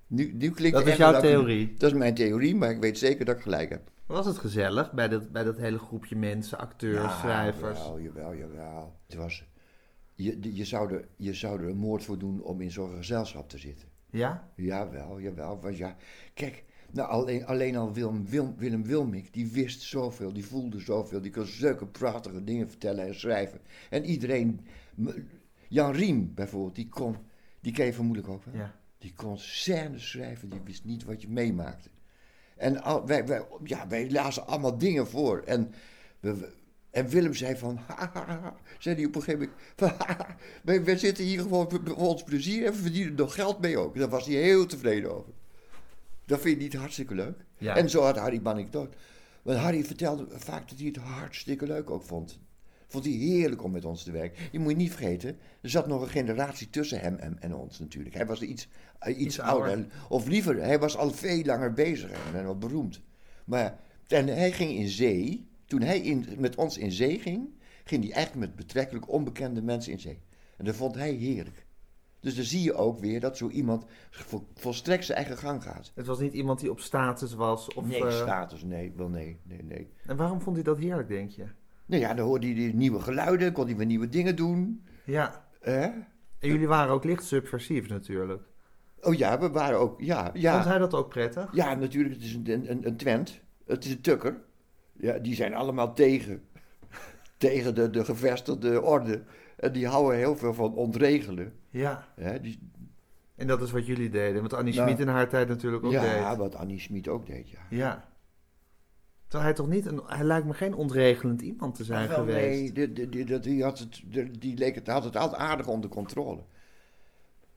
Nu, 0.06 0.32
nu 0.32 0.50
klinkt 0.50 0.76
Dat 0.76 0.86
is 0.86 0.96
jouw 0.96 1.14
ik- 1.14 1.20
theorie. 1.20 1.74
Dat 1.78 1.92
is 1.92 1.98
mijn 1.98 2.14
theorie, 2.14 2.54
maar 2.54 2.70
ik 2.70 2.80
weet 2.80 2.98
zeker 2.98 3.24
dat 3.24 3.36
ik 3.36 3.42
gelijk 3.42 3.70
heb. 3.70 3.90
Was 4.10 4.26
het 4.26 4.38
gezellig 4.38 4.92
bij 4.92 5.08
dat, 5.08 5.32
bij 5.32 5.44
dat 5.44 5.56
hele 5.56 5.78
groepje 5.78 6.16
mensen, 6.16 6.58
acteurs, 6.58 7.18
schrijvers? 7.18 7.78
Jawel, 7.78 8.00
jawel, 8.00 8.34
jawel. 8.34 9.00
Het 9.06 9.14
was, 9.14 9.44
je, 10.14 10.54
je, 10.54 10.64
zou 10.64 10.94
er, 10.94 11.08
je 11.16 11.34
zou 11.34 11.62
er 11.62 11.68
een 11.68 11.76
moord 11.76 12.04
voor 12.04 12.18
doen 12.18 12.42
om 12.42 12.60
in 12.60 12.70
zo'n 12.70 12.96
gezelschap 12.96 13.48
te 13.48 13.58
zitten. 13.58 13.88
Ja? 14.10 14.50
Jawel, 14.56 15.20
jawel. 15.20 15.60
Want 15.60 15.76
ja, 15.76 15.96
kijk, 16.34 16.64
nou, 16.90 17.08
alleen, 17.08 17.46
alleen 17.46 17.76
al 17.76 17.92
Willem, 17.92 18.26
Willem, 18.26 18.54
Willem 18.56 18.84
Wilmink, 18.84 19.32
die 19.32 19.50
wist 19.50 19.80
zoveel, 19.80 20.32
die 20.32 20.46
voelde 20.46 20.80
zoveel, 20.80 21.20
die 21.20 21.32
kon 21.32 21.46
zulke 21.46 21.86
prachtige 21.86 22.44
dingen 22.44 22.68
vertellen 22.68 23.06
en 23.06 23.14
schrijven. 23.14 23.60
En 23.90 24.04
iedereen, 24.04 24.60
Jan 25.68 25.92
Riem 25.92 26.34
bijvoorbeeld, 26.34 26.74
die 26.74 26.88
kon, 26.88 27.16
die 27.60 27.72
ken 27.72 27.86
je 27.86 27.92
vermoedelijk 27.92 28.32
ook 28.32 28.44
wel. 28.44 28.54
Ja. 28.54 28.74
Die 28.98 29.12
kon 29.14 29.38
scènes 29.38 30.10
schrijven, 30.10 30.48
die 30.48 30.60
wist 30.64 30.84
niet 30.84 31.04
wat 31.04 31.22
je 31.22 31.28
meemaakte. 31.28 31.90
En 32.60 32.82
al, 32.82 33.06
wij, 33.06 33.26
wij, 33.26 33.42
ja, 33.64 33.86
wij 33.88 34.10
lazen 34.10 34.46
allemaal 34.46 34.78
dingen 34.78 35.06
voor. 35.06 35.42
En, 35.46 35.72
we, 36.20 36.34
we- 36.36 36.52
en 36.90 37.08
Willem 37.08 37.34
zei 37.34 37.56
van, 37.56 37.76
ha, 37.86 38.10
ha, 38.12 38.24
ha, 38.26 38.56
zei 38.78 38.94
hij 38.96 39.04
op 39.04 39.14
een 39.14 39.22
gegeven 39.22 39.50
moment, 39.78 39.96
van, 40.64 40.84
wij 40.84 40.96
zitten 40.98 41.24
hier 41.24 41.40
gewoon 41.40 41.70
voor, 41.70 41.80
voor 41.84 41.96
ons 41.96 42.22
plezier 42.22 42.66
en 42.66 42.72
we 42.72 42.78
verdienen 42.78 43.10
er 43.12 43.18
nog 43.18 43.34
geld 43.34 43.60
mee 43.60 43.78
ook. 43.78 43.98
Daar 43.98 44.08
was 44.08 44.26
hij 44.26 44.34
heel 44.34 44.66
tevreden 44.66 45.14
over. 45.14 45.32
Dat 46.26 46.40
vind 46.40 46.56
je 46.56 46.62
niet 46.62 46.74
hartstikke 46.74 47.14
leuk? 47.14 47.44
Ja. 47.58 47.76
En 47.76 47.90
zo 47.90 48.02
had 48.02 48.16
Harry 48.16 48.42
Banning 48.42 48.74
ook. 48.74 48.92
Want 49.42 49.58
Harry 49.58 49.84
vertelde 49.84 50.26
vaak 50.30 50.68
dat 50.68 50.78
hij 50.78 50.86
het 50.86 50.96
hartstikke 50.96 51.66
leuk 51.66 51.90
ook 51.90 52.02
vond. 52.02 52.38
Vond 52.90 53.04
hij 53.04 53.12
heerlijk 53.14 53.62
om 53.62 53.70
met 53.70 53.84
ons 53.84 54.02
te 54.02 54.10
werken. 54.10 54.42
Je 54.52 54.58
moet 54.58 54.70
je 54.70 54.76
niet 54.76 54.90
vergeten, 54.94 55.38
er 55.60 55.70
zat 55.70 55.86
nog 55.86 56.02
een 56.02 56.08
generatie 56.08 56.70
tussen 56.70 57.00
hem 57.00 57.16
en, 57.16 57.42
en 57.42 57.54
ons 57.54 57.78
natuurlijk. 57.78 58.14
Hij 58.14 58.26
was 58.26 58.40
iets, 58.42 58.68
eh, 58.98 59.10
iets, 59.12 59.20
Iets 59.20 59.40
ouder. 59.40 59.68
ouder. 59.68 59.86
Of 60.08 60.26
liever, 60.26 60.56
hij 60.62 60.78
was 60.78 60.96
al 60.96 61.10
veel 61.10 61.44
langer 61.44 61.72
bezig 61.72 62.10
en, 62.10 62.42
wel 62.42 62.58
beroemd. 62.58 63.00
Maar 63.44 63.78
en 64.06 64.26
hij 64.26 64.52
ging 64.52 64.70
in 64.70 64.88
zee. 64.88 65.48
Toen 65.66 65.80
hij 65.82 66.00
in, 66.00 66.26
met 66.38 66.56
ons 66.56 66.78
in 66.78 66.92
zee 66.92 67.18
ging, 67.18 67.48
ging 67.84 68.04
hij 68.04 68.12
eigenlijk 68.12 68.46
met 68.46 68.56
betrekkelijk 68.56 69.08
onbekende 69.12 69.62
mensen 69.62 69.92
in 69.92 69.98
zee. 70.00 70.20
En 70.56 70.64
dat 70.64 70.74
vond 70.76 70.94
hij 70.94 71.12
heerlijk. 71.12 71.66
Dus 72.20 72.34
dan 72.34 72.44
zie 72.44 72.62
je 72.62 72.74
ook 72.74 72.98
weer 72.98 73.20
dat 73.20 73.36
zo 73.36 73.48
iemand 73.48 73.84
vol- 74.10 74.46
volstrekt 74.54 75.04
zijn 75.04 75.18
eigen 75.18 75.36
gang 75.38 75.62
gaat. 75.62 75.92
Het 75.94 76.06
was 76.06 76.18
niet 76.18 76.32
iemand 76.32 76.60
die 76.60 76.70
op 76.70 76.80
status 76.80 77.34
was? 77.34 77.74
Of, 77.74 77.86
nee, 77.86 78.06
eh, 78.06 78.16
status, 78.16 78.62
nee, 78.62 78.92
wel 78.96 79.08
nee, 79.08 79.38
nee, 79.42 79.62
nee. 79.62 79.88
En 80.06 80.16
waarom 80.16 80.40
vond 80.40 80.56
hij 80.56 80.64
dat 80.64 80.78
heerlijk, 80.78 81.08
denk 81.08 81.30
je? 81.30 81.44
Nou 81.90 82.02
ja, 82.02 82.14
dan 82.14 82.26
hoorde 82.26 82.46
hij 82.46 82.54
die 82.54 82.74
nieuwe 82.74 83.00
geluiden, 83.00 83.52
kon 83.52 83.66
hij 83.66 83.76
weer 83.76 83.86
nieuwe 83.86 84.08
dingen 84.08 84.36
doen. 84.36 84.84
Ja. 85.04 85.44
En 85.60 86.48
jullie 86.48 86.68
waren 86.68 86.92
ook 86.92 87.04
licht 87.04 87.24
subversief 87.24 87.88
natuurlijk. 87.88 88.42
Oh 89.00 89.14
ja, 89.14 89.38
we 89.38 89.50
waren 89.50 89.78
ook, 89.78 90.00
ja, 90.00 90.30
ja. 90.34 90.52
Vond 90.52 90.64
hij 90.64 90.78
dat 90.78 90.94
ook 90.94 91.08
prettig? 91.08 91.48
Ja, 91.52 91.74
natuurlijk, 91.74 92.14
het 92.14 92.24
is 92.24 92.34
een, 92.34 92.70
een, 92.70 92.86
een 92.86 92.96
Twent. 92.96 93.40
Het 93.66 93.84
is 93.84 93.90
een 93.90 94.00
tukker. 94.00 94.40
Ja, 94.92 95.18
die 95.18 95.34
zijn 95.34 95.54
allemaal 95.54 95.94
tegen. 95.94 96.42
tegen 97.36 97.74
de, 97.74 97.90
de 97.90 98.04
gevestigde 98.04 98.82
orde. 98.82 99.22
En 99.56 99.72
die 99.72 99.86
houden 99.86 100.18
heel 100.18 100.36
veel 100.36 100.54
van 100.54 100.74
ontregelen. 100.74 101.52
Ja. 101.70 102.06
Die, 102.42 102.70
En 103.36 103.46
dat 103.46 103.62
is 103.62 103.70
wat 103.70 103.86
jullie 103.86 104.10
deden. 104.10 104.42
Wat 104.42 104.52
Annie 104.52 104.74
Nou, 104.74 104.86
Schmid 104.88 105.00
in 105.00 105.12
haar 105.12 105.28
tijd 105.28 105.48
natuurlijk 105.48 105.84
ook 105.84 105.92
ja, 105.92 106.28
deed. 106.28 106.36
wat 106.38 106.54
Annie 106.54 106.80
Schmid 106.80 107.08
ook 107.08 107.26
deed, 107.26 107.50
ja. 107.50 107.58
Ja. 107.70 108.08
Terwijl 109.30 109.42
hij 109.50 109.52
toch 109.54 109.68
niet, 109.68 109.86
een, 109.86 110.00
hij 110.06 110.24
lijkt 110.24 110.46
me 110.46 110.54
geen 110.54 110.74
ontregelend 110.74 111.40
iemand 111.40 111.74
te 111.74 111.84
zijn 111.84 112.08
Wel, 112.08 112.16
geweest. 112.16 112.46
Nee, 112.46 112.72
die, 112.72 112.92
die, 112.92 113.08
die, 113.08 113.24
die, 113.24 113.38
die 113.38 113.62
had 113.62 113.78
het, 113.78 114.02
die, 114.40 114.56
leek 114.58 114.74
het, 114.74 114.86
had 114.86 115.04
het 115.04 115.16
altijd 115.16 115.40
aardig 115.40 115.66
onder 115.66 115.90
controle. 115.90 116.42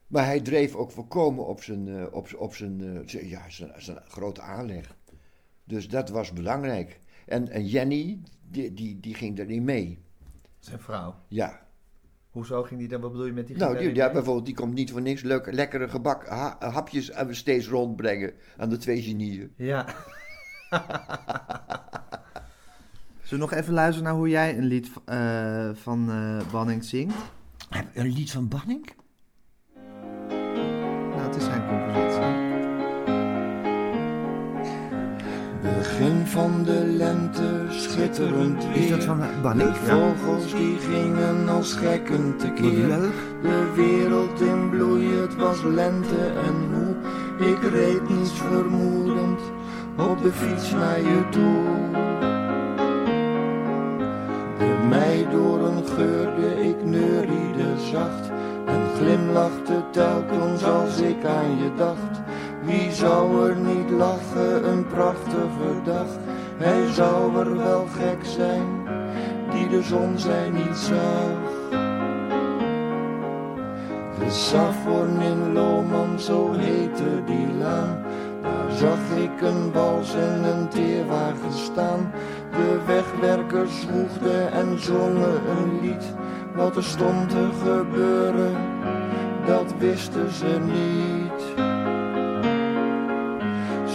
Maar 0.08 0.26
hij 0.26 0.42
dreef 0.42 0.76
ook 0.76 0.92
volkomen 0.92 1.46
op 1.46 1.64
zijn, 1.64 1.88
eh, 1.88 2.14
op, 2.14 2.28
op 2.38 2.56
zijn, 2.56 3.06
eh, 3.08 3.30
ja, 3.30 3.50
zijn, 3.50 3.72
zijn 3.78 3.98
grote 4.08 4.42
aanleg. 4.42 4.96
Dus 5.64 5.88
dat 5.88 6.10
was 6.10 6.34
belangrijk. 6.34 7.00
En, 7.26 7.50
en 7.50 7.66
Jenny, 7.66 8.20
die, 8.50 8.74
die, 8.74 9.00
die 9.00 9.14
ging 9.14 9.40
er 9.40 9.46
niet 9.46 9.64
mee. 9.64 10.00
Zijn 10.60 10.80
vrouw. 10.80 11.16
Ja. 11.28 11.62
Hoezo 12.30 12.64
ging 12.64 12.80
die 12.80 12.90
dan, 12.90 13.02
wat 13.02 13.12
bedoel 13.12 13.26
je 13.26 13.34
met 13.34 13.48
die 13.48 13.58
Nou, 13.58 13.78
die, 13.78 13.96
ja, 13.96 14.12
bijvoorbeeld, 14.12 14.46
die 14.46 14.56
komt 14.56 14.74
niet 14.74 14.92
voor 14.92 15.02
niks 15.02 15.22
leuk, 15.22 15.54
lekkere 15.54 15.90
gebak, 15.90 16.28
ha- 16.28 16.58
hapjes 16.60 17.10
eh, 17.10 17.28
steeds 17.30 17.68
rondbrengen 17.68 18.34
aan 18.58 18.70
de 18.70 18.78
twee 18.78 19.02
genieën. 19.02 19.54
Ja. 19.56 19.96
Zullen 23.24 23.48
we 23.48 23.52
nog 23.52 23.54
even 23.54 23.74
luisteren 23.74 24.04
naar 24.04 24.14
hoe 24.14 24.30
jij 24.30 24.58
een 24.58 24.66
lied 24.66 24.92
eh, 25.06 25.70
van 25.74 26.12
eh 26.12 26.52
Banning 26.52 26.84
zingt? 26.84 27.16
Een 27.94 28.08
lied 28.08 28.32
van 28.32 28.48
Banning? 28.48 28.90
Nou, 31.10 31.22
het 31.22 31.36
is 31.36 31.44
zijn 31.44 31.68
compositie. 31.68 32.52
Begin 35.78 36.26
van 36.26 36.64
de 36.64 36.86
lente, 36.86 37.66
schitterend 37.70 38.66
weer. 38.66 38.76
Is 38.76 38.90
dat 38.90 39.04
van 39.04 39.22
Banning? 39.42 39.72
De 39.72 39.76
vogels 39.76 40.54
die 40.54 40.78
gingen 40.78 41.50
als 41.50 41.74
gekken 41.74 42.38
tekeer. 42.38 43.00
De 43.42 43.72
wereld 43.76 44.42
in 44.42 44.70
bloei, 44.70 45.16
het 45.16 45.36
was 45.36 45.62
lente 45.62 46.26
en 46.26 46.56
hoe. 46.74 46.96
Ik 47.48 47.62
reed 47.62 48.10
niets 48.10 48.32
vermoedend 48.32 49.40
op 49.98 50.22
de 50.22 50.32
fiets 50.32 50.72
naar 50.72 51.00
je 51.00 51.24
toe. 51.30 51.64
De 54.58 54.88
meidoren 54.90 55.86
geurde, 55.86 56.68
ik 56.68 56.86
neuriede 56.86 57.80
zacht. 57.92 58.32
En 58.66 58.82
glimlachte 58.98 59.84
telkens 59.92 60.64
als 60.64 61.00
ik 61.00 61.26
aan 61.26 61.58
je 61.58 61.72
dacht. 61.78 62.22
Wie 62.64 62.92
zou 62.92 63.50
er 63.50 63.56
niet 63.56 63.90
lachen, 63.90 64.70
een 64.70 64.88
prachtige 64.88 65.82
dag. 65.84 66.08
Hij 66.58 66.92
zou 66.94 67.38
er 67.40 67.58
wel 67.58 67.88
gek 67.98 68.26
zijn, 68.26 68.68
die 69.52 69.70
de 69.70 69.82
zon 69.82 70.20
zij 70.20 70.50
niet 70.50 70.78
zag. 70.78 71.52
De 74.20 74.30
Saffron 74.30 75.22
in 75.22 75.54
Loman, 75.54 76.20
zo 76.20 76.52
heette 76.52 77.24
die 77.26 77.54
laan. 77.60 78.04
Daar 78.44 78.72
zag 78.72 79.18
ik 79.18 79.42
een 79.42 79.72
bals 79.72 80.16
en 80.16 80.44
een 80.44 80.68
teerwagen 80.68 81.52
staan. 81.54 82.12
De 82.52 82.80
wegwerkers 82.86 83.82
zwoegden 83.82 84.52
en 84.52 84.80
zongen 84.80 85.50
een 85.50 85.80
lied. 85.82 86.04
Wat 86.56 86.76
er 86.76 86.84
stond 86.84 87.30
te 87.30 87.50
gebeuren, 87.64 88.56
dat 89.46 89.74
wisten 89.78 90.32
ze 90.32 90.60
niet. 90.60 91.42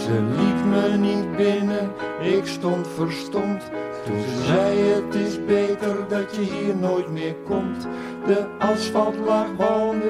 Ze 0.01 0.21
liet 0.37 0.65
me 0.65 0.97
niet 0.97 1.35
binnen, 1.35 1.91
ik 2.21 2.45
stond 2.45 2.87
verstomd. 2.87 3.63
Toen 4.05 4.19
ze 4.19 4.43
zei 4.45 4.79
het 4.79 5.15
is 5.15 5.45
beter 5.45 6.07
dat 6.07 6.35
je 6.35 6.41
hier 6.41 6.75
nooit 6.75 7.11
meer 7.11 7.35
komt. 7.45 7.87
De 8.25 8.45
asfalt 8.57 9.15
lag 9.25 9.47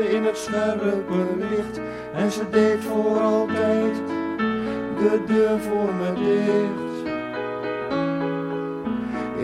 in 0.09 0.23
het 0.23 0.37
scherpe 0.37 1.03
licht. 1.37 1.79
En 2.13 2.31
ze 2.31 2.49
deed 2.49 2.83
voor 2.83 3.19
altijd 3.19 4.01
de 4.99 5.23
deur 5.25 5.59
voor 5.59 5.93
me 5.93 6.13
dicht. 6.13 6.87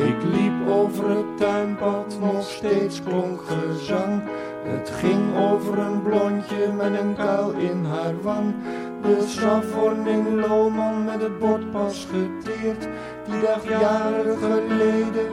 Ik 0.07 0.15
liep 0.23 0.67
over 0.69 1.09
het 1.09 1.37
tuinpad, 1.37 2.17
nog 2.19 2.43
steeds 2.43 3.03
klonk 3.03 3.41
gezang. 3.41 4.21
Het 4.63 4.89
ging 4.89 5.37
over 5.37 5.77
een 5.79 6.01
blondje 6.01 6.71
met 6.77 6.99
een 6.99 7.15
kuil 7.15 7.51
in 7.51 7.85
haar 7.85 8.21
wang. 8.21 8.53
De 9.01 9.25
Saffron 9.27 10.07
in 10.07 10.35
Loman 10.35 11.03
met 11.03 11.21
het 11.21 11.39
bord 11.39 11.71
pas 11.71 12.07
geteerd. 12.11 12.87
Die 13.25 13.41
dag 13.41 13.69
jaren 13.79 14.37
geleden 14.37 15.27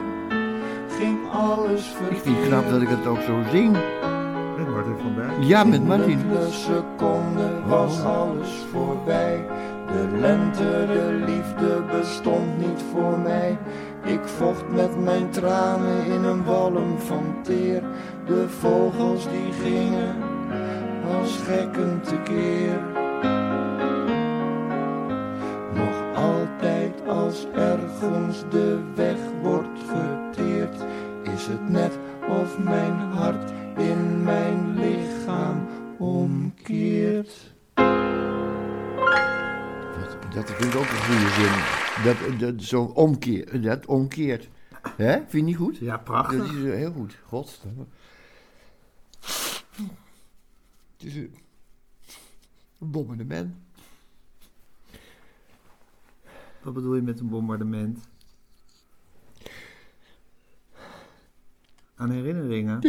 ging 0.89 1.17
alles 1.31 1.83
verkeerd. 1.83 2.17
Ik 2.17 2.23
vind 2.23 2.37
het 2.37 2.47
knap 2.47 2.69
dat 2.69 2.81
ik 2.81 2.87
het 2.87 3.07
ook 3.07 3.21
zo 3.21 3.41
zing. 3.51 3.77
Met 4.57 4.69
Martin 4.69 4.95
van 5.01 5.15
Berg. 5.15 5.31
Ja, 5.39 5.63
met 5.63 5.87
Martin. 5.87 6.19
De 6.29 6.47
seconde 6.51 7.49
was 7.67 8.03
alles 8.03 8.65
voorbij. 8.71 9.45
De 9.93 10.07
lente, 10.19 10.85
de 10.87 11.23
liefde 11.25 11.81
bestond 11.91 12.57
niet 12.57 12.83
voor 12.91 13.19
mij. 13.19 13.57
Ik 14.03 14.23
vocht 14.23 14.69
met 14.69 14.99
mijn 15.03 15.29
tranen 15.29 16.05
in 16.05 16.23
een 16.23 16.43
walm 16.43 16.99
van 16.99 17.35
teer. 17.41 17.83
De 18.25 18.49
vogels 18.49 19.27
die 19.29 19.51
gingen 19.63 20.15
als 21.17 21.37
gekken 21.37 22.01
tekeer. 22.01 22.79
Nog 25.73 26.15
altijd 26.15 27.07
als 27.07 27.47
ergens 27.55 28.43
de 28.49 28.79
weg 28.95 29.17
wordt 29.41 29.79
geteerd, 29.87 30.75
is 31.35 31.47
het 31.47 31.69
net 31.69 31.97
of 32.29 32.59
mijn 32.59 32.93
hart 32.93 33.51
in 33.77 34.23
mijn 34.23 34.75
lichaam 34.75 35.67
omkeert. 35.97 37.51
Dat 40.33 40.51
vind 40.51 40.73
ik 40.73 40.79
ook 40.79 40.89
een 40.89 41.03
goede 41.03 41.29
zin. 41.29 41.53
Dat, 42.03 42.39
dat 42.39 42.63
zo 42.63 42.83
omkeer, 42.83 43.61
dat 43.61 43.85
omkeert. 43.85 44.49
Hè? 44.95 45.13
Vind 45.17 45.31
je 45.31 45.41
niet 45.41 45.55
goed? 45.57 45.77
Ja, 45.77 45.95
Dat 45.95 46.03
prachtig. 46.03 46.43
is 46.43 46.63
eh, 46.63 46.73
heel 46.73 46.91
goed. 46.91 47.17
God. 47.25 47.61
Het 50.97 51.03
is 51.03 51.15
een 51.15 51.35
een 52.79 52.91
bombardement. 52.91 53.55
Wat 56.61 56.73
bedoel 56.73 56.95
je 56.95 57.01
met 57.01 57.19
een 57.19 57.29
bombardement? 57.29 57.99
Aan 61.95 62.11
herinneringen? 62.11 62.81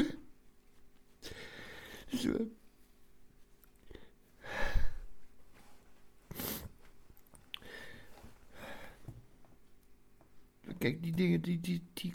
Kijk, 10.85 11.03
die 11.03 11.13
dingen, 11.13 11.41
die, 11.41 11.61
die, 11.61 11.83
die, 11.93 12.15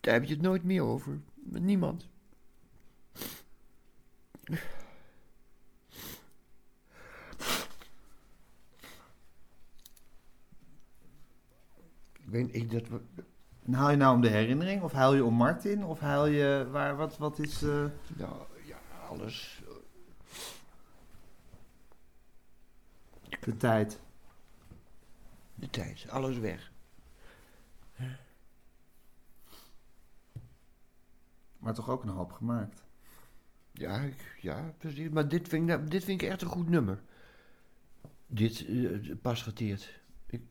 daar 0.00 0.14
heb 0.14 0.24
je 0.24 0.32
het 0.32 0.42
nooit 0.42 0.62
meer 0.64 0.82
over. 0.82 1.20
Met 1.34 1.62
niemand. 1.62 2.08
Ik 12.12 12.28
weet 12.28 12.54
ik 12.54 12.70
dat. 12.70 13.00
En 13.64 13.74
haal 13.74 13.90
je 13.90 13.96
nou 13.96 14.14
om 14.14 14.20
de 14.20 14.28
herinnering? 14.28 14.82
Of 14.82 14.92
haal 14.92 15.14
je 15.14 15.24
om 15.24 15.34
Martin? 15.34 15.84
Of 15.84 16.00
haal 16.00 16.26
je... 16.26 16.68
Waar, 16.70 16.96
wat, 16.96 17.18
wat 17.18 17.38
is... 17.38 17.62
eh, 17.62 17.84
Nou, 18.16 18.36
ja, 18.64 18.78
alles. 19.08 19.62
de 23.40 23.56
tijd? 23.56 24.00
De 25.54 25.70
tijd, 25.70 26.06
alles 26.08 26.38
weg. 26.38 26.71
Maar 31.58 31.74
toch 31.74 31.88
ook 31.90 32.02
een 32.02 32.08
hoop 32.08 32.32
gemaakt. 32.32 32.84
Ja, 33.72 34.00
ik- 34.00 34.38
ja, 34.40 34.74
precies. 34.78 35.08
Maar 35.08 35.28
dit 35.28 35.48
vind, 35.48 35.62
ik, 35.62 35.68
nou- 35.76 35.88
dit 35.88 36.04
vind 36.04 36.22
ik 36.22 36.28
echt 36.28 36.42
een 36.42 36.48
goed 36.48 36.68
nummer. 36.68 37.02
Dit 38.26 38.66
eh, 38.66 39.14
pas 39.22 39.42
geteerd. 39.42 40.00
Ik... 40.26 40.42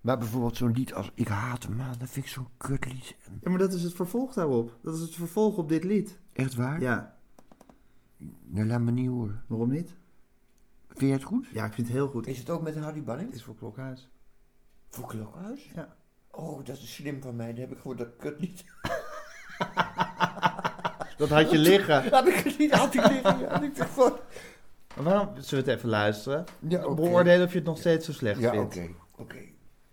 Maar 0.00 0.18
bijvoorbeeld 0.18 0.56
zo'n 0.56 0.72
lied 0.72 0.94
als 0.94 1.10
Ik 1.14 1.28
haat 1.28 1.62
hem, 1.62 1.76
man, 1.76 1.98
dat 1.98 2.08
vind 2.08 2.24
ik 2.26 2.30
zo'n 2.32 2.48
kutlied. 2.56 3.16
Ja, 3.42 3.50
maar 3.50 3.58
dat 3.58 3.72
is 3.72 3.82
het 3.82 3.94
vervolg 3.94 4.32
daarop. 4.34 4.78
Dat 4.82 4.94
is 4.94 5.00
het 5.00 5.14
vervolg 5.14 5.56
op 5.56 5.68
dit 5.68 5.84
lied. 5.84 6.18
Echt 6.32 6.54
waar? 6.54 6.80
Ja, 6.80 7.18
Nou, 8.42 8.66
laat 8.66 8.80
me 8.80 8.90
niet 8.90 9.08
horen. 9.08 9.44
waarom 9.46 9.70
niet? 9.70 9.94
Vind 10.88 11.00
je 11.00 11.12
het 11.12 11.22
goed? 11.22 11.46
Ja, 11.46 11.64
ik 11.64 11.72
vind 11.72 11.86
het 11.86 11.96
heel 11.96 12.08
goed. 12.08 12.26
Is 12.26 12.38
het 12.38 12.50
ook 12.50 12.62
met 12.62 12.76
Harry 12.76 12.96
Het 12.96 13.04
Banning? 13.04 13.32
is 13.32 13.42
voor 13.42 13.56
Klokhuis. 13.56 14.08
Voor 14.90 15.06
Klokhuis? 15.06 15.70
Ja. 15.74 15.88
Oh, 16.30 16.64
dat 16.64 16.76
is 16.76 16.94
slim 16.94 17.22
van 17.22 17.36
mij. 17.36 17.48
Dat 17.48 17.56
heb 17.58 17.70
ik 17.72 17.78
voor 17.78 17.96
dat 17.96 18.08
kutlied. 18.18 18.64
Dat 21.16 21.28
had 21.28 21.50
je 21.50 21.58
liggen. 21.58 22.08
Had 22.10 22.26
ik 22.28 22.34
het 22.34 22.58
niet 22.58 22.70
had 22.72 22.94
ik 22.94 23.06
liggen. 23.08 23.48
Had 23.48 23.62
ik. 23.62 23.76
Maar 23.76 25.04
waarom... 25.04 25.28
Zullen 25.40 25.64
we 25.64 25.70
het 25.70 25.78
even 25.78 25.88
luisteren? 25.88 26.44
Ja, 26.68 26.84
oké. 26.84 26.94
Beoordelen 26.94 27.46
of 27.46 27.52
je 27.52 27.58
het 27.58 27.66
nog 27.66 27.78
steeds 27.78 28.06
zo 28.06 28.12
slecht 28.12 28.40
Ja, 28.40 28.60
oké. 28.62 28.72
vindt. 28.72 28.98
Oké. 29.16 29.36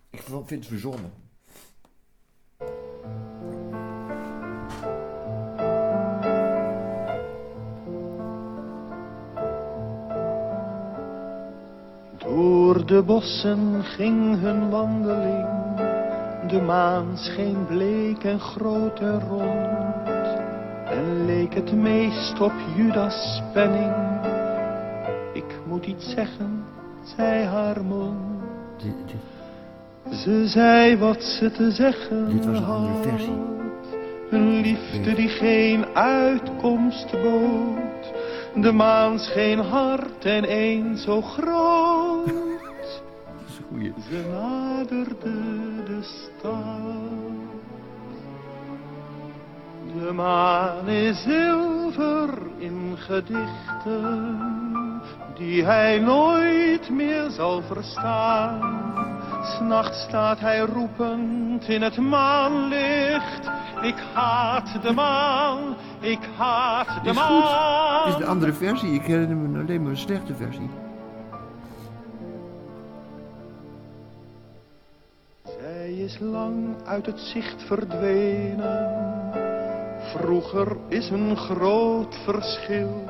Ik 0.09 0.21
vind 0.21 0.49
het 0.49 0.65
verzonnen. 0.65 1.13
Door 12.37 12.85
de 12.85 13.01
bossen 13.03 13.83
ging 13.83 14.39
hun 14.39 14.69
wandeling. 14.69 15.47
De 16.47 16.61
maan 16.61 17.17
scheen 17.17 17.65
bleek 17.67 18.23
en 18.23 18.39
groot 18.39 18.99
en 18.99 19.19
rond. 19.29 20.05
En 20.85 21.25
leek 21.25 21.53
het 21.53 21.73
meest 21.73 22.41
op 22.41 22.51
Judas 22.75 23.41
penning. 23.53 23.93
Ik 25.33 25.55
moet 25.67 25.85
iets 25.85 26.09
zeggen, 26.09 26.63
zei 27.15 27.43
haar 27.45 27.83
mond. 27.83 28.41
Dit, 28.77 28.93
dit, 29.05 30.17
Ze 30.19 30.47
zei 30.47 30.97
wat 30.97 31.23
ze 31.23 31.51
te 31.51 31.71
zeggen 31.71 32.29
Dit 32.29 32.45
was 32.45 32.57
een 32.57 32.65
andere 32.65 32.93
had. 32.93 33.01
versie. 33.07 33.41
Een 34.29 34.61
liefde 34.61 35.13
die 35.15 35.29
geen 35.29 35.85
uitkomst 35.93 37.11
bood. 37.11 38.13
De 38.61 38.71
maan 38.71 39.19
scheen 39.19 39.59
hard 39.59 40.25
en 40.25 40.51
een 40.51 40.97
zo 40.97 41.21
groot. 41.21 43.01
Ze 44.09 44.25
naderde 44.31 45.83
de 45.85 45.99
stad. 46.01 46.57
De 49.99 50.11
maan 50.13 50.87
is 50.87 51.21
zilver 51.21 52.29
in 52.57 52.93
gedichten, 52.97 54.39
die 55.35 55.63
hij 55.65 55.99
nooit 55.99 56.89
meer 56.89 57.29
zal 57.29 57.61
verstaan. 57.61 59.16
S'nachts 59.55 60.01
staat 60.01 60.39
hij 60.39 60.59
roepend 60.59 61.67
in 61.67 61.81
het 61.81 61.97
maanlicht. 61.97 63.49
Ik 63.81 63.95
haat 64.13 64.81
de 64.81 64.91
maan, 64.91 65.75
ik 65.99 66.19
haat 66.37 67.03
de 67.03 67.09
Is 67.09 67.17
goed. 67.17 67.43
maan. 67.43 68.03
Het 68.05 68.15
is 68.15 68.21
een 68.21 68.27
andere 68.29 68.53
versie. 68.53 68.93
Ik 68.93 69.01
herinner 69.01 69.37
me 69.37 69.59
alleen 69.59 69.81
maar 69.81 69.91
een 69.91 69.97
slechte 69.97 70.35
versie. 70.35 70.69
Zij 75.59 75.91
is 75.91 76.19
lang 76.19 76.75
uit 76.85 77.05
het 77.05 77.19
zicht 77.19 77.63
verdwenen. 77.67 78.95
Vroeger 80.15 80.77
is 80.87 81.09
een 81.09 81.37
groot 81.37 82.15
verschil. 82.25 83.03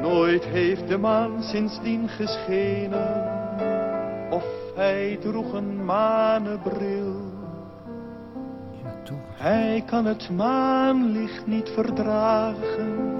Nooit 0.00 0.44
heeft 0.44 0.88
de 0.88 0.98
maan 0.98 1.42
sindsdien 1.42 2.08
geschenen. 2.08 3.34
Of 4.30 4.44
hij 4.76 5.18
droeg 5.20 5.52
een 5.52 5.84
manenbril. 5.84 7.34
Hij 9.34 9.82
kan 9.86 10.04
het 10.04 10.30
maanlicht 10.30 11.46
niet 11.46 11.68
verdragen. 11.68 13.14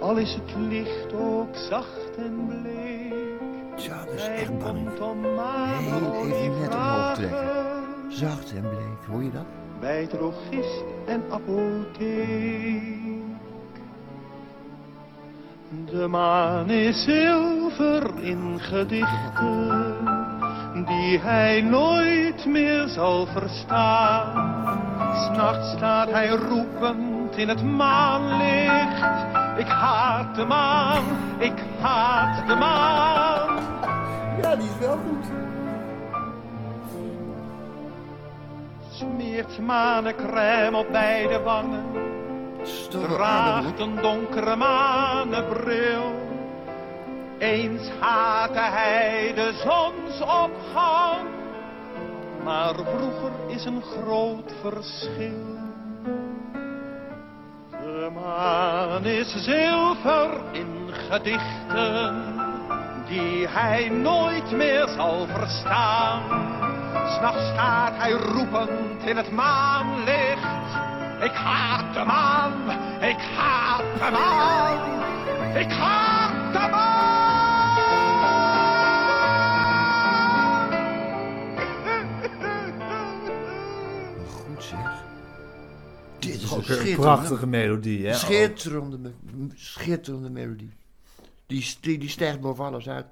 Al 0.00 0.16
is 0.16 0.34
het 0.34 0.56
licht 0.68 1.12
ook 1.14 1.54
zacht 1.54 2.16
en 2.16 2.46
bleek. 2.46 3.78
Ja, 3.78 4.04
dat 4.04 4.14
is 4.14 4.22
Hij 4.22 4.36
echt 4.36 4.58
bang. 4.58 4.88
Heel 5.78 6.26
even 6.26 6.60
net 6.60 6.74
omhoog 6.74 7.14
trekken. 7.14 7.48
Zacht 8.08 8.52
en 8.54 8.60
bleek. 8.60 9.06
Hoor 9.10 9.22
je 9.22 9.30
dat? 9.30 9.46
bij 9.80 10.06
drogist 10.06 10.84
en 11.06 11.22
apotheek. 11.30 12.96
De 15.90 16.06
maan 16.06 16.70
is 16.70 17.04
zilver 17.04 18.22
in 18.22 18.60
gedichten, 18.60 20.17
die 20.84 21.18
hij 21.18 21.60
nooit 21.60 22.46
meer 22.46 22.88
zal 22.88 23.26
verstaan. 23.26 24.56
S'nachts 25.14 25.70
staat 25.70 26.10
hij 26.10 26.28
roepend 26.28 27.36
in 27.36 27.48
het 27.48 27.62
maanlicht. 27.62 29.26
Ik 29.58 29.66
haat 29.66 30.34
de 30.34 30.44
maan, 30.44 31.04
ik 31.38 31.64
haat 31.80 32.46
de 32.46 32.54
maan. 32.54 33.56
Ja, 34.42 34.56
die 34.56 34.68
is 34.68 34.78
wel 34.80 34.96
goed. 34.96 35.26
Smeert 38.90 39.58
manencrème 39.58 40.76
op 40.76 40.86
beide 40.92 41.40
wangen. 41.40 41.84
draagt 42.90 43.80
een 43.80 43.96
donkere 44.02 44.56
manenbril. 44.56 46.27
Eens 47.38 47.90
haatte 48.00 48.60
hij 48.60 49.32
de 49.34 49.52
zonsopgang, 49.52 51.28
maar 52.44 52.74
vroeger 52.74 53.32
is 53.46 53.64
een 53.64 53.82
groot 53.82 54.52
verschil. 54.60 55.56
De 57.70 58.10
maan 58.14 59.04
is 59.04 59.34
zilver 59.44 60.30
in 60.52 60.90
gedichten, 61.08 62.22
die 63.08 63.48
hij 63.48 63.88
nooit 63.88 64.50
meer 64.50 64.88
zal 64.88 65.26
verstaan. 65.26 66.22
S'nachts 66.92 67.48
staat 67.52 67.92
hij 67.96 68.10
roepend 68.10 69.02
in 69.04 69.16
het 69.16 69.30
maanlicht. 69.30 70.76
Ik 71.20 71.32
haat 71.32 71.94
de 71.94 72.04
maan, 72.04 72.52
ik 73.00 73.18
haat 73.36 73.98
de 73.98 74.10
maan, 74.10 74.78
ik 75.56 75.72
haat 75.72 76.52
de 76.52 76.68
maan. 76.70 76.97
Ook 86.58 86.68
een 86.68 86.74
schitterende, 86.74 87.00
prachtige 87.02 87.46
melodie, 87.46 88.06
hè? 88.06 88.14
schitterende, 88.14 88.98
me- 88.98 89.48
schitterende 89.54 90.30
melodie. 90.30 90.72
Die, 91.46 91.76
die, 91.80 91.98
die 91.98 92.08
stijgt 92.08 92.40
boven 92.40 92.64
alles 92.64 92.88
uit. 92.88 93.06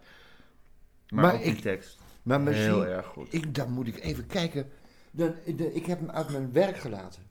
Maar, 1.08 1.24
Maar 1.24 1.34
ook 1.34 1.42
die 1.42 1.52
ik- 1.52 1.60
tekst. 1.60 1.98
Maar 2.22 2.40
misschien, 2.40 2.64
Heel 2.64 2.86
erg 2.86 3.06
goed. 3.06 3.32
Ik, 3.34 3.54
dan 3.54 3.72
moet 3.72 3.86
ik 3.86 3.98
even 4.00 4.26
kijken. 4.26 4.68
Dan, 5.10 5.34
de- 5.56 5.74
ik 5.74 5.86
heb 5.86 5.98
hem 6.00 6.10
uit 6.10 6.30
mijn 6.30 6.52
werk 6.52 6.76
gelaten. 6.78 7.22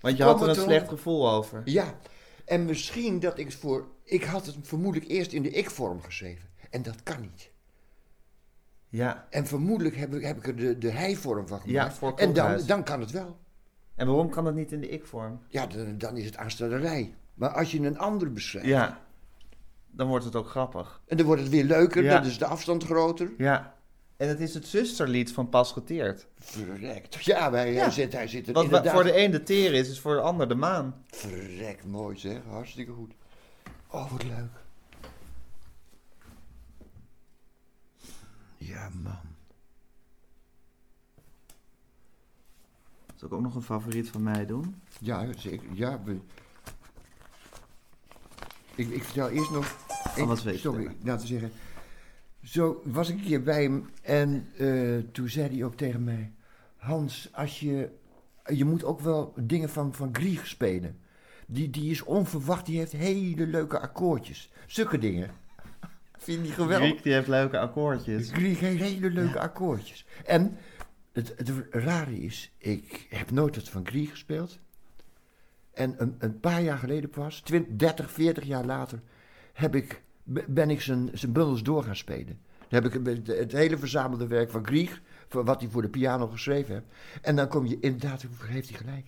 Want 0.00 0.16
je 0.16 0.22
had 0.22 0.42
er 0.42 0.48
een 0.48 0.54
slecht 0.54 0.88
gevoel 0.88 1.30
over. 1.30 1.62
Ja, 1.64 1.98
en 2.44 2.64
misschien 2.64 3.20
dat 3.20 3.38
ik 3.38 3.44
het 3.46 3.54
voor... 3.54 3.88
Ik 4.04 4.24
had 4.24 4.46
het 4.46 4.56
vermoedelijk 4.62 5.10
eerst 5.10 5.32
in 5.32 5.42
de 5.42 5.50
ik-vorm 5.50 6.02
geschreven. 6.02 6.48
En 6.70 6.82
dat 6.82 7.02
kan 7.02 7.20
niet. 7.20 7.50
Ja. 8.88 9.26
En 9.30 9.46
vermoedelijk 9.46 9.96
heb 9.96 10.14
ik, 10.14 10.22
heb 10.24 10.36
ik 10.36 10.46
er 10.46 10.56
de, 10.56 10.78
de 10.78 10.90
hij-vorm 10.90 11.48
van 11.48 11.60
Ja, 11.64 11.80
gemaakt. 11.80 11.98
voor 11.98 12.14
en 12.16 12.32
dan, 12.32 12.60
dan 12.66 12.84
kan 12.84 13.00
het 13.00 13.10
wel. 13.10 13.38
En 13.94 14.06
waarom 14.06 14.28
kan 14.30 14.44
dat 14.44 14.54
niet 14.54 14.72
in 14.72 14.80
de 14.80 14.88
ik-vorm? 14.88 15.40
Ja, 15.48 15.66
dan, 15.66 15.98
dan 15.98 16.16
is 16.16 16.24
het 16.24 16.36
aanstellerij. 16.36 17.14
Maar 17.34 17.50
als 17.50 17.70
je 17.70 17.80
een 17.80 17.98
ander 17.98 18.32
beschrijft... 18.32 18.68
Ja. 18.68 19.02
Dan 19.90 20.08
wordt 20.08 20.24
het 20.24 20.36
ook 20.36 20.48
grappig. 20.48 21.00
En 21.06 21.16
dan 21.16 21.26
wordt 21.26 21.40
het 21.42 21.50
weer 21.50 21.64
leuker, 21.64 22.02
Ja. 22.02 22.14
dan 22.14 22.24
is 22.28 22.38
de 22.38 22.46
afstand 22.46 22.84
groter. 22.84 23.30
Ja. 23.38 23.74
En 24.16 24.28
het 24.28 24.40
is 24.40 24.54
het 24.54 24.66
zusterlied 24.66 25.32
van 25.32 25.48
Pas 25.48 25.72
Geteerd. 25.72 26.26
Verrekt. 26.38 27.24
Ja, 27.24 27.50
maar 27.50 27.68
Ja. 27.68 27.80
Hij, 27.80 27.90
zit, 27.90 28.12
hij 28.12 28.28
zit 28.28 28.46
er 28.46 28.52
Wat 28.52 28.64
inderdaad... 28.64 28.92
voor 28.92 29.04
de 29.04 29.18
een 29.24 29.30
de 29.30 29.42
teer 29.42 29.72
is, 29.74 29.88
is 29.88 30.00
voor 30.00 30.14
de 30.14 30.20
ander 30.20 30.48
de 30.48 30.54
maan. 30.54 31.04
Verrek, 31.06 31.84
mooi 31.84 32.18
zeg. 32.18 32.38
Hartstikke 32.48 32.92
goed. 32.92 33.14
Oh, 33.90 34.10
wat 34.12 34.22
leuk. 34.24 34.62
Ja, 38.56 38.88
man. 39.02 39.33
Zal 43.24 43.32
ik 43.32 43.38
ook 43.38 43.44
nog 43.44 43.54
een 43.54 43.62
favoriet 43.62 44.08
van 44.08 44.22
mij 44.22 44.46
doen? 44.46 44.74
Ja, 45.00 45.26
zeker. 45.36 45.66
Ja, 45.72 46.00
we... 46.04 46.16
ik, 48.74 48.88
ik 48.88 49.04
vertel 49.04 49.28
eerst 49.28 49.50
nog... 49.50 49.76
Oh, 50.18 50.26
wat 50.26 50.42
je 50.42 50.58
Sorry, 50.58 50.96
laten 51.02 51.20
we 51.20 51.26
zeggen. 51.26 51.50
Zo 52.42 52.82
was 52.84 53.08
ik 53.08 53.16
een 53.16 53.24
keer 53.24 53.42
bij 53.42 53.62
hem 53.62 53.90
en 54.02 54.48
eh, 54.56 54.98
toen 55.12 55.28
zei 55.28 55.48
hij 55.48 55.64
ook 55.64 55.74
tegen 55.74 56.04
mij... 56.04 56.32
Hans, 56.76 57.28
als 57.32 57.60
je... 57.60 57.90
Je 58.46 58.64
moet 58.64 58.84
ook 58.84 59.00
wel 59.00 59.32
dingen 59.36 59.68
van, 59.68 59.94
van 59.94 60.08
Grieg 60.12 60.46
spelen. 60.46 60.98
Die, 61.46 61.70
die 61.70 61.90
is 61.90 62.02
onverwacht, 62.02 62.66
die 62.66 62.78
heeft 62.78 62.92
hele 62.92 63.46
leuke 63.46 63.80
akkoordjes. 63.80 64.52
Zulke 64.66 64.98
dingen. 64.98 65.30
Vind 66.18 66.46
je 66.46 66.52
geweldig? 66.52 66.88
Griek 66.88 67.02
die 67.02 67.12
heeft 67.12 67.28
leuke 67.28 67.58
akkoordjes. 67.58 68.30
Grieg 68.30 68.60
heeft 68.60 68.82
hele 68.82 69.10
leuke 69.10 69.40
akkoordjes. 69.40 70.06
En 70.24 70.56
het, 71.14 71.32
het 71.36 71.50
rare 71.70 72.18
is, 72.18 72.52
ik 72.58 73.06
heb 73.10 73.30
nooit 73.30 73.56
wat 73.56 73.68
van 73.68 73.86
Grieg 73.86 74.10
gespeeld. 74.10 74.58
En 75.72 75.94
een, 75.98 76.14
een 76.18 76.40
paar 76.40 76.62
jaar 76.62 76.78
geleden 76.78 77.10
pas, 77.10 77.40
20, 77.40 77.76
30, 77.76 78.10
40 78.10 78.44
jaar 78.44 78.64
later, 78.64 79.00
heb 79.52 79.74
ik, 79.74 80.02
be- 80.22 80.44
ben 80.48 80.70
ik 80.70 80.80
zijn, 80.80 81.10
zijn 81.12 81.32
bundels 81.32 81.62
door 81.62 81.82
gaan 81.84 81.96
spelen. 81.96 82.38
Dan 82.68 82.82
heb 82.82 82.94
ik 82.94 83.06
het, 83.06 83.26
het 83.26 83.52
hele 83.52 83.78
verzamelde 83.78 84.26
werk 84.26 84.50
van 84.50 84.66
Grieg, 84.66 85.00
wat 85.28 85.60
hij 85.60 85.70
voor 85.70 85.82
de 85.82 85.88
piano 85.88 86.26
geschreven 86.26 86.72
heeft. 86.74 86.86
En 87.22 87.36
dan 87.36 87.48
kom 87.48 87.66
je 87.66 87.80
inderdaad, 87.80 88.24
heeft 88.46 88.68
hij 88.68 88.78
gelijk. 88.78 89.06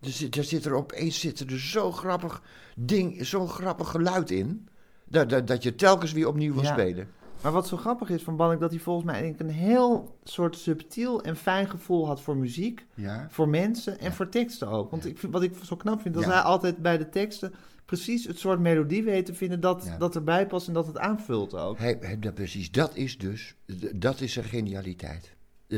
Er 0.00 0.10
zit, 0.10 0.36
er 0.36 0.44
zit 0.44 0.64
er 0.64 0.74
opeens 0.74 1.20
zit 1.20 1.40
er 1.40 1.60
zo 1.60 1.92
grappig 1.92 2.42
ding, 2.76 3.26
zo'n 3.26 3.48
grappig 3.48 3.88
geluid 3.90 4.30
in, 4.30 4.68
dat, 5.04 5.28
dat, 5.30 5.46
dat 5.46 5.62
je 5.62 5.74
telkens 5.74 6.12
weer 6.12 6.28
opnieuw 6.28 6.52
wil 6.54 6.62
Ja. 6.62 6.72
spelen. 6.72 7.08
Maar 7.42 7.52
wat 7.52 7.68
zo 7.68 7.76
grappig 7.76 8.10
is 8.10 8.22
van 8.22 8.36
Banning, 8.36 8.60
dat 8.60 8.70
hij 8.70 8.80
volgens 8.80 9.06
mij 9.06 9.34
een 9.38 9.48
heel 9.50 10.18
soort 10.24 10.56
subtiel 10.56 11.22
en 11.22 11.36
fijn 11.36 11.68
gevoel 11.70 12.06
had 12.06 12.20
voor 12.20 12.36
muziek, 12.36 12.86
Ja. 12.94 13.26
voor 13.30 13.48
mensen 13.48 13.98
en 13.98 14.12
voor 14.12 14.28
teksten 14.28 14.68
ook. 14.68 14.90
Want 14.90 15.06
ik 15.06 15.18
vind, 15.18 15.32
wat 15.32 15.42
ik 15.42 15.54
zo 15.62 15.76
knap 15.76 16.00
vind, 16.00 16.14
dat 16.14 16.24
hij 16.24 16.40
altijd 16.40 16.76
bij 16.76 16.98
de 16.98 17.08
teksten 17.08 17.54
precies 17.84 18.26
het 18.26 18.38
soort 18.38 18.60
melodie 18.60 19.02
weet 19.02 19.26
te 19.26 19.34
vinden 19.34 19.60
dat, 19.60 19.90
dat 19.98 20.14
erbij 20.14 20.46
past 20.46 20.66
en 20.68 20.72
dat 20.74 20.86
het 20.86 20.98
aanvult 20.98 21.54
ook. 21.54 21.78
Hij, 21.78 21.96
hij- 22.00 22.18
dat, 22.18 22.34
precies, 22.34 22.70
dat 22.70 22.96
is 22.96 23.18
dus, 23.18 23.54
dat 23.94 24.20
is 24.20 24.32
zijn 24.32 24.44
genialiteit. 24.44 25.34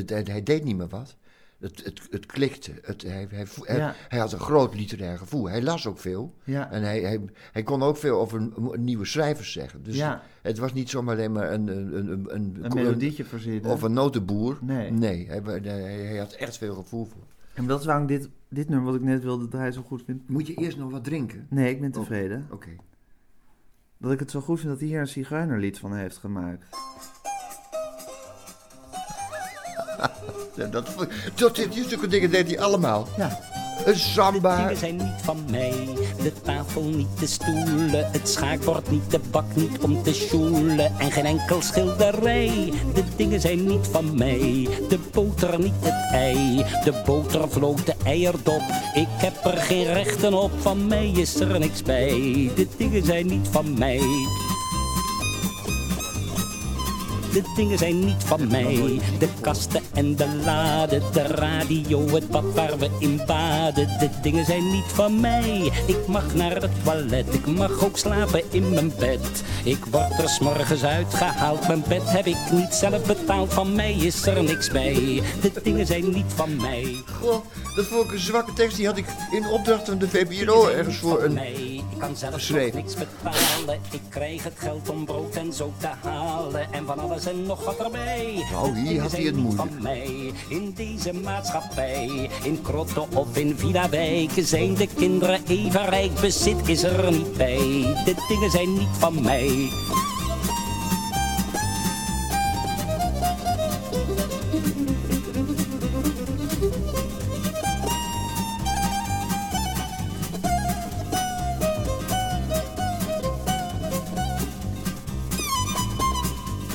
Hij 0.07 0.43
deed 0.43 0.65
niet 0.65 0.77
meer 0.77 0.89
wat. 0.89 1.17
Het, 1.59 1.85
het, 1.85 2.01
het 2.11 2.27
klikte. 2.27 2.73
Het, 2.83 3.03
hij, 3.03 3.27
hij, 3.31 3.47
hij, 3.61 3.77
Ja. 3.77 3.95
hij 4.09 4.19
had 4.19 4.33
een 4.33 4.39
groot 4.41 4.75
literair 4.75 5.19
gevoel. 5.19 5.49
Hij 5.49 5.63
las 5.63 5.87
ook 5.87 5.99
veel. 5.99 6.35
Ja. 6.45 6.71
En 6.71 6.83
hij, 6.83 7.01
hij, 7.01 7.21
hij 7.53 7.63
kon 7.63 7.83
ook 7.83 7.97
veel 7.97 8.21
over 8.21 8.49
nieuwe 8.79 9.05
schrijvers 9.05 9.53
zeggen. 9.53 9.83
Dus 9.83 9.97
Ja. 9.97 10.23
het 10.43 10.59
was 10.59 10.73
niet 10.73 10.91
zomaar 10.91 11.15
alleen 11.15 11.33
maar 11.33 11.53
een, 11.53 11.69
een, 11.69 11.97
een, 11.97 12.35
een, 12.35 12.59
Een 12.61 12.75
melodietje 12.75 13.25
verzinnen. 13.25 13.71
Of 13.71 13.83
een 13.83 13.93
notenboer. 13.93 14.59
Nee. 14.61 14.91
Nee, 14.91 15.27
hij, 15.29 15.41
hij, 15.45 15.71
hij 15.71 16.17
had 16.19 16.33
echt 16.33 16.59
veel 16.59 16.75
gevoel 16.75 17.05
voor. 17.05 17.23
En 17.55 17.67
dat 17.67 17.81
is 17.81 17.87
waarom 17.87 18.07
dit, 18.07 18.29
dit 18.49 18.69
nummer 18.69 18.87
wat 18.93 19.01
ik 19.01 19.07
net 19.07 19.23
wilde 19.23 19.49
draaien 19.49 19.73
zo 19.73 19.83
goed 19.83 20.03
vind. 20.07 20.29
Moet 20.29 20.47
je 20.47 20.55
eerst 20.55 20.77
nog 20.79 20.91
wat 20.91 21.05
drinken? 21.05 21.47
Nee, 21.51 21.71
ik 21.71 21.81
ben 21.81 21.91
tevreden. 21.91 22.47
Oké. 22.51 22.71
Dat 23.99 24.13
ik 24.13 24.19
het 24.19 24.31
zo 24.31 24.41
goed 24.41 24.59
vind 24.59 24.71
dat 24.71 24.81
hij 24.81 24.89
hier 24.89 25.01
een 25.01 25.09
zigeunerlied 25.09 25.79
van 25.79 25.95
heeft 25.97 26.17
gemaakt. 26.17 26.65
Ja, 30.57 30.67
dat, 30.67 30.87
dat, 31.35 31.55
die 31.57 31.89
zulke 31.89 32.07
dingen 32.09 32.31
deed 32.31 32.47
hij 32.47 32.61
allemaal. 32.61 33.09
Ja. 33.17 33.39
Een 33.85 33.93
De 33.93 33.99
samba. 33.99 34.57
dingen 34.57 34.77
zijn 34.77 34.97
niet 34.97 35.23
van 35.23 35.45
mij. 35.51 35.89
De 36.23 36.33
tafel 36.43 36.83
niet, 36.83 37.07
de 37.19 37.27
stoelen. 37.27 38.11
Het 38.13 38.29
schaakbord 38.29 38.91
niet, 38.91 39.11
de 39.11 39.21
bak 39.31 39.45
niet 39.55 39.79
om 39.79 40.03
te 40.03 40.13
sjoelen. 40.15 40.93
En 40.99 41.13
geen 41.13 41.25
enkel 41.25 41.63
schilderij. 41.63 42.73
De 42.95 43.03
dingen 43.17 43.41
zijn 43.41 43.67
niet 43.67 43.87
van 43.91 44.17
mij. 44.19 44.69
De 44.89 44.99
boter 45.13 45.59
niet, 45.59 45.75
het 45.81 46.13
ei. 46.13 46.65
De 46.85 47.03
boter 47.05 47.51
vloog 47.51 47.85
de 47.85 47.95
eierdop. 48.05 48.63
Ik 48.95 49.09
heb 49.11 49.45
er 49.45 49.57
geen 49.57 49.85
rechten 49.93 50.33
op. 50.35 50.51
Van 50.59 50.87
mij 50.87 51.11
is 51.11 51.41
er 51.41 51.59
niks 51.59 51.83
bij. 51.83 52.51
De 52.55 52.67
dingen 52.77 53.05
zijn 53.05 53.27
niet 53.27 53.49
van 53.51 53.79
mij. 53.79 54.01
De 57.35 57.43
dingen 57.55 57.79
zijn 57.79 58.05
niet 58.05 58.25
van 58.25 58.49
mij. 58.49 59.01
De 59.19 59.29
kasten 59.41 59.83
en 59.95 60.17
de 60.17 60.27
laden, 60.45 61.03
de 61.13 61.23
radio, 61.23 62.09
het 62.09 62.31
bad 62.31 62.55
waar 62.55 62.79
we 62.79 62.91
in 62.99 63.21
baden. 63.27 63.89
De 63.99 64.09
dingen 64.23 64.45
zijn 64.45 64.71
niet 64.71 64.85
van 64.87 65.21
mij. 65.21 65.73
Ik 65.87 66.07
mag 66.07 66.35
naar 66.35 66.63
het 66.63 66.85
toilet, 66.85 67.35
ik 67.35 67.47
mag 67.47 67.85
ook 67.85 67.99
slapen 67.99 68.43
in 68.51 68.71
mijn 68.71 68.93
bed. 68.99 69.43
Ik 69.65 69.85
word 69.85 70.19
er 70.19 70.29
s'morgens 70.29 70.85
uitgehaald, 70.85 71.67
mijn 71.69 71.85
bed 71.89 72.03
heb 72.05 72.27
ik 72.27 72.51
niet 72.53 72.75
zelf 72.75 73.07
betaald. 73.07 73.53
Van 73.53 73.75
mij 73.75 73.93
is 73.93 74.27
er 74.27 74.43
niks 74.43 74.71
bij. 74.71 75.23
De 75.41 75.53
dingen 75.63 75.87
zijn 75.87 76.11
niet 76.11 76.33
van 76.35 76.57
mij. 76.57 76.97
Goh, 77.21 77.45
dat 77.77 77.87
vond 77.87 78.05
ik 78.05 78.13
een 78.13 78.19
zwakke 78.19 78.53
tekst. 78.53 78.77
Die 78.77 78.87
had 78.87 78.97
ik 78.97 79.07
in 79.31 79.47
opdracht 79.47 79.89
van 79.89 79.99
de 79.99 80.09
VPRO 80.09 80.69
ergens 80.69 80.97
voor 80.97 81.23
een... 81.23 81.33
Nee, 81.33 81.75
ik 81.75 81.99
kan 81.99 82.17
zelf 82.17 82.51
niks 82.51 82.95
betalen. 82.95 83.81
Ik 83.91 84.01
krijg 84.09 84.43
het 84.43 84.55
geld 84.57 84.89
om 84.89 85.05
brood 85.05 85.35
en 85.35 85.53
zo 85.53 85.73
te 85.79 85.89
halen. 86.03 86.73
En 86.73 86.87
van 86.87 86.99
alles 86.99 87.24
en 87.27 87.47
nog 87.47 87.65
wat 87.65 87.79
erbij. 87.79 88.45
Nou, 88.53 88.79
hier 88.79 89.01
had 89.01 89.13
hij 89.13 89.23
het 89.23 89.35
niet 89.35 89.45
moeilijk. 89.45 89.71
van 89.71 89.83
mij. 89.83 90.33
In 90.49 90.73
deze 90.77 91.13
maatschappij, 91.13 92.31
in 92.43 92.63
krotten 92.63 93.17
of 93.17 93.37
in 93.37 93.59
villa-wijken... 93.59 94.45
zijn 94.45 94.75
de 94.75 94.89
kinderen 94.97 95.41
even 95.49 95.89
rijk, 95.89 96.15
bezit 96.21 96.69
is 96.69 96.83
er 96.83 97.13
niet 97.13 97.37
bij. 97.37 97.59
De 98.05 98.25
dingen 98.29 98.51
zijn 98.51 98.73
niet 98.73 98.97
van 98.99 99.23
mij. 99.23 99.69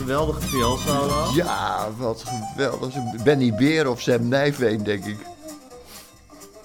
Geweldige 0.09 0.41
vioolsolo. 0.41 1.31
Ja, 1.33 1.91
wat 1.97 2.23
geweldig. 2.25 3.23
Benny 3.23 3.53
Beer 3.55 3.89
of 3.89 4.01
Sam 4.01 4.27
Nijveen, 4.27 4.83
denk 4.83 5.05
ik. 5.05 5.17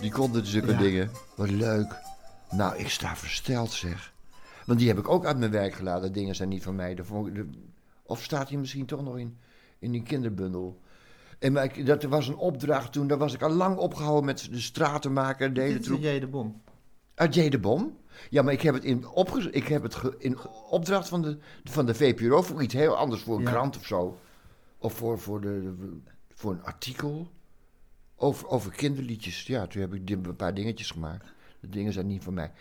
Die 0.01 0.11
konden 0.13 0.47
zulke 0.47 0.71
Ja. 0.73 0.79
dingen. 0.79 1.11
Wat 1.35 1.51
leuk. 1.51 1.97
Nou, 2.51 2.77
ik 2.77 2.89
sta 2.89 3.17
versteld, 3.17 3.73
zeg. 3.73 4.13
Want 4.67 4.79
die 4.79 4.89
heb 4.89 4.99
ik 4.99 5.09
ook 5.09 5.25
uit 5.25 5.39
mijn 5.39 5.51
werk 5.51 5.75
gelaten. 5.75 6.13
Dingen 6.13 6.35
zijn 6.35 6.49
niet 6.49 6.63
van 6.63 6.75
mij. 6.75 6.99
Of 8.03 8.23
staat 8.23 8.49
hij 8.49 8.59
misschien 8.59 8.87
toch 8.87 9.03
nog 9.03 9.19
in, 9.19 9.39
in 9.79 9.91
die 9.93 10.03
kinderbundel? 10.03 10.81
En 11.39 11.53
maar 11.53 11.65
ik, 11.65 11.87
dat 11.87 12.03
was 12.03 12.29
een 12.29 12.37
opdracht 12.37 12.93
toen. 12.93 13.07
Daar 13.07 13.19
was 13.19 13.35
ik 13.35 13.43
al 13.43 13.51
lang 13.51 13.77
opgehouden 13.77 14.25
met 14.25 14.49
de 14.51 14.61
stratenmaker. 14.61 15.55
De 15.55 15.61
hele 15.61 15.73
Dit 15.73 15.81
is 15.83 15.87
troep. 15.87 16.01
J. 16.01 16.19
de 16.19 16.27
Bom. 16.27 16.63
Uit 17.15 17.35
J. 17.35 17.49
de 17.49 17.59
Bom? 17.59 17.97
Ja, 18.31 18.43
maar 18.43 18.53
ik 18.53 18.61
heb 18.61 18.75
het 18.75 18.85
in, 18.85 19.09
opge 19.09 19.51
ik 19.51 19.67
heb 19.69 19.83
het 19.83 19.97
in 20.19 20.39
opdracht 20.71 21.09
van 21.09 21.23
de, 21.23 21.39
van 21.65 21.87
de 21.87 21.95
VPRO 21.95 22.43
voor 22.43 22.63
iets 22.63 22.75
heel 22.75 22.97
anders, 22.97 23.23
voor 23.23 23.37
een 23.37 23.43
Ja. 23.43 23.51
krant 23.51 23.77
of 23.77 23.87
zo. 23.87 24.19
Of 24.79 24.93
voor, 24.95 25.19
voor, 25.19 25.41
de, 25.41 25.75
voor 26.35 26.53
een 26.53 26.63
artikel 26.65 27.31
over, 28.17 28.49
over 28.49 28.71
kinderliedjes. 28.73 29.47
Ja, 29.47 29.67
toen 29.67 29.81
heb 29.81 29.95
ik 29.95 30.11
een 30.11 30.37
paar 30.37 30.55
dingetjes 30.55 30.91
gemaakt. 30.91 31.33
De 31.61 31.69
dingen 31.69 31.93
zijn 31.93 32.07
niet 32.07 32.23
van 32.23 32.35
mij. 32.35 32.53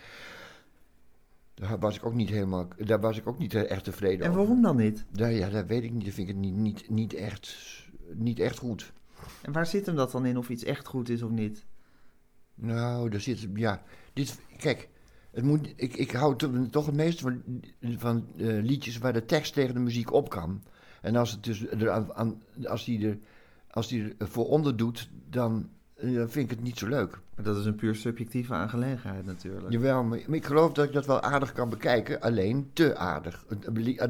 Daar 1.53 1.79
was 1.79 1.95
ik 1.95 2.05
ook 2.05 2.13
niet 2.13 2.29
helemaal, 2.29 2.67
daar 2.77 2.99
was 2.99 3.17
ik 3.17 3.27
ook 3.27 3.37
niet 3.37 3.53
echt 3.53 3.83
tevreden 3.83 4.19
En 4.25 4.29
over. 4.31 4.41
waarom 4.41 4.61
dan 4.61 4.75
niet? 4.75 5.05
Daar, 5.09 5.31
ja, 5.31 5.49
dat 5.49 5.65
weet 5.65 5.83
ik 5.83 5.91
niet. 5.91 6.05
Dat 6.05 6.13
vind 6.13 6.29
ik 6.29 6.33
het 6.35 6.43
niet, 6.43 6.55
niet, 6.55 6.89
niet, 6.89 7.13
echt, 7.13 7.57
niet 8.13 8.39
echt 8.39 8.57
goed. 8.57 8.91
En 9.41 9.51
waar 9.51 9.65
zit 9.65 9.85
hem 9.85 9.95
dat 9.95 10.11
dan 10.11 10.25
in 10.25 10.37
of 10.37 10.49
iets 10.49 10.63
echt 10.63 10.87
goed 10.87 11.09
is 11.09 11.21
of 11.21 11.29
niet? 11.29 11.65
Nou, 12.55 13.09
daar 13.09 13.19
zit, 13.21 13.47
ja, 13.53 13.83
dit, 14.13 14.39
kijk, 14.57 14.89
het 15.33 15.43
moet, 15.43 15.73
ik, 15.75 15.95
ik 15.95 16.11
hou 16.11 16.35
to- 16.35 16.67
toch 16.69 16.85
het 16.85 16.95
meeste 16.95 17.21
van, 17.21 17.41
van 17.97 18.25
eh, 18.37 18.45
liedjes 18.61 18.97
waar 18.97 19.13
de 19.13 19.25
tekst 19.25 19.53
tegen 19.53 19.73
de 19.73 19.79
muziek 19.79 20.13
op 20.13 20.29
kan. 20.29 20.61
En 21.01 21.15
als 21.15 21.31
het 21.31 21.43
dus 21.43 21.67
er 21.69 21.89
aan, 21.91 22.13
aan- 22.13 22.41
als 22.65 22.85
die 22.85 23.07
er, 23.07 23.17
als 23.69 23.87
die 23.87 24.15
er 24.17 24.27
voor 24.27 24.47
onder 24.47 24.77
doet, 24.77 25.09
dan, 25.29 25.69
eh, 25.95 26.13
dan 26.15 26.29
vind 26.29 26.51
ik 26.51 26.55
het 26.57 26.65
niet 26.65 26.77
zo 26.77 26.87
leuk. 26.87 27.19
Maar 27.35 27.45
dat 27.45 27.57
is 27.57 27.65
een 27.65 27.75
puur 27.75 27.95
subjectieve 27.95 28.53
aangelegenheid 28.53 29.25
natuurlijk. 29.25 29.71
Jawel, 29.71 30.03
maar, 30.03 30.19
maar 30.27 30.35
ik 30.37 30.45
geloof 30.45 30.71
dat 30.71 30.85
ik 30.85 30.93
dat 30.93 31.05
wel 31.05 31.21
aardig 31.21 31.51
kan 31.51 31.69
bekijken, 31.69 32.21
alleen 32.21 32.69
te 32.73 32.97
aardig. 32.97 33.45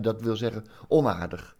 Dat 0.01 0.21
wil 0.21 0.35
zeggen 0.35 0.63
onaardig. 0.87 1.55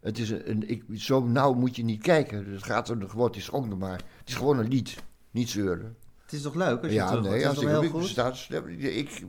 Het 0.00 0.18
is 0.18 0.30
een, 0.30 0.50
een- 0.50 0.68
ik, 0.68 0.84
zo 0.94 1.26
nauw 1.26 1.52
moet 1.54 1.76
je 1.76 1.84
niet 1.84 2.02
kijken. 2.02 2.52
Het 2.52 2.62
gaat 2.62 2.88
er 2.88 3.08
gewoon, 3.08 3.26
het 3.26 3.36
is 3.36 3.50
ook 3.50 3.66
nog 3.68 3.78
maar, 3.78 3.96
het 4.18 4.28
is 4.28 4.34
gewoon 4.34 4.58
een 4.58 4.68
lied, 4.68 5.02
niet 5.30 5.48
zeuren. 5.50 5.96
Het 6.26 6.34
is 6.34 6.42
toch 6.42 6.54
leuk 6.54 6.82
als 6.82 6.90
je 6.90 6.96
Ja, 6.96 7.06
terug 7.08 7.22
nee, 7.22 7.32
het 7.38 7.46
als 7.46 7.58
ik 7.58 7.68
heel 7.68 7.82
ik 7.82 7.90
goed? 7.90 8.06
sta, 8.06 8.32
ik, 8.66 8.78
ik 8.80 9.24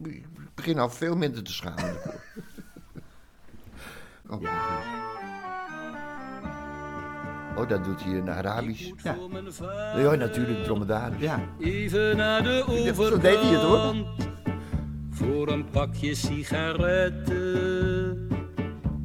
begin 0.56 0.80
al 0.80 0.89
veel 0.89 1.16
minder 1.16 1.43
te 1.43 1.54
schamen. 1.54 1.95
oh, 4.30 4.41
oh, 7.58 7.68
dat 7.70 7.84
doet 7.84 8.04
hij 8.04 8.14
in 8.14 8.30
Arabisch. 8.30 8.91
Ja. 9.04 9.16
Ja, 9.95 10.16
natuurlijk, 10.16 10.64
dromedaris. 10.64 11.22
Ja, 11.22 11.39
Even 11.60 12.18
naar 12.18 12.43
de 12.43 12.64
overkant. 12.68 13.08
zo 13.08 13.18
deed 13.20 13.39
hij 13.41 13.50
het, 13.50 13.62
hoor. 13.62 13.95
Voor 15.12 15.48
een 15.48 15.70
pakje 15.70 16.16
sigaretten. 16.16 18.28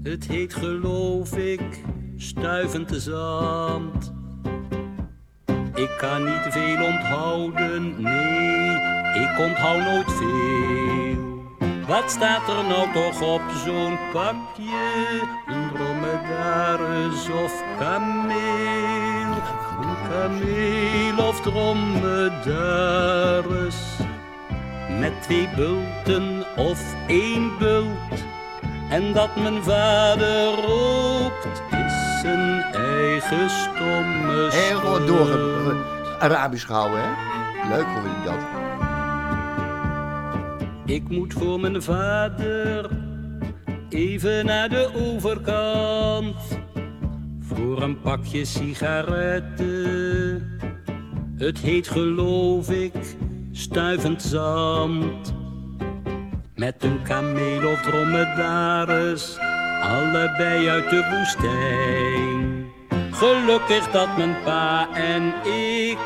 Het 0.03 0.27
heet 0.27 0.55
geloof 0.55 1.37
ik 1.37 1.83
stuivend 2.17 2.91
zand. 2.97 4.13
Ik 5.75 5.91
kan 5.99 6.25
niet 6.25 6.47
veel 6.49 6.85
onthouden, 6.85 8.03
nee, 8.03 8.77
ik 9.15 9.39
onthoud 9.39 9.81
nooit 9.81 10.13
veel. 10.13 11.41
Wat 11.87 12.11
staat 12.11 12.49
er 12.49 12.65
nou 12.65 12.93
toch 12.93 13.21
op 13.21 13.43
zo'n 13.65 13.99
pakje? 14.13 15.21
Een 15.47 15.71
dromedaris 15.75 17.29
of 17.45 17.63
kameel? 17.79 19.33
Een 19.81 19.97
kameel 20.11 21.27
of 21.29 21.41
dromedaris? 21.41 22.21
Met 25.01 25.23
twee 25.23 25.49
bulten 25.57 26.45
of 26.57 26.95
één 27.07 27.59
bult? 27.59 28.25
En 28.91 29.13
dat 29.13 29.37
mijn 29.37 29.63
vader 29.63 30.59
is 30.69 31.82
zijn 32.23 32.63
eigen 32.73 33.51
stomme 33.51 34.49
gewoon 34.51 35.03
schuld. 35.03 35.07
door 35.07 35.77
Arabisch 36.19 36.67
gehouden, 36.67 37.01
hè? 37.03 37.11
Leuk 37.69 37.87
hoor 37.87 38.03
je 38.03 38.23
dat. 38.25 38.39
Ik 40.87 41.09
moet 41.09 41.33
voor 41.33 41.61
mijn 41.61 41.83
vader 41.83 42.91
even 43.89 44.47
naar 44.47 44.69
de 44.69 44.91
overkant. 44.95 46.37
Voor 47.41 47.83
een 47.83 48.01
pakje 48.01 48.45
sigaretten. 48.45 49.63
Het 51.37 51.59
heet 51.59 51.89
geloof 51.89 52.71
ik 52.71 52.95
stuivend 53.53 54.23
zand. 54.23 55.35
Met 56.55 56.83
een 56.85 57.03
kameel 57.03 57.71
of 57.71 57.83
dromedaris 57.83 59.39
allebei 59.83 60.69
uit 60.69 60.91
de 60.91 61.09
woestijn. 61.11 62.73
Gelukkig 63.13 63.91
dat 63.91 64.17
mijn 64.17 64.37
pa 64.45 64.89
en 64.95 65.23
ik 65.45 65.99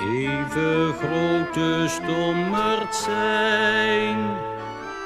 even 0.00 0.94
grote 0.94 1.84
stommerd 1.88 2.94
zijn. 2.94 4.16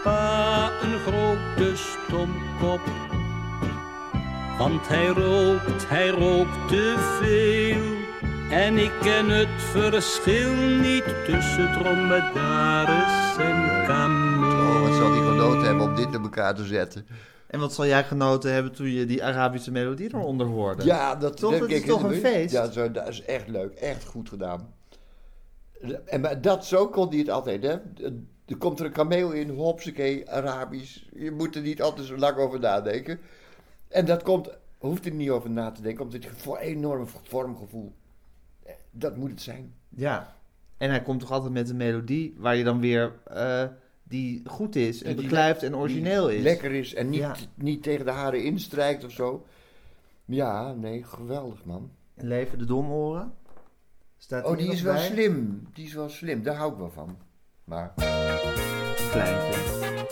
Pa 0.03 0.71
een 0.83 0.99
grote 0.99 1.77
stomkop, 1.77 2.81
want 4.59 4.89
hij 4.89 5.07
rookt, 5.07 5.89
hij 5.89 6.09
rookt 6.09 6.69
te 6.69 6.95
veel. 7.21 7.97
En 8.51 8.77
ik 8.79 8.93
ken 9.01 9.29
het 9.29 9.63
verschil 9.73 10.53
niet 10.81 11.05
tussen 11.27 11.73
dromedaris 11.73 13.37
en 13.39 13.87
kameel. 13.87 14.59
Oh, 14.59 14.83
wat 14.83 14.95
zal 14.97 15.13
die 15.13 15.23
genoten 15.23 15.63
hebben 15.63 15.83
om 15.83 15.95
dit 15.95 16.15
in 16.15 16.23
elkaar 16.23 16.55
te 16.55 16.65
zetten. 16.65 17.07
En 17.49 17.61
wat 17.61 17.73
zal 17.73 17.87
jij 17.87 18.05
genoten 18.05 18.53
hebben 18.53 18.73
toen 18.73 18.91
je 18.91 19.07
die 19.07 19.25
Arabische 19.25 19.71
melodie 19.71 20.15
eronder 20.15 20.47
hoorde? 20.47 20.85
Ja, 20.85 21.15
dat, 21.15 21.37
Toch, 21.37 21.59
dat 21.59 21.71
is 21.71 21.85
toch 21.85 22.03
een 22.03 22.15
feest? 22.15 22.53
Ja, 22.53 22.71
zo, 22.71 22.91
dat 22.91 23.09
is 23.09 23.23
echt 23.23 23.49
leuk. 23.49 23.75
Echt 23.75 24.05
goed 24.05 24.29
gedaan. 24.29 24.75
En 26.05 26.21
maar 26.21 26.41
dat, 26.41 26.67
zo 26.67 26.89
kon 26.89 27.09
hij 27.09 27.19
het 27.19 27.31
altijd, 27.31 27.63
hè. 27.63 27.77
Er 28.47 28.57
komt 28.59 28.81
er 28.81 28.87
een 28.87 28.93
kameel 28.93 29.31
in, 29.31 29.51
hopsakee, 29.51 30.31
Arabisch. 30.31 31.03
Je 31.15 31.31
moet 31.31 31.57
er 31.57 31.63
niet 31.63 31.83
altijd 31.83 32.07
zo 32.07 32.17
lang 32.17 32.37
over 32.37 32.61
nadenken. 32.61 33.21
En 33.89 34.05
dat 34.07 34.23
komt, 34.23 34.51
hoeft 34.79 35.07
er 35.07 35.13
niet 35.13 35.31
over 35.31 35.51
na 35.51 35.71
te 35.71 35.83
denken, 35.83 36.05
omdat 36.05 36.25
het 36.25 36.43
voor 36.43 36.59
enorm 36.59 37.07
vormgevoel. 37.23 37.95
Dat 38.91 39.17
moet 39.17 39.31
het 39.31 39.43
zijn. 39.43 39.75
Ja. 39.89 40.37
En 40.77 40.91
hij 40.91 41.03
komt 41.03 41.21
toch 41.21 41.31
altijd 41.33 41.53
met 41.53 41.69
een 41.69 41.77
melodie 41.77 42.35
waar 42.39 42.57
je 42.57 42.65
dan 42.65 42.81
weer... 42.81 43.13
eh, 43.25 43.65
die 44.09 44.43
goed 44.47 44.77
is 44.77 45.03
en 45.03 45.11
En 45.11 45.17
die 45.17 45.25
beklijft 45.25 45.63
en 45.63 45.77
origineel 45.77 46.29
is. 46.29 46.43
Lekker 46.43 46.73
is 46.73 46.95
en 46.95 47.09
niet, 47.11 47.21
Ja. 47.21 47.35
niet 47.55 47.83
tegen 47.83 48.05
de 48.05 48.11
haren 48.11 48.45
instrijkt 48.45 49.05
of 49.05 49.11
zo. 49.13 49.47
Ja, 50.25 50.73
nee, 50.73 51.05
geweldig 51.05 51.65
man. 51.65 51.91
En 52.15 52.27
Leven 52.29 52.59
de 52.59 52.65
Domoren. 52.65 53.33
Staat 54.19 54.45
Oh, 54.45 54.57
die 54.59 54.71
is 54.73 54.83
wel 54.83 54.95
bij? 54.95 55.07
slim. 55.07 55.67
Die 55.75 55.85
is 55.87 55.95
wel 55.95 56.09
slim, 56.09 56.43
daar 56.43 56.57
hou 56.57 56.73
ik 56.73 56.79
wel 56.79 56.91
van. 56.91 57.17
Maar... 57.65 57.93
Kleintje. 59.11 60.07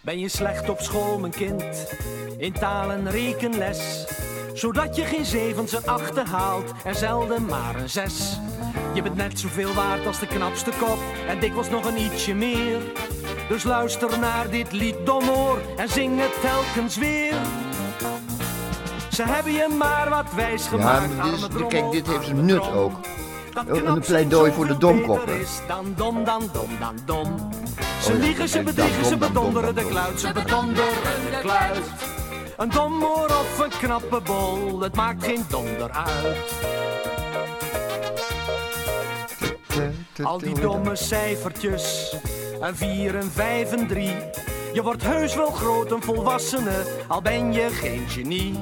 Ben 0.00 0.18
je 0.18 0.28
slecht 0.28 0.68
op 0.68 0.80
school, 0.80 1.18
mijn 1.18 1.32
kind? 1.32 1.94
In 2.38 2.52
taal 2.52 2.90
en 2.92 3.10
rekenles. 3.10 4.06
Zodat 4.54 4.96
je 4.96 5.02
geen 5.04 5.24
zevens 5.24 5.72
en 5.74 5.84
achten 5.84 6.26
haalt 6.26 6.72
en 6.84 6.94
zelden 6.94 7.44
maar 7.46 7.80
een 7.80 7.88
zes. 7.90 8.38
Je 8.96 9.02
bent 9.02 9.16
net 9.16 9.38
zoveel 9.40 9.72
waard 9.74 10.06
als 10.06 10.18
de 10.18 10.26
knapste 10.26 10.70
kop 10.78 10.98
en 11.28 11.40
dikwijls 11.40 11.70
nog 11.70 11.84
een 11.84 11.98
ietsje 11.98 12.34
meer. 12.34 12.78
Dus 13.48 13.62
luister 13.64 14.18
naar 14.18 14.50
dit 14.50 14.72
lied 14.72 14.94
domoor 15.04 15.58
en 15.76 15.88
zing 15.88 16.20
het 16.20 16.40
telkens 16.40 16.96
weer. 16.96 17.34
Ze 19.10 19.22
hebben 19.22 19.52
je 19.52 19.68
maar 19.78 20.08
wat 20.08 20.34
wijs 20.34 20.62
Ja, 20.62 20.68
gemaakt. 20.68 21.08
dit 21.22 21.32
is- 21.32 21.40
drommel, 21.40 21.68
kijk, 21.68 21.90
dit 21.90 22.06
heeft 22.06 22.24
zijn 22.24 22.36
arme 22.38 22.52
nut 22.52 22.72
ook. 22.72 22.92
Een 23.66 24.00
pleidooi 24.00 24.52
voor 24.52 24.66
de 24.66 24.76
domkoppen. 24.76 25.38
Dan 25.68 25.92
dom, 25.96 26.24
dan 26.24 26.50
dom, 26.52 26.68
dan 26.80 26.96
dom. 27.04 27.50
Ze 28.02 28.12
Oh 28.12 28.18
ja, 28.18 28.24
liegen, 28.24 28.48
ze 28.48 28.62
bedriegen, 28.62 29.04
ze 29.04 29.10
dom, 29.10 29.18
dan 29.18 29.32
dom, 29.32 29.44
bedonderen 29.52 29.74
de 29.74 29.86
kluit, 29.86 30.20
ze 30.20 30.32
bedonderen 30.32 30.92
de 31.30 31.38
kluit. 31.40 31.80
Een 32.56 32.70
dommoor 32.70 33.26
of 33.26 33.58
een 33.58 33.70
knappe 33.80 34.20
bol, 34.20 34.80
het 34.80 34.94
maakt 34.96 35.24
geen 35.24 35.44
donder 35.48 35.90
uit. 35.90 36.36
Al 40.22 40.38
die 40.38 40.60
domme 40.60 40.96
cijfertjes, 40.96 42.16
een 42.60 42.76
vier, 42.76 43.14
een 43.14 43.30
vijf, 43.30 43.72
een 43.72 43.86
drie. 43.86 44.16
Je 44.72 44.82
wordt 44.82 45.02
heus 45.02 45.34
wel 45.34 45.50
groot, 45.50 45.90
een 45.90 46.02
volwassene, 46.02 46.82
al 47.08 47.22
ben 47.22 47.52
je 47.52 47.68
geen 47.70 48.08
genie. 48.08 48.54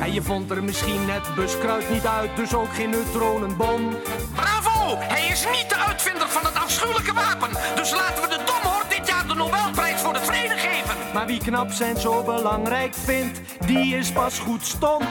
En 0.00 0.12
je 0.12 0.22
vond 0.22 0.50
er 0.50 0.64
misschien 0.64 1.06
net 1.06 1.34
buskruid 1.34 1.90
niet 1.90 2.06
uit, 2.06 2.36
dus 2.36 2.54
ook 2.54 2.74
geen 2.74 2.90
neutronenbom. 2.90 3.96
Bravo! 4.34 4.96
Hij 4.98 5.26
is 5.26 5.44
niet 5.44 5.68
de 5.68 5.76
uitvinder 5.76 6.28
van 6.28 6.44
het 6.44 6.54
afschuwelijke 6.54 7.12
wapen. 7.12 7.48
Dus 7.74 7.90
laten 7.90 8.22
we 8.22 8.28
de 8.28 8.44
domhoor 8.44 8.84
dit 8.88 9.08
jaar 9.08 9.26
de 9.26 9.34
Nobelprijs 9.34 10.00
voor 10.00 10.12
de 10.12 10.20
vrede 10.20 10.54
geven. 10.56 10.96
Maar 11.14 11.26
wie 11.26 11.40
knap 11.40 11.70
zijn 11.70 11.96
zo 11.96 12.22
belangrijk 12.22 12.94
vindt, 12.94 13.40
die 13.66 13.96
is 13.96 14.12
pas 14.12 14.38
goed 14.38 14.66
stom. 14.66 15.02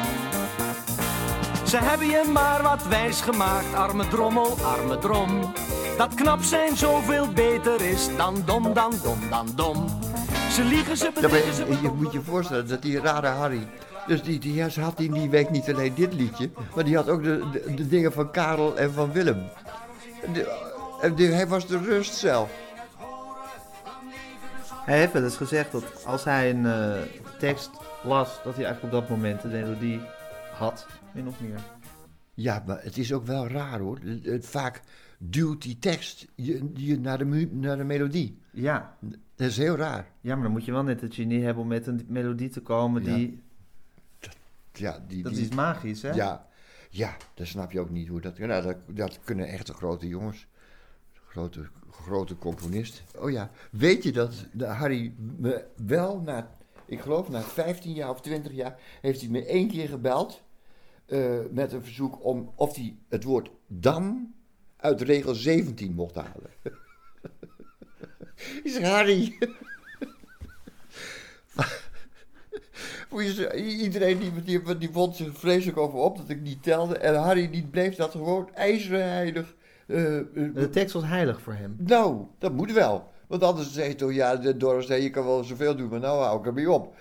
Ze 1.69 1.77
hebben 1.77 2.07
je 2.07 2.29
maar 2.33 2.63
wat 2.63 2.87
wijs 2.87 3.21
gemaakt, 3.21 3.73
arme 3.73 4.07
drommel, 4.07 4.57
arme 4.63 4.97
drom. 4.97 5.53
Dat 5.97 6.13
knap 6.13 6.41
zijn 6.41 6.77
zoveel 6.77 7.31
beter 7.33 7.81
is 7.81 8.15
dan 8.17 8.43
dom, 8.45 8.73
dan 8.73 8.93
dom, 9.03 9.29
dan 9.29 9.47
dom. 9.55 9.85
Ze 10.51 10.63
liegen, 10.63 10.97
ze 10.97 11.11
bedriegen, 11.13 11.53
ze 11.53 11.65
je, 11.67 11.81
je 11.81 11.91
moet 11.91 12.11
je 12.11 12.21
voorstellen 12.21 12.67
dat 12.67 12.81
die 12.81 12.99
rare 12.99 13.27
Harry... 13.27 13.67
Dus 14.07 14.23
die, 14.23 14.39
die 14.39 14.53
ja, 14.53 14.69
ze 14.69 14.81
had 14.81 14.99
in 14.99 15.11
die 15.11 15.29
week 15.29 15.49
niet 15.49 15.73
alleen 15.73 15.93
dit 15.95 16.13
liedje... 16.13 16.49
maar 16.75 16.83
die 16.83 16.95
had 16.95 17.09
ook 17.09 17.23
de, 17.23 17.49
de, 17.51 17.73
de 17.73 17.87
dingen 17.87 18.11
van 18.11 18.31
Karel 18.31 18.77
en 18.77 18.93
van 18.93 19.11
Willem. 19.11 19.49
De- 20.33 21.23
hij 21.23 21.47
was 21.47 21.67
de 21.67 21.77
rust 21.77 22.13
zelf. 22.15 22.49
Hij 24.85 24.97
heeft 24.97 25.13
wel 25.13 25.23
eens 25.23 25.37
gezegd 25.37 25.71
dat 25.71 25.83
als 26.05 26.23
hij 26.23 26.49
een 26.49 26.65
eh, 26.65 27.01
tekst 27.39 27.69
las, 28.03 28.29
dat 28.43 28.55
hij 28.55 28.65
eigenlijk 28.65 28.95
op 28.95 28.99
dat 29.01 29.09
moment 29.09 29.41
de 29.41 29.47
melodie 29.47 30.01
had, 30.57 30.85
min 31.13 31.27
of 31.27 31.41
meer. 31.41 31.59
Ja, 32.33 32.63
maar 32.67 32.83
het 32.83 32.97
is 32.97 33.13
ook 33.13 33.25
wel 33.25 33.47
raar 33.47 33.79
hoor. 33.79 33.99
Vaak 34.39 34.81
duwt 35.17 35.61
die 35.61 35.79
tekst 35.79 36.27
je, 36.35 36.69
je 36.73 36.99
naar, 36.99 37.17
de, 37.17 37.49
naar 37.51 37.77
de 37.77 37.83
melodie. 37.83 38.37
Ja. 38.51 38.97
Dat 39.35 39.47
is 39.47 39.57
heel 39.57 39.75
raar. 39.75 40.07
ja, 40.21 40.33
maar 40.33 40.43
dan 40.43 40.51
moet 40.51 40.65
je 40.65 40.71
wel 40.71 40.83
net 40.83 41.01
het 41.01 41.13
genie 41.15 41.43
hebben 41.43 41.63
om 41.63 41.69
met 41.69 41.87
een 41.87 42.05
melodie 42.07 42.49
te 42.49 42.61
komen 42.61 43.03
die... 43.03 43.41
Ja, 44.73 45.03
die, 45.07 45.23
Dat 45.23 45.33
die- 45.33 45.41
is 45.45 45.49
magisch, 45.55 46.01
hè? 46.01 46.11
Ja, 46.11 46.47
ja, 46.89 47.17
dat 47.33 47.47
snap 47.47 47.71
je 47.71 47.79
ook 47.79 47.89
niet 47.89 48.07
hoe 48.07 48.21
dat... 48.21 48.37
Nou, 48.37 48.63
dat, 48.63 48.77
dat 48.87 49.19
kunnen 49.23 49.47
echte 49.47 49.73
grote 49.73 50.07
jongens. 50.07 50.47
Grote, 51.27 51.67
grote 51.91 52.37
componist. 52.37 53.03
Oh 53.17 53.31
ja, 53.31 53.51
weet 53.71 54.03
je 54.03 54.11
dat 54.11 54.45
de 54.53 54.65
Harry 54.65 55.13
me 55.37 55.65
wel 55.85 56.19
na... 56.21 56.51
Ik 56.85 56.99
geloof 57.01 57.29
na 57.29 57.41
15 57.41 57.93
jaar 57.93 58.09
of 58.09 58.21
20 58.21 58.51
jaar 58.51 58.79
heeft 59.01 59.21
hij 59.21 59.29
me 59.29 59.45
één 59.45 59.67
keer 59.67 59.87
gebeld... 59.87 60.41
eh, 61.09 61.39
met 61.51 61.71
een 61.73 61.83
verzoek 61.83 62.25
om 62.25 62.51
of 62.55 62.75
hij 62.75 62.95
het 63.09 63.23
woord 63.23 63.51
dan 63.67 64.33
uit 64.77 65.01
regel 65.01 65.33
17 65.33 65.93
mocht 65.93 66.15
halen. 66.15 66.51
Ik 68.63 68.71
zeg, 68.71 68.83
Harry... 68.83 69.37
Iedereen 73.57 74.19
die, 74.19 74.43
die, 74.43 74.77
die 74.77 74.89
vond 74.91 75.15
zich 75.15 75.37
vreselijk 75.37 75.77
over 75.77 75.99
op 75.99 76.17
dat 76.17 76.29
ik 76.29 76.41
niet 76.41 76.63
telde. 76.63 76.97
En 76.97 77.15
Harry 77.15 77.49
die 77.49 77.67
bleef 77.67 77.95
dat 77.95 78.11
gewoon 78.11 78.49
ijzerheilig. 78.53 79.55
eh, 79.87 80.17
eh, 80.17 80.25
De 80.53 80.69
tekst 80.71 80.93
was 80.93 81.03
heilig 81.03 81.41
voor 81.41 81.53
hem. 81.53 81.75
nou, 81.77 82.25
dat 82.37 82.53
moet 82.53 82.71
wel. 82.71 83.09
Want 83.27 83.43
anders 83.43 83.73
zeg 83.73 83.87
je 83.87 83.95
toch, 83.95 84.13
ja, 84.13 84.35
de 84.35 84.57
Doris 84.57 84.85
zei, 84.85 85.03
je 85.03 85.09
kan 85.09 85.25
wel 85.25 85.43
zoveel 85.43 85.75
doen, 85.75 85.89
maar 85.89 85.99
nou 85.99 86.23
hou 86.23 86.39
ik 86.39 86.45
ermee 86.45 86.71
op. 86.71 86.95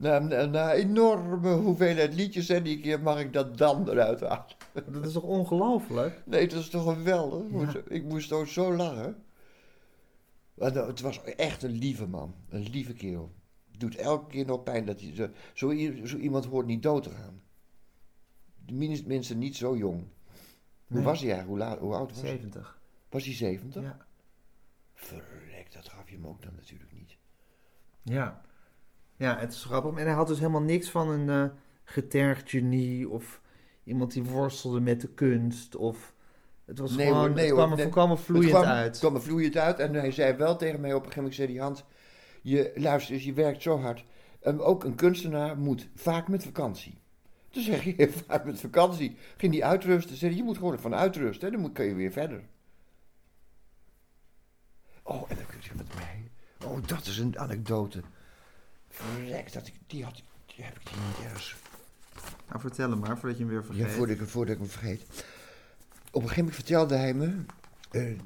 Na, 0.00 0.18
na, 0.18 0.44
na 0.46 0.72
enorme 0.74 1.50
hoeveelheid 1.52 2.14
liedjes 2.14 2.48
en 2.48 2.62
die 2.62 2.80
keer 2.80 3.00
mag 3.02 3.20
ik 3.20 3.32
dat 3.32 3.58
dan 3.58 3.88
eruit 3.88 4.20
halen. 4.20 4.44
Dat 4.92 5.06
is 5.06 5.12
toch 5.12 5.22
ongelooflijk? 5.22 6.22
Nee, 6.26 6.48
dat 6.48 6.58
is 6.58 6.68
toch 6.68 6.92
geweldig? 6.92 7.42
Ik 7.44 7.50
moest- 7.50 7.76
Ik 7.88 8.04
moest 8.04 8.32
ook 8.32 8.46
zo 8.46 8.72
lachen. 8.76 9.22
Maar 10.54 10.72
nou, 10.72 10.86
het 10.88 11.00
was 11.00 11.24
echt 11.24 11.62
een 11.62 11.70
lieve 11.78 12.06
man. 12.06 12.34
Een 12.48 12.68
lieve 12.70 12.92
kerel. 12.92 13.32
Doet 13.78 13.96
elke 13.96 14.26
keer 14.30 14.46
nog 14.46 14.62
pijn 14.62 14.84
dat 14.86 15.00
hij... 15.00 15.12
Zo, 15.14 15.28
zo, 16.04 16.16
iemand 16.16 16.44
hoort 16.44 16.66
niet 16.66 16.82
dood 16.82 17.02
te 17.02 17.10
gaan. 17.10 17.40
Minstens 18.72 19.34
niet 19.34 19.56
zo 19.56 19.76
jong. 19.76 19.98
Hoe 20.86 20.96
Nee. 20.96 21.02
was 21.04 21.20
hij 21.20 21.30
eigenlijk? 21.32 21.60
Hoe, 21.62 21.68
laat, 21.70 21.78
hoe 21.78 21.94
oud 21.94 22.10
was 22.10 22.20
hij? 22.20 22.30
70. 22.30 22.80
Was 23.08 23.24
hij 23.24 23.34
70? 23.34 23.82
Ja. 23.82 24.06
Verrek, 24.94 25.72
dat 25.72 25.88
gaf 25.88 26.08
je 26.10 26.14
hem 26.16 26.26
ook 26.26 26.42
dan 26.42 26.54
natuurlijk 26.56 26.92
niet. 26.92 27.16
Ja. 28.02 28.40
Ja, 29.20 29.38
het 29.38 29.52
is 29.52 29.64
grappig. 29.64 29.98
En 29.98 30.04
hij 30.06 30.14
had 30.14 30.26
dus 30.26 30.38
helemaal 30.38 30.62
niks 30.62 30.90
van 30.90 31.08
een 31.08 31.28
eh 31.28 31.56
getergd 31.84 32.50
genie 32.50 33.08
of 33.08 33.40
iemand 33.84 34.12
die 34.12 34.22
worstelde 34.22 34.80
met 34.80 35.00
de 35.00 35.08
kunst 35.08 35.76
of... 35.76 36.14
Het 36.64 36.78
was 36.78 36.96
Nee, 36.96 37.06
gewoon, 37.06 37.20
hoor, 37.20 37.30
nee, 37.30 37.44
het 37.76 37.88
kwam 37.90 38.10
er 38.10 38.18
vloeiend 38.18 38.52
het 38.52 38.60
kwam, 38.60 38.72
uit. 38.72 38.86
Het 38.86 38.98
kwam 38.98 39.14
er 39.14 39.22
vloeiend 39.22 39.56
uit 39.56 39.78
en 39.78 39.94
hij 39.94 40.10
zei 40.10 40.36
wel 40.36 40.56
tegen 40.56 40.80
mij 40.80 40.94
op 40.94 41.04
een 41.06 41.12
gegeven 41.12 41.22
moment, 41.22 41.40
zei 41.40 41.52
hij, 41.52 41.62
Hans, 41.66 41.84
je, 42.42 42.72
luister 42.74 43.14
eens, 43.14 43.24
je 43.24 43.32
werkt 43.32 43.62
zo 43.62 43.78
hard. 43.80 44.04
En 44.40 44.60
ook 44.60 44.84
een 44.84 44.94
kunstenaar 44.94 45.58
moet 45.58 45.88
vaak 45.94 46.28
met 46.28 46.44
vakantie. 46.44 46.98
Toen 47.50 47.62
zeg 47.62 47.84
je, 47.96 48.12
vaak 48.26 48.44
met 48.44 48.60
vakantie. 48.60 49.16
Ging 49.36 49.52
die 49.52 49.64
uitrusten. 49.64 50.16
Zei 50.16 50.36
je 50.36 50.42
moet 50.42 50.58
gewoon 50.58 50.78
van 50.78 50.94
uitrusten. 50.94 51.46
En 51.46 51.52
dan 51.52 51.62
moet- 51.62 51.72
kun 51.72 51.84
je 51.84 51.94
weer 51.94 52.12
verder. 52.12 52.42
Oh, 55.02 55.22
en 55.30 55.36
dan 55.36 55.46
kun 55.46 55.58
je 55.60 55.70
met 55.76 55.94
mij. 55.94 56.30
Oh, 56.70 56.86
dat 56.86 57.06
is 57.06 57.18
een 57.18 57.38
anekdote. 57.38 58.00
Verrek, 59.00 59.52
dat 59.52 59.66
ik, 59.66 59.74
die, 59.86 60.04
had, 60.04 60.22
die 60.46 60.64
heb 60.64 60.78
ik 60.78 60.90
niet 60.90 61.24
ergens 61.26 61.56
Nou, 62.48 62.60
vertel 62.60 62.90
hem 62.90 62.98
maar, 62.98 63.18
voordat 63.18 63.38
je 63.38 63.44
hem 63.44 63.52
weer 63.52 63.64
vergeet. 63.64 63.84
ja, 63.86 63.90
voordat 63.90 64.18
ik, 64.20 64.28
voordat 64.28 64.54
ik 64.54 64.60
hem 64.60 64.70
vergeet. 64.70 65.02
Op 66.10 66.22
een 66.22 66.28
gegeven 66.28 66.36
moment 66.36 66.54
vertelde 66.54 66.96
hij 66.96 67.14
me. 67.14 67.32
eh, 67.90 68.16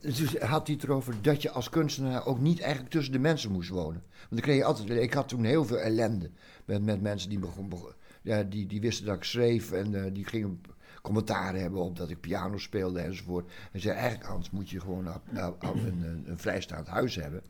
dus 0.00 0.38
had 0.38 0.66
hij 0.66 0.76
het 0.76 0.84
erover 0.84 1.14
dat 1.22 1.42
je 1.42 1.50
als 1.50 1.68
kunstenaar 1.68 2.26
ook 2.26 2.38
niet 2.40 2.60
eigenlijk 2.60 2.90
tussen 2.92 3.12
de 3.12 3.18
mensen 3.18 3.50
moest 3.52 3.68
wonen. 3.68 4.02
Want 4.12 4.28
dan 4.30 4.40
kreeg 4.40 4.56
je 4.56 4.64
altijd. 4.64 4.90
Ik 4.90 5.12
had 5.12 5.28
toen 5.28 5.44
heel 5.44 5.64
veel 5.64 5.78
ellende 5.78 6.30
met, 6.64 6.82
met 6.82 7.00
mensen 7.02 7.28
die, 7.28 7.38
begon, 7.38 7.68
begon- 7.68 7.92
ja, 8.22 8.42
die, 8.42 8.66
die 8.66 8.80
wisten 8.80 9.06
dat 9.06 9.16
ik 9.16 9.24
schreef 9.24 9.72
en 9.72 10.04
eh, 10.04 10.10
die 10.12 10.24
gingen 10.24 10.60
commentaar 11.02 11.54
hebben 11.54 11.80
op 11.80 11.96
dat 11.96 12.10
ik 12.10 12.20
piano 12.20 12.58
speelde 12.58 13.00
enzovoort. 13.00 13.50
En 13.72 13.80
zei 13.80 13.94
eigenlijk, 13.96 14.28
Hans, 14.28 14.50
moet 14.50 14.70
je 14.70 14.80
gewoon 14.80 15.06
een, 15.06 15.54
een, 15.60 16.24
een 16.26 16.38
vrijstaand 16.38 16.86
huis 16.86 17.14
hebben. 17.14 17.42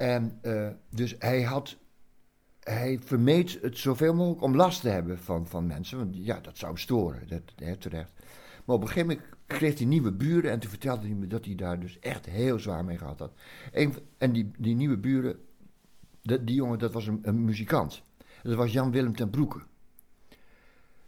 En 0.00 0.38
eh, 0.42 0.68
dus 0.90 1.14
hij 1.18 1.42
had. 1.42 1.76
Hij 2.60 2.98
vermeed 3.04 3.58
het 3.62 3.78
zoveel 3.78 4.14
mogelijk 4.14 4.42
om 4.42 4.56
last 4.56 4.80
te 4.80 4.88
hebben 4.88 5.18
van, 5.18 5.46
van 5.46 5.66
mensen. 5.66 5.98
Want 5.98 6.16
ja, 6.16 6.40
dat 6.40 6.58
zou 6.58 6.72
hem 6.72 6.80
storen, 6.80 7.28
dat, 7.28 7.42
hè, 7.56 7.76
terecht. 7.76 8.12
Maar 8.64 8.76
op 8.76 8.82
een 8.82 8.88
gegeven 8.88 9.08
moment 9.08 9.26
kreeg 9.46 9.78
hij 9.78 9.86
nieuwe 9.86 10.12
buren. 10.12 10.50
En 10.50 10.58
toen 10.58 10.70
vertelde 10.70 11.06
hij 11.06 11.16
me 11.16 11.26
dat 11.26 11.44
hij 11.44 11.54
daar 11.54 11.80
dus 11.80 11.98
echt 11.98 12.26
heel 12.26 12.58
zwaar 12.58 12.84
mee 12.84 12.98
gehad 12.98 13.18
had. 13.18 13.32
Een, 13.72 13.94
en 14.18 14.32
die, 14.32 14.50
die 14.58 14.74
nieuwe 14.74 14.98
buren, 14.98 15.38
dat, 16.22 16.46
die 16.46 16.56
jongen, 16.56 16.78
dat 16.78 16.92
was 16.92 17.06
een, 17.06 17.44
muzikant. 17.44 18.02
Dat 18.42 18.54
was 18.54 18.72
Jan-Willem 18.72 19.16
ten 19.16 19.30
Broeke. 19.30 19.60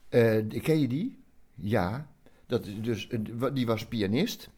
Eh, 0.09 0.63
ken 0.63 0.81
je 0.81 0.89
die? 0.89 1.23
Ja. 1.55 2.11
Dat, 2.47 2.69
dus, 2.83 3.09
die 3.53 3.67
was 3.67 3.87
pianist. 3.87 4.51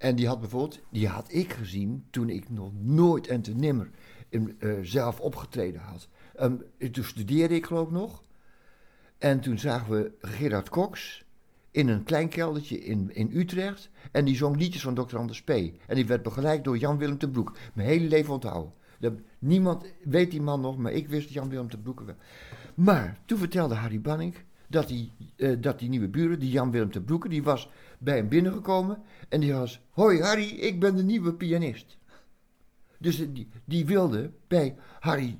En 0.00 0.16
die 0.16 0.26
had 0.26 0.40
bijvoorbeeld, 0.40 0.80
die 0.90 1.08
had 1.08 1.32
ik 1.32 1.52
gezien 1.52 2.04
toen 2.10 2.28
ik 2.28 2.50
nog 2.50 2.70
nooit 2.74 3.26
en 3.26 3.42
te 3.42 3.54
nimmer 3.54 3.90
in, 4.28 4.56
eh, 4.58 4.72
zelf 4.82 5.20
opgetreden 5.20 5.80
had. 5.80 6.08
Ehm, 6.34 6.56
toen 6.92 7.04
studeerde 7.04 7.54
ik 7.54 7.66
geloof 7.66 7.86
ik 7.86 7.92
nog. 7.92 8.22
En 9.18 9.40
toen 9.40 9.58
zagen 9.58 9.92
we 9.92 10.12
Gerard 10.20 10.68
Cox 10.68 11.24
in 11.70 11.88
een 11.88 12.04
klein 12.04 12.28
keldertje 12.28 12.78
in, 12.78 13.14
in 13.14 13.30
Utrecht. 13.32 13.90
En 14.12 14.24
die 14.24 14.36
zong 14.36 14.56
liedjes 14.56 14.82
van 14.82 14.94
Dr. 14.94 15.16
Anders 15.16 15.42
P. 15.42 15.50
En 15.50 15.94
die 15.94 16.06
werd 16.06 16.22
begeleid 16.22 16.64
door 16.64 16.78
Jan-Willem 16.78 17.18
ten 17.18 17.30
Broek. 17.30 17.56
Mijn 17.74 17.88
hele 17.88 18.08
leven 18.08 18.32
onthouden. 18.32 18.72
Dat, 18.98 19.12
niemand 19.38 19.84
weet 20.04 20.30
die 20.30 20.42
man 20.42 20.60
nog, 20.60 20.76
maar 20.76 20.92
ik 20.92 21.08
wist 21.08 21.30
Jan-Willem 21.30 21.70
ten 21.70 21.82
Broeke 21.82 22.04
wel. 22.04 22.16
Maar 22.74 23.20
toen 23.24 23.38
vertelde 23.38 23.74
Harry 23.74 24.00
Banning 24.00 24.34
dat 24.70 24.88
die, 24.88 25.12
eh, 25.36 25.56
dat 25.60 25.78
die 25.78 25.88
nieuwe 25.88 26.08
buren, 26.08 26.38
die 26.38 26.50
Jan-Willem 26.50 26.90
ten 26.90 27.04
Broeke, 27.04 27.28
die 27.28 27.42
was 27.42 27.70
bij 27.98 28.16
hem 28.16 28.28
binnengekomen. 28.28 29.02
En 29.28 29.40
die 29.40 29.54
was, 29.54 29.80
hoi 29.90 30.22
Harry, 30.22 30.48
ik 30.48 30.80
ben 30.80 30.96
de 30.96 31.02
nieuwe 31.02 31.34
pianist. 31.34 31.98
Dus 32.98 33.16
die, 33.16 33.48
die 33.64 33.86
wilde 33.86 34.32
bij 34.46 34.76
Harry, 35.00 35.38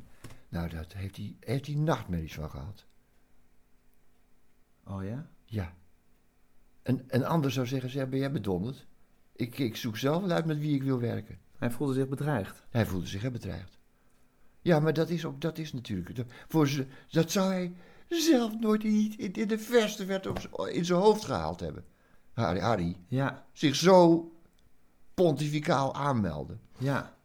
nou 0.49 0.69
dat 0.69 0.93
heeft 0.93 1.17
hij, 1.17 1.37
heeft 1.41 1.67
hij 1.67 1.75
nachtmerries 1.75 2.35
van 2.35 2.51
gehad. 2.51 2.85
Oh 4.85 5.05
ja? 5.05 5.31
Ja. 5.45 5.75
En 6.83 7.05
een 7.09 7.25
ander 7.25 7.53
zou 7.53 7.67
zeggen, 7.67 7.91
zeg, 7.91 8.09
ben 8.09 8.19
jij 8.19 8.33
bedonderd? 8.33 8.87
Ik, 9.33 9.59
ik 9.59 9.77
zoek 9.77 9.97
zelf 9.97 10.23
wel 10.23 10.31
uit 10.31 10.47
met 10.47 10.59
wie 10.59 10.75
ik 10.75 10.83
wil 10.83 11.01
werken. 11.01 11.39
Hij 11.57 11.71
voelde 11.71 11.95
zich 11.95 12.09
bedreigd. 12.09 12.63
Hij 12.71 12.87
voelde 12.87 13.07
zich 13.07 13.33
bedreigd. 13.33 13.79
Ja, 14.61 14.81
maar 14.81 14.93
dat 14.93 15.11
is, 15.11 15.25
ook, 15.25 15.41
dat 15.41 15.59
is 15.59 15.73
natuurlijk... 15.73 16.17
Dat, 16.17 16.27
voor 16.49 16.69
ze, 16.69 16.87
dat 17.11 17.31
zou 17.31 17.53
hij 17.53 17.73
zelf 18.19 18.59
nooit 18.61 18.85
in, 18.85 19.15
in, 19.17 19.33
in 19.33 19.49
de 19.49 19.59
verste 19.59 20.07
z'n- 20.41 20.69
in 20.69 20.85
zijn 20.85 20.99
hoofd 21.01 21.25
gehaald 21.25 21.61
hebben. 21.61 21.85
Harry, 22.33 22.61
Harry 22.61 22.97
Ja, 23.09 23.45
zich 23.53 23.75
zo 23.77 24.31
pontificaal 25.15 25.95
aanmelden. 25.95 26.61
ja. 26.79 27.19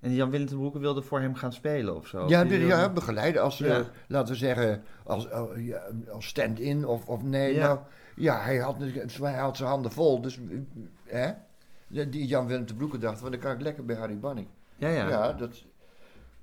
En 0.00 0.14
Jan 0.14 0.30
Willem 0.30 0.46
ten 0.46 0.56
Broeke 0.58 0.78
wilde 0.78 1.02
voor 1.02 1.20
hem 1.20 1.34
gaan 1.34 1.52
spelen 1.52 1.96
of 1.96 2.06
zo? 2.06 2.28
Ja, 2.28 2.42
de, 2.42 2.48
wilde- 2.48 2.66
ja, 2.66 2.88
begeleiden 2.92 3.42
als, 3.42 3.60
eh, 3.60 3.68
Ja. 3.68 3.90
laten 4.08 4.32
we 4.32 4.38
zeggen, 4.38 4.82
als, 5.04 5.28
eh, 5.28 5.42
ja, 5.56 5.82
als 6.10 6.26
stand-in 6.26 6.86
of, 6.86 7.06
of 7.08 7.22
nee. 7.22 7.54
Ja. 7.54 7.66
Nou, 7.66 7.78
ja, 8.16 8.40
hij 8.42 8.56
had, 8.58 8.76
hij 9.20 9.34
had 9.34 9.56
zijn 9.56 9.68
handen 9.68 9.92
vol. 9.92 10.20
Dus, 10.20 10.38
eh, 11.06 11.30
hè? 11.88 12.08
Die 12.10 12.26
Jan 12.26 12.46
Willem 12.46 12.66
te 12.66 12.74
Broeke 12.74 12.98
dacht, 12.98 13.18
van 13.18 13.30
dan 13.30 13.40
kan 13.40 13.52
ik 13.52 13.60
lekker 13.60 13.84
bij 13.84 13.96
Harry 13.96 14.18
Banning. 14.18 14.46
ja, 14.76 14.88
ja. 14.88 15.08
Ja, 15.08 15.32
dat, 15.32 15.62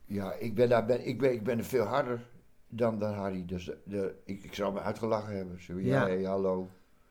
ja 0.06 0.34
ik, 0.34 0.56
ben 0.56 0.70
daar, 0.70 0.86
ben, 0.86 1.08
ik, 1.08 1.20
ben, 1.20 1.34
ik 1.34 1.44
ben 1.44 1.58
er 1.58 1.64
veel 1.66 1.86
harder 1.86 2.20
dan, 2.72 3.00
dan 3.00 3.14
Harry. 3.14 3.46
Dus 3.46 3.66
de, 3.66 3.78
de- 3.86 4.16
ik, 4.26 4.44
ik 4.44 4.54
zou 4.54 4.74
me 4.74 4.80
uitgelachen 4.82 5.36
hebben. 5.36 5.62
Zo, 5.64 5.80
ja, 5.80 5.86
Ja. 6.02 6.08
hey, 6.08 6.24
hallo. 6.24 6.70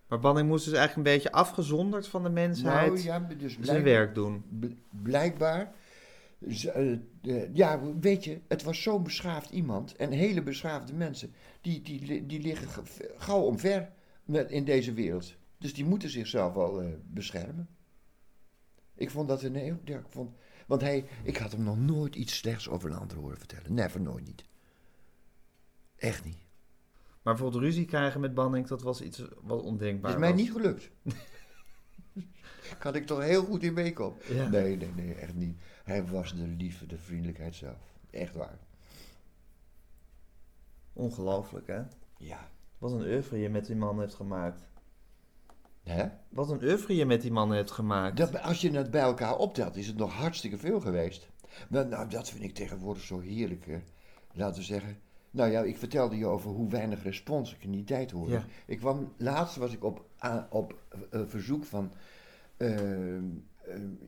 Maar 0.09 0.19
Banning 0.21 0.49
moest 0.49 0.65
dus 0.65 0.75
eigenlijk 0.75 1.07
een 1.09 1.15
beetje 1.15 1.33
afgezonderd 1.33 2.09
van 2.09 2.23
de 2.23 2.29
mensheid 2.31 2.91
Nou, 2.93 3.03
ja, 3.03 3.19
dus 3.39 3.59
zijn 3.61 3.83
werk 3.83 4.15
doen. 4.15 4.45
bl- 4.49 4.67
blijkbaar. 5.03 5.73
eh, 6.75 7.55
ja, 7.55 7.81
weet 8.01 8.25
je, 8.25 8.41
het 8.49 8.63
was 8.63 8.83
zo'n 8.83 9.03
beschaafd 9.03 9.51
iemand. 9.51 9.97
En 9.97 10.11
hele 10.11 10.43
beschaafde 10.43 10.93
mensen. 10.95 11.33
Die, 11.61 11.83
die, 11.83 12.27
die 12.27 12.41
liggen 12.41 12.69
ge- 12.69 13.15
gauw 13.17 13.41
omver 13.41 13.89
met, 14.25 14.51
in 14.51 14.65
deze 14.65 14.93
wereld. 14.93 15.35
Dus 15.59 15.75
die 15.75 15.85
moeten 15.85 16.11
zichzelf 16.11 16.55
wel 16.55 16.81
eh, 16.83 16.89
beschermen. 17.07 17.69
Ik 18.95 19.11
vond 19.11 19.29
dat 19.29 19.43
een 19.43 19.55
heel. 19.55 19.79
Ja, 19.85 19.99
ik 19.99 20.05
vond, 20.09 20.31
want 20.67 20.81
hij, 20.81 21.05
ik 21.23 21.37
had 21.37 21.53
hem 21.53 21.63
nog 21.63 21.79
nooit 21.79 22.15
iets 22.17 22.37
slechts 22.37 22.69
over 22.69 22.91
een 22.91 22.97
ander 22.99 23.17
horen 23.17 23.39
vertellen. 23.39 23.75
Never, 23.75 24.01
nooit 24.01 24.25
niet. 24.25 24.45
Echt 26.01 26.25
niet. 26.25 26.39
Maar 27.23 27.35
bijvoorbeeld 27.35 27.63
ruzie 27.63 27.85
krijgen 27.85 28.21
met 28.21 28.35
Banning, 28.35 28.67
dat 28.67 28.83
was 28.83 29.01
iets 29.01 29.25
wat 29.43 29.63
ondenkbaar 29.63 30.13
is 30.13 30.19
mij 30.19 30.33
niet 30.33 30.53
gelukt. 30.53 30.91
kan 32.79 32.95
ik 32.95 33.07
toch 33.07 33.21
heel 33.21 33.45
goed 33.45 33.63
in 33.63 33.73
meekomen? 33.73 34.19
Ja. 34.29 34.49
Nee, 34.49 34.77
nee, 34.77 34.93
nee, 34.97 35.15
echt 35.15 35.35
niet. 35.35 35.61
Hij 35.85 36.07
was 36.07 36.35
de 36.35 36.47
liefde, 36.47 36.87
de 36.87 36.99
vriendelijkheid 36.99 37.55
zelf. 37.55 37.99
Echt 38.11 38.35
waar. 38.35 38.59
Ongelooflijk, 40.93 41.67
hè? 41.67 41.83
Ja. 42.17 42.51
Wat 42.79 42.93
een 42.93 43.07
oeuvre 43.07 43.39
je 43.39 43.49
met 43.49 43.67
die 43.67 43.77
man 43.77 44.01
heeft 44.01 44.15
gemaakt. 44.15 44.69
Hè? 45.83 46.09
Wat 46.29 46.51
een 46.51 46.63
oeuvre 46.63 46.97
je 46.97 47.07
met 47.07 47.21
die 47.23 47.33
man 47.33 47.51
hebt 47.51 47.71
gemaakt. 47.71 48.17
Dat, 48.17 48.43
als 48.43 48.61
je 48.61 48.71
het 48.71 48.91
bij 48.91 49.01
elkaar 49.01 49.37
optelt, 49.37 49.77
is 49.77 49.87
het 49.87 49.97
nog 49.97 50.13
hartstikke 50.13 50.59
veel 50.59 50.81
geweest. 50.81 51.29
Nou, 51.69 51.89
nou 51.89 52.09
dat 52.09 52.31
vind 52.31 52.43
ik 52.45 52.55
tegenwoordig 52.55 53.03
zo 53.03 53.21
heerlijk. 53.21 53.67
hè. 53.67 53.83
Laten 54.33 54.61
we 54.61 54.67
zeggen. 54.67 54.99
Nou 55.31 55.51
ja, 55.51 55.63
ik 55.63 55.77
vertelde 55.77 56.17
je 56.17 56.27
over 56.27 56.51
hoe 56.51 56.69
weinig 56.71 57.03
respons 57.03 57.55
ik 57.55 57.65
in 57.65 57.71
die 57.71 57.85
tijd 57.85 58.11
hoorde. 58.11 58.33
Ja. 58.33 58.45
Ik 58.67 58.79
kwam, 58.79 59.13
laatst 59.17 59.57
was 59.57 59.73
ik 59.73 59.85
op, 59.85 60.05
op 60.51 60.79
eh, 61.11 61.21
verzoek 61.27 61.65
van 61.65 61.93
eh, 62.57 63.17
eh, 63.17 63.23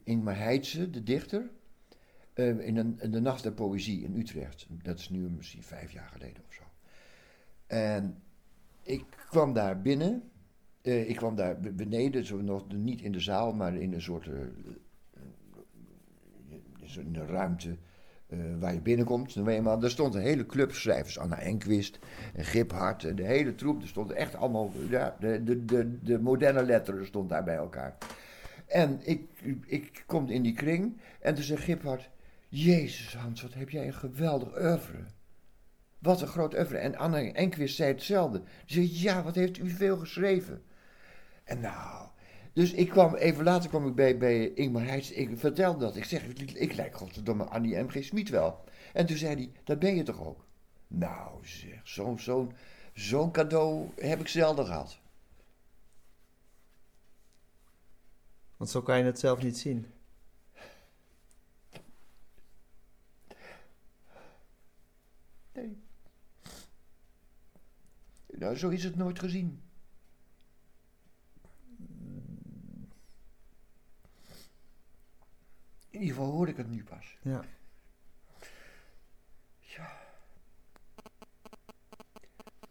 Ingmar 0.05 0.37
Heitse, 0.37 0.91
de 0.91 1.03
dichter, 1.03 1.51
in, 2.35 2.77
een, 2.77 2.99
in 3.01 3.11
de 3.11 3.21
Nacht 3.21 3.43
der 3.43 3.53
Poëzie 3.53 4.03
in 4.03 4.17
Utrecht. 4.17 4.67
Dat 4.83 4.99
is 4.99 5.09
nu 5.09 5.19
misschien 5.19 5.63
vijf 5.63 5.93
jaar 5.93 6.09
geleden 6.09 6.43
of 6.49 6.55
zo. 6.55 6.63
En 7.67 8.23
ik 8.83 9.05
kwam 9.29 9.53
daar 9.53 9.81
binnen. 9.81 10.31
Ik 10.83 11.17
kwam 11.17 11.37
daar 11.37 11.61
be- 11.61 11.73
beneden, 11.73 12.25
zo 12.25 12.41
nog 12.41 12.73
niet 12.73 13.01
in 13.01 13.13
de 13.13 13.21
zaal, 13.21 13.53
maar 13.53 13.75
in 13.77 13.93
een 13.93 14.03
soort. 14.03 14.27
in 16.97 17.15
een 17.15 17.27
ruimte 17.27 17.77
waar 18.59 18.75
je 18.75 18.81
binnenkomt. 18.81 19.33
Je 19.33 19.61
maar, 19.63 19.83
er 19.83 19.91
stond 19.91 20.15
een 20.15 20.21
hele 20.21 20.47
club 20.47 20.73
schrijvers. 20.73 21.19
Anna 21.19 21.39
Enquist 21.39 21.99
en 22.35 22.45
Giphart 22.45 23.05
en 23.05 23.17
de 23.17 23.25
hele 23.25 23.55
troep. 23.55 23.83
Er 23.83 23.89
stonden 23.89 24.17
echt 24.17 24.37
allemaal. 24.37 24.73
Ja, 24.89 25.17
de, 25.21 25.43
de, 25.43 25.65
de, 25.65 25.99
de 26.03 26.19
moderne 26.19 26.65
letteren 26.65 27.07
stond 27.07 27.29
daar 27.29 27.45
bij 27.45 27.57
elkaar. 27.57 27.97
En 28.67 29.01
ik, 29.03 29.29
ik 29.67 30.03
kom 30.07 30.29
in 30.29 30.43
die 30.43 30.55
kring 30.55 31.01
en 31.21 31.35
toen 31.35 31.45
zegt 31.45 31.63
Giphart... 31.63 32.11
Jezus 32.49 33.17
Hans, 33.17 33.43
wat 33.43 33.55
heb 33.55 33.71
jij 33.71 33.87
een 33.87 33.95
geweldig 33.95 34.61
oeuvre. 34.61 34.99
Wat 35.99 36.21
een 36.21 36.29
groot 36.29 36.55
oeuvre. 36.55 36.79
En 36.79 36.97
Anne 36.97 37.33
Enquist 37.33 37.77
zei 37.77 37.93
hetzelfde. 37.93 38.43
Die 38.67 38.87
zei, 38.87 39.03
ja, 39.03 39.23
wat 39.23 39.35
heeft 39.35 39.59
u 39.59 39.71
veel 39.71 39.97
geschreven. 39.97 40.63
En 41.45 41.61
nou... 41.61 42.11
Dus 42.53 42.73
ik 42.73 42.89
kwam, 42.89 43.15
even 43.15 43.45
later 43.45 43.69
kwam 43.69 43.87
ik 43.87 43.95
bij, 43.95 44.19
bij 44.19 44.49
Ingmar 44.49 44.85
Heijs. 44.85 45.11
Ik 45.11 45.39
vertelde 45.39 45.79
dat. 45.79 45.97
Ik 45.97 46.05
zeg, 46.05 46.25
ik, 46.25 46.51
ik 46.51 46.75
lijk 46.75 46.97
godverdomme 46.97 47.45
Annie 47.45 47.79
M.G. 47.79 48.05
Smit 48.05 48.29
wel. 48.29 48.65
En 48.93 49.07
toen 49.07 49.17
zei 49.17 49.35
hij, 49.35 49.53
dat 49.65 49.79
ben 49.79 49.97
je 49.97 50.03
toch 50.03 50.21
ook? 50.27 50.45
Nou 50.89 51.47
zeg, 51.47 51.81
zo'n 51.89 52.19
zo'n 52.19 52.53
zo'n 52.95 53.31
cadeau 53.31 53.91
heb 53.97 54.21
ik 54.21 54.29
zelden 54.29 54.67
gehad. 54.67 54.99
Want 58.57 58.71
zo 58.71 58.83
kan 58.83 58.99
je 58.99 59.05
het 59.05 59.19
zelf 59.19 59.43
niet 59.43 59.59
zien. 59.59 59.87
Nee. 65.53 65.83
Nou, 68.27 68.57
zo 68.57 68.69
is 68.69 68.85
het 68.85 68.97
nooit 68.97 69.19
gezien. 69.19 69.63
Ieder 76.03 76.17
geval 76.17 76.31
hoor 76.33 76.49
ik 76.49 76.57
het 76.57 76.71
nu 76.71 76.85
pas. 76.85 77.17
Ja. 77.23 77.45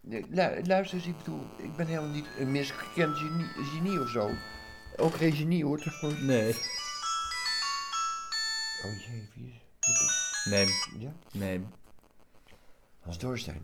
Nee, 0.01 0.25
lu- 0.29 0.61
luister 0.65 0.97
eens, 0.97 1.07
ik 1.07 1.17
bedoel, 1.17 1.45
ik 1.57 1.75
ben 1.75 1.87
helemaal 1.87 2.09
niet 2.09 2.27
een 2.37 2.51
misgekend 2.51 3.17
genie, 3.17 3.45
genie 3.45 4.01
of 4.01 4.09
zo. 4.09 4.31
Ook 4.97 5.13
geen 5.15 5.31
genie 5.33 5.65
hoor. 5.65 5.79
trouwens. 5.79 6.21
Nee. 6.21 6.53
Oh 8.83 8.99
jee, 8.99 9.29
wie 9.33 9.47
is... 9.47 9.53
moet 9.87 10.01
ik- 10.01 10.51
Nee. 10.51 10.67
Ja? 10.99 11.13
Nee. 11.33 11.65
Doorstein. 13.19 13.61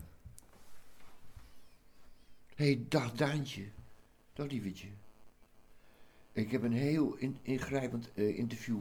Hé, 2.54 2.64
hey, 2.64 2.84
dag 2.88 3.12
Daantje. 3.12 3.68
Dag 4.32 4.46
lievetje. 4.46 4.88
Ik 6.32 6.50
heb 6.50 6.62
een 6.62 6.72
heel 6.72 7.14
in- 7.14 7.38
ingrijpend 7.42 8.12
eh, 8.14 8.38
interview. 8.38 8.80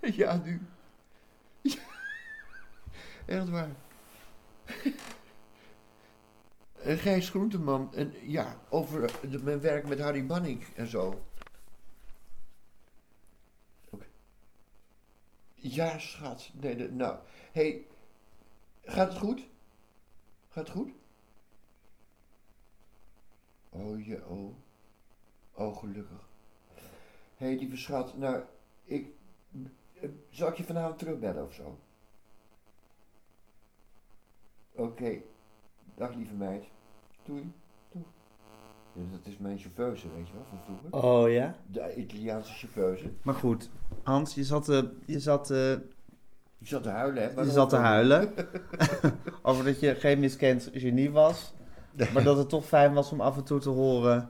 ja, 0.20 0.36
nu. 0.36 0.60
Echt 3.26 3.48
waar. 3.48 3.70
Gijs 6.82 7.30
Groenteman, 7.30 7.94
en, 7.94 8.14
ja, 8.22 8.60
over 8.68 9.18
mijn 9.42 9.60
werk 9.60 9.88
met 9.88 10.00
Harry 10.00 10.26
Banning 10.26 10.64
en 10.74 10.86
zo. 10.86 11.24
Ja, 15.62 15.98
schat. 15.98 16.50
Nee, 16.54 16.76
de- 16.76 16.92
nou. 16.92 17.18
hey, 17.52 17.86
gaat 18.82 19.08
het 19.08 19.18
goed? 19.18 19.46
Gaat 20.48 20.66
het 20.66 20.76
goed? 20.76 20.90
Oh, 23.68 24.06
je, 24.06 24.26
oh. 24.26 24.54
Oh, 25.52 25.76
gelukkig. 25.76 26.28
Hé, 27.36 27.46
hey, 27.46 27.56
lieve 27.56 27.76
schat, 27.76 28.16
nou, 28.16 28.42
ik... 28.84 29.14
Zal 30.30 30.48
ik 30.48 30.54
je 30.54 30.64
vanavond 30.64 30.98
terugbellen 30.98 31.44
of 31.44 31.52
zo? 31.54 31.78
Oké. 34.72 35.12
Dag, 35.94 36.14
lieve 36.14 36.34
meid. 36.34 36.64
Doei. 37.22 37.52
Doei. 37.92 38.04
Ja, 38.92 39.02
dat 39.10 39.20
is 39.26 39.38
mijn 39.38 39.58
chauffeuse, 39.58 40.08
weet 40.16 40.26
je 40.28 40.32
wel, 40.34 40.44
van 40.48 40.58
vroeger. 40.64 41.08
Oh 41.08 41.30
ja? 41.32 41.54
De 41.66 41.94
Italiaanse 41.94 42.52
chauffeuse. 42.52 43.10
Maar 43.22 43.34
goed, 43.34 43.70
Hans, 44.02 44.34
je 44.34 44.44
zat, 44.44 44.68
eh, 44.68 44.82
je 45.04 45.18
zat, 45.20 45.50
eh, 45.50 45.72
Je 46.58 46.66
zat 46.66 46.82
te 46.82 46.88
huilen, 46.88 47.22
hè? 47.22 47.28
je 47.28 47.34
Waarom? 47.34 47.52
zat 47.54 47.68
te 47.68 47.76
huilen 47.76 48.34
over 49.42 49.64
dat 49.64 49.80
je 49.80 49.94
geen 49.94 50.18
miskend 50.20 50.70
genie 50.72 51.10
was. 51.10 51.54
Maar 52.12 52.22
dat 52.24 52.36
het 52.36 52.48
toch 52.48 52.66
fijn 52.66 52.92
was 52.94 53.12
om 53.12 53.20
af 53.20 53.36
en 53.36 53.44
toe 53.44 53.58
te 53.60 53.68
horen 53.68 54.28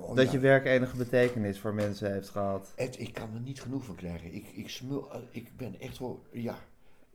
oh, 0.00 0.14
dat 0.16 0.26
ja. 0.26 0.32
je 0.32 0.38
werk 0.38 0.64
enige 0.64 0.96
betekenis 0.96 1.58
voor 1.58 1.74
mensen 1.74 2.12
heeft 2.12 2.28
gehad. 2.28 2.72
Ed, 2.76 2.98
ik 3.00 3.12
kan 3.12 3.34
er 3.34 3.40
niet 3.40 3.60
genoeg 3.62 3.84
van 3.84 3.94
krijgen. 3.94 4.34
Ik, 4.34 4.46
ik 4.54 4.68
smul, 4.68 5.12
eh, 5.12 5.20
ik 5.30 5.56
ben 5.56 5.80
echt 5.80 5.98
wel, 5.98 6.22
ja. 6.32 6.58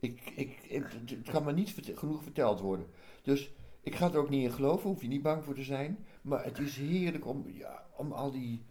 Ik, 0.00 0.32
ik, 0.36 0.58
ik- 0.68 0.82
het 0.92 1.10
het 1.10 1.30
kan 1.30 1.44
me 1.44 1.52
niet 1.52 1.70
verte- 1.72 1.96
genoeg 1.96 2.22
verteld 2.22 2.60
worden. 2.60 2.86
Dus 3.22 3.52
ik 3.82 3.94
ga 3.94 4.10
er 4.12 4.18
ook 4.18 4.30
niet 4.30 4.44
in 4.44 4.52
geloven, 4.52 4.90
hoef 4.90 5.02
je 5.02 5.08
niet 5.08 5.22
bang 5.22 5.44
voor 5.44 5.54
te 5.54 5.62
zijn. 5.62 5.98
Maar 6.22 6.44
het 6.44 6.58
is 6.58 6.76
heerlijk 6.76 7.26
om, 7.26 7.44
ja, 7.52 7.82
om 7.96 8.12
al 8.12 8.30
die, 8.30 8.62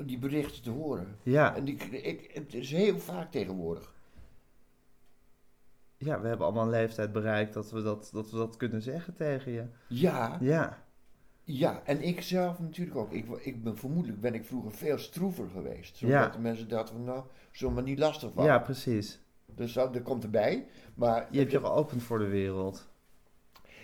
die 0.00 0.18
berichten 0.18 0.62
te 0.62 0.70
horen. 0.70 1.16
Ja, 1.22 1.56
En 1.56 1.68
ik, 1.68 2.28
het 2.32 2.54
is 2.54 2.70
heel 2.70 2.98
vaak 2.98 3.30
tegenwoordig. 3.30 3.91
Ja, 6.04 6.20
we 6.20 6.28
hebben 6.28 6.46
allemaal 6.46 6.64
een 6.64 6.70
leeftijd 6.70 7.12
bereikt 7.12 7.54
dat 7.54 7.70
we 7.70 7.82
dat, 7.82 8.10
dat 8.12 8.30
we 8.30 8.36
dat 8.36 8.56
kunnen 8.56 8.82
zeggen 8.82 9.14
tegen 9.14 9.52
je. 9.52 9.64
Ja, 9.88 10.36
Ja, 10.40 10.84
ja, 11.44 11.82
en 11.84 12.02
ik 12.02 12.20
zelf 12.22 12.58
natuurlijk 12.58 12.96
ook. 12.96 13.12
Ik, 13.12 13.26
ik 13.40 13.62
ben, 13.62 13.78
vermoedelijk 13.78 14.20
ben 14.20 14.34
ik 14.34 14.44
vroeger 14.44 14.72
veel 14.72 14.98
stroever 14.98 15.48
geweest. 15.48 15.96
Zodat 15.96 16.14
Ja. 16.14 16.28
de 16.28 16.38
mensen 16.38 16.68
dachten 16.68 16.94
van, 16.94 17.04
nou, 17.04 17.24
zullen 17.52 17.74
maar 17.74 17.82
niet 17.82 17.98
lastig 17.98 18.30
van. 18.34 18.44
ja, 18.44 18.58
precies. 18.58 19.20
Dus 19.46 19.72
dat, 19.72 19.94
dat 19.94 20.02
komt 20.02 20.24
erbij. 20.24 20.66
Maar 20.94 21.28
Je 21.30 21.38
hebt 21.38 21.50
je 21.50 21.58
geopend 21.58 22.02
voor 22.02 22.18
de 22.18 22.28
wereld. 22.28 22.88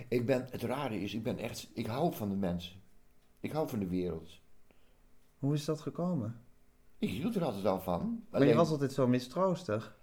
Ik 0.08 0.26
ben, 0.26 0.46
het 0.50 0.62
rare 0.62 1.00
is, 1.00 1.14
ik 1.14 1.22
ben 1.22 1.38
echt, 1.38 1.68
ik 1.74 1.86
hou 1.86 2.14
van 2.14 2.28
de 2.28 2.34
mensen. 2.36 2.80
Ik 3.40 3.52
hou 3.52 3.68
van 3.68 3.78
de 3.78 3.86
wereld. 3.88 4.30
Hoe 5.38 5.54
is 5.54 5.64
dat 5.64 5.80
gekomen? 5.80 6.40
Ik 6.98 7.08
hield 7.10 7.36
er 7.36 7.44
altijd 7.44 7.64
al 7.66 7.80
van. 7.80 8.00
Maar 8.30 8.40
Alleen 8.40 8.48
je 8.48 8.54
was 8.54 8.70
altijd 8.70 8.92
zo 8.92 9.06
mistroostig. 9.06 9.97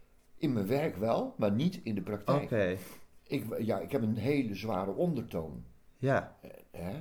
In 0.45 0.53
mijn 0.53 0.67
werk 0.67 0.95
wel, 0.95 1.33
maar 1.37 1.51
niet 1.51 1.79
in 1.83 1.95
de 1.95 2.01
Oké, 2.01 2.09
praktijk. 2.09 2.79
Ik, 3.27 3.59
ja, 3.59 3.79
ik 3.79 3.91
heb 3.91 4.01
een 4.01 4.15
hele 4.17 4.55
zware 4.55 4.91
ondertoon. 4.91 5.63
ja. 5.97 6.35
Hè? 6.71 6.99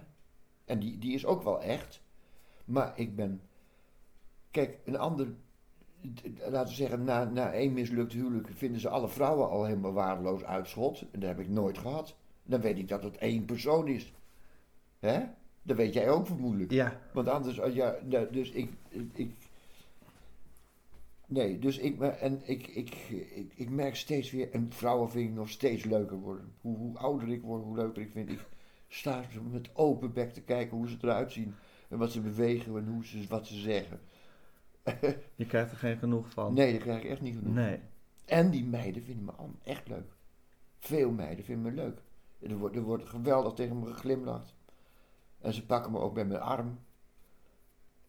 En 0.65 0.79
die, 0.79 0.99
die 0.99 1.15
is 1.15 1.27
ook 1.27 1.43
wel 1.43 1.63
echt. 1.63 2.03
Maar 2.65 2.93
ik 2.97 3.17
ben... 3.17 3.41
Kijk, 4.51 4.79
een 4.85 4.99
ander... 4.99 5.27
Laten 6.51 6.69
we 6.69 6.75
zeggen, 6.75 7.05
na, 7.05 7.25
na 7.25 7.53
één 7.53 7.73
mislukt 7.73 8.13
huwelijk 8.13 8.49
vinden 8.53 8.81
ze 8.81 8.89
alle 8.89 9.09
vrouwen 9.09 9.49
al 9.49 9.65
helemaal 9.65 9.93
waardeloos 9.93 10.45
uitschot. 10.45 11.01
En 11.13 11.21
dat 11.21 11.29
heb 11.29 11.41
ik 11.41 11.49
nooit 11.49 11.79
gehad. 11.79 12.17
Dan 12.43 12.61
weet 12.61 12.79
ik 12.79 12.89
dat 12.89 13.03
het 13.03 13.17
één 13.17 13.45
persoon 13.45 13.89
is. 13.89 14.13
Hè? 14.99 15.21
Dat 15.63 15.77
weet 15.77 15.95
jij 15.95 16.11
ook 16.11 16.27
vermoedelijk. 16.27 16.71
Ja, 16.71 17.01
Want 17.13 17.29
anders, 17.29 17.61
ja, 17.75 17.97
dus 18.31 18.51
ik, 18.51 18.71
ik. 19.13 19.35
Nee, 21.35 21.59
dus 21.59 21.79
ik, 21.79 22.01
en 22.01 22.41
ik, 22.45 22.67
ik, 22.67 22.95
ik, 23.35 23.53
ik 23.55 23.71
merk 23.71 23.97
steeds 23.97 24.31
weer, 24.31 24.51
en 24.51 24.73
vrouwen 24.73 25.11
vind 25.11 25.29
ik 25.29 25.35
nog 25.35 25.49
steeds 25.49 25.85
leuker 25.85 26.17
worden. 26.17 26.53
Hoe, 26.61 26.77
hoe 26.77 26.99
ouder 26.99 27.29
ik 27.29 27.43
word, 27.43 27.63
hoe 27.63 27.77
leuker 27.77 28.03
ik 28.03 28.11
vind. 28.11 28.31
Ik 28.31 28.47
sta 28.89 29.25
met 29.51 29.71
open 29.73 30.13
bek 30.13 30.33
te 30.33 30.43
kijken 30.43 30.77
hoe 30.77 30.89
ze 30.89 30.97
eruit 31.01 31.33
zien. 31.33 31.55
En 31.89 31.99
wat 31.99 32.13
ze 32.13 32.21
bewegen 32.21 32.77
en 32.77 32.87
hoe 32.87 33.05
ze, 33.05 33.27
wat 33.29 33.47
ze 33.47 33.59
zeggen. 33.59 34.01
je 35.35 35.47
krijgt 35.47 35.71
er 35.71 35.77
geen 35.77 35.99
genoeg 35.99 36.31
van. 36.31 36.55
Nee, 36.55 36.73
daar 36.73 36.81
krijg 36.81 37.03
ik 37.03 37.11
echt 37.11 37.21
niet 37.21 37.37
genoeg. 37.37 37.55
Nee. 37.55 37.81
En 38.25 38.51
die 38.51 38.65
meiden 38.65 39.03
vinden 39.03 39.25
me 39.25 39.33
echt 39.63 39.89
leuk. 39.89 40.13
Veel 40.79 41.11
meiden 41.11 41.45
vinden 41.45 41.75
me 41.75 41.83
leuk. 41.83 41.99
Er 42.41 42.57
wordt, 42.57 42.77
er 42.77 42.83
wordt 42.83 43.09
geweldig 43.09 43.53
tegen 43.53 43.79
me 43.79 43.87
geglimlacht. 43.87 44.55
En 45.41 45.53
ze 45.53 45.67
pakken 45.67 45.93
me 45.93 45.99
ook 45.99 46.15
bij 46.15 46.25
mijn 46.25 46.41
arm. 46.41 46.79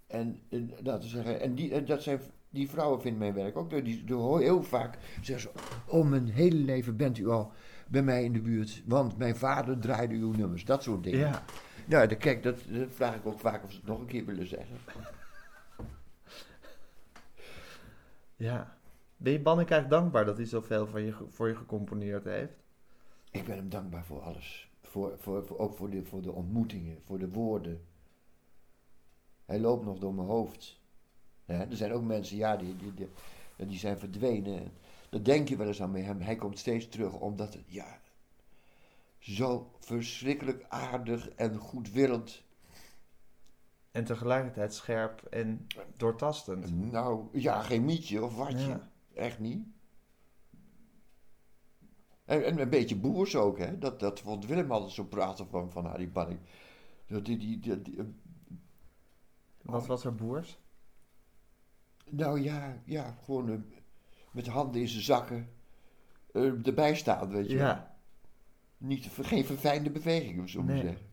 En, 0.08 0.40
en, 0.50 0.72
we 0.84 0.98
zeggen, 1.00 1.40
en 1.40 1.56
die, 1.56 1.74
en 1.74 1.86
dat 1.86 2.04
zijn, 2.04 2.20
die 2.56 2.70
vrouwen 2.70 3.01
vinden 3.01 3.20
mijn 3.20 3.34
werk 3.34 3.58
ook. 3.58 3.70
Die, 3.70 4.03
die 4.03 4.16
hoor 4.16 4.39
heel 4.39 4.64
vaak 4.64 4.97
zeggen 5.22 5.51
ze, 5.53 5.60
oh 5.88 6.08
mijn 6.08 6.30
hele 6.30 6.56
leven 6.58 6.97
bent 6.97 7.18
u 7.18 7.28
al 7.28 7.51
bij 7.88 8.03
mij 8.03 8.24
in 8.24 8.34
de 8.34 8.41
buurt. 8.41 8.84
Want 8.86 9.18
mijn 9.18 9.36
vader 9.36 9.80
draaide 9.80 10.16
uw 10.16 10.32
nummers. 10.32 10.66
Dat 10.66 10.84
soort 10.84 11.03
dingen. 11.03 11.20
Ja, 11.20 11.43
Nou, 11.86 12.08
dan, 12.08 12.18
kijk, 12.18 12.43
dat, 12.43 12.60
dat 12.70 12.88
vraag 12.89 13.16
ik 13.16 13.26
ook 13.26 13.39
vaak 13.39 13.64
of 13.64 13.72
ze 13.72 13.78
het 13.78 13.88
nog 13.88 13.99
een 13.99 14.06
keer 14.06 14.26
willen 14.26 14.47
zeggen. 14.47 14.76
ja. 18.36 18.78
Ben 19.18 19.32
je 19.32 19.39
Bannek 19.41 19.70
eigenlijk 19.70 20.01
dankbaar 20.01 20.26
dat 20.26 20.38
hij 20.38 20.45
zoveel 20.45 20.88
van 20.88 21.01
je, 21.01 21.14
voor 21.30 21.47
je 21.47 21.56
gecomponeerd 21.56 22.24
heeft? 22.24 22.53
Ik 23.32 23.45
ben 23.45 23.56
hem 23.56 23.70
dankbaar 23.70 24.06
voor 24.06 24.22
alles. 24.22 24.70
Voor, 24.82 25.14
voor, 25.18 25.45
voor- 25.45 25.58
ook 25.58 25.76
voor 25.76 25.89
de, 25.89 26.03
voor 26.06 26.22
de 26.22 26.32
ontmoetingen, 26.32 26.97
voor 27.06 27.20
de 27.20 27.30
woorden. 27.30 27.82
Hij 29.45 29.60
loopt 29.60 29.86
nog 29.86 29.99
door 29.99 30.14
mijn 30.14 30.28
hoofd. 30.28 30.84
Er 31.46 31.68
zijn 31.78 31.91
ook 31.91 32.04
mensen, 32.04 32.38
ja, 32.38 32.58
die, 32.58 32.76
die, 32.76 32.93
die, 32.93 33.08
die 33.68 33.78
zijn 33.78 33.98
verdwenen. 34.00 34.72
Dan 35.10 35.24
denk 35.24 35.50
je 35.50 35.56
wel 35.58 35.68
eens 35.68 35.82
aan 35.82 35.91
bij 35.91 36.02
hem. 36.02 36.22
Hij 36.22 36.36
komt 36.36 36.60
steeds 36.60 36.89
terug, 36.89 37.14
omdat 37.20 37.54
het, 37.54 37.64
ja, 37.68 38.00
zo 39.20 39.72
verschrikkelijk 39.80 40.66
aardig 40.70 41.30
en 41.30 41.56
goedwillend. 41.58 42.43
En 43.91 44.04
tegelijkertijd 44.04 44.74
scherp 44.74 45.22
en 45.22 45.68
doortastend. 45.98 46.91
Nou, 46.91 47.28
ja, 47.39 47.62
geen 47.62 47.86
mietje 47.86 48.24
of 48.24 48.36
watje. 48.36 48.68
Ja. 48.68 48.91
Echt 49.14 49.39
niet. 49.39 49.68
En, 52.26 52.46
en 52.46 52.60
een 52.60 52.70
beetje 52.70 52.96
boers 52.96 53.36
ook, 53.36 53.58
hè. 53.58 53.78
Dat, 53.78 54.00
dat 54.00 54.20
vond 54.20 54.46
Willem 54.46 54.72
altijd 54.72 54.91
zo 54.91 55.04
praten 55.04 55.48
van, 55.48 55.72
van 55.72 55.86
Harry 55.86 56.12
Banning. 56.12 56.39
Dat 57.08 57.26
die, 57.26 57.38
die, 57.38 57.60
die, 57.60 57.82
die- 57.82 58.16
Wat 59.62 59.86
was 59.86 60.06
er 60.06 60.16
boers? 60.16 60.60
Nou 62.10 62.41
ja, 62.41 62.82
ja, 62.86 63.18
gewoon 63.24 63.49
eh, 63.49 63.58
met 64.32 64.47
handen 64.47 64.82
in 64.82 64.88
zijn 64.88 65.03
zakken 65.03 65.49
eh, 66.34 66.68
erbij 66.68 66.95
staan, 66.95 67.30
weet 67.30 67.49
je 67.49 67.58
wel. 67.58 67.66
Ja, 67.66 67.95
Niet, 68.78 69.06
geen 69.22 69.45
verfijnde 69.45 69.89
bewegingen, 69.91 70.49
zo 70.49 70.64
maar 70.64 70.74
Nee. 70.74 70.84
zeggen. 70.84 71.06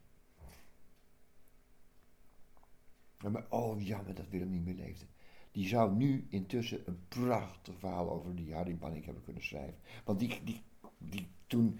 Ja, 3.18 3.28
maar, 3.28 3.46
oh, 3.48 3.80
jammer 3.86 4.14
dat 4.14 4.28
Willem 4.28 4.50
niet 4.50 4.64
meer 4.64 4.74
leefde. 4.74 5.04
Die 5.52 5.66
zou 5.68 5.92
nu 5.94 6.26
intussen 6.28 6.80
een 6.84 7.00
prachtig 7.08 7.78
verhaal 7.78 8.10
over 8.10 8.34
die 8.34 8.54
Harry 8.54 8.76
Banning 8.76 9.04
hebben 9.04 9.22
kunnen 9.24 9.42
schrijven. 9.44 9.78
Want 10.04 10.18
die, 10.18 10.40
die, 10.44 10.62
die, 10.98 11.28
toen 11.46 11.78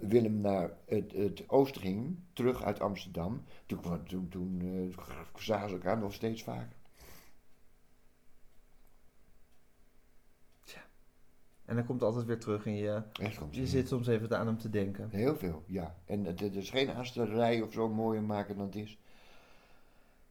Willem 0.00 0.40
naar 0.40 0.70
het, 0.86 1.12
het 1.12 1.48
oosten 1.48 1.80
ging, 1.80 2.18
terug 2.32 2.62
uit 2.62 2.80
Amsterdam, 2.80 3.42
toen, 3.66 4.04
toen, 4.04 4.28
toen 4.28 4.60
eh, 4.60 5.04
zagen 5.34 5.68
ze 5.68 5.74
elkaar 5.74 5.98
nog 5.98 6.14
steeds 6.14 6.42
vaak. 6.42 6.76
En 11.68 11.74
dan 11.74 11.84
komt 11.84 12.02
altijd 12.02 12.26
weer 12.26 12.38
terug 12.38 12.66
in 12.66 12.76
je... 12.76 13.02
Echt 13.20 13.38
komt 13.38 13.54
Je 13.54 13.66
zit 13.66 13.88
soms 13.88 14.06
even 14.06 14.38
aan 14.38 14.46
hem 14.46 14.58
te 14.58 14.70
denken. 14.70 15.08
Heel 15.10 15.36
veel, 15.36 15.62
ja. 15.66 15.94
En 16.04 16.24
het, 16.24 16.40
het 16.40 16.54
is 16.54 16.70
geen 16.70 16.90
aanstellerij 16.90 17.62
of 17.62 17.72
zo 17.72 17.88
mooier 17.88 18.22
maken 18.22 18.56
dan 18.56 18.66
het 18.66 18.76
is. 18.76 18.98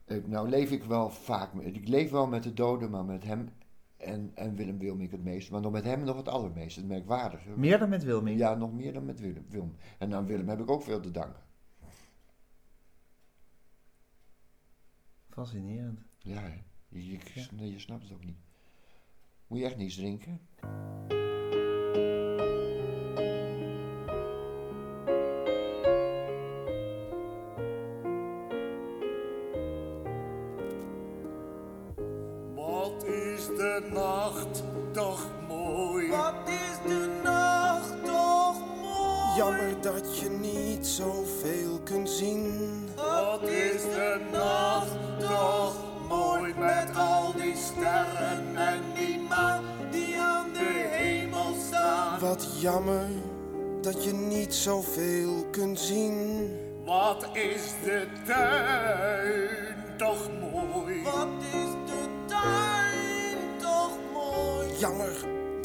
Eh, 0.05 0.17
nou 0.25 0.49
leef 0.49 0.71
ik 0.71 0.83
wel 0.83 1.09
vaak, 1.09 1.53
ik 1.53 1.87
leef 1.87 2.11
wel 2.11 2.27
met 2.27 2.43
de 2.43 2.53
doden, 2.53 2.89
maar 2.89 3.05
met 3.05 3.23
hem 3.23 3.49
en, 3.97 4.31
en 4.35 4.55
Willem 4.55 4.77
Wilming 4.77 5.11
het 5.11 5.23
meest. 5.23 5.51
Maar 5.51 5.61
nog 5.61 5.71
met 5.71 5.83
hem 5.83 6.03
nog 6.03 6.17
het 6.17 6.27
allermeest, 6.27 6.75
het 6.75 6.87
merkwaardige. 6.87 7.49
Meer 7.55 7.79
dan 7.79 7.89
met 7.89 8.03
Wilming? 8.03 8.39
Ja, 8.39 8.53
nog 8.53 8.73
meer 8.73 8.93
dan 8.93 9.05
met 9.05 9.19
Willem. 9.19 9.45
Willem. 9.49 9.75
En 9.97 10.13
aan 10.13 10.25
Willem 10.25 10.49
heb 10.49 10.59
ik 10.59 10.69
ook 10.69 10.83
veel 10.83 10.99
te 10.99 11.11
danken. 11.11 11.41
Fascinerend. 15.29 15.99
Ja, 16.17 16.41
je, 16.87 17.07
je, 17.07 17.71
je 17.71 17.79
snapt 17.79 18.03
het 18.03 18.13
ook 18.13 18.25
niet. 18.25 18.37
Moet 19.47 19.59
je 19.59 19.65
echt 19.65 19.77
niets 19.77 19.95
drinken? 19.95 20.39
Zoveel 40.97 41.79
kunt 41.83 42.09
zien. 42.09 42.89
Wat 42.95 43.41
is 43.41 43.81
de 43.81 44.19
nacht 44.31 45.19
toch 45.19 45.75
mooi 46.09 46.53
met 46.57 46.95
al 46.95 47.33
die 47.33 47.55
sterren 47.55 48.55
en 48.55 48.81
die 48.95 49.19
maan 49.29 49.63
die 49.91 50.17
aan 50.17 50.53
de 50.53 50.87
hemel 50.89 51.55
staan. 51.67 52.19
Wat 52.19 52.47
jammer 52.59 53.07
dat 53.81 54.03
je 54.03 54.13
niet 54.13 54.55
zoveel 54.55 55.45
kunt 55.51 55.79
zien. 55.79 56.49
Wat 56.85 57.29
is 57.33 57.73
de 57.83 58.07
tuin 58.25 59.97
toch 59.97 60.29
mooi. 60.39 61.03
Wat 61.03 61.27
is 61.53 61.66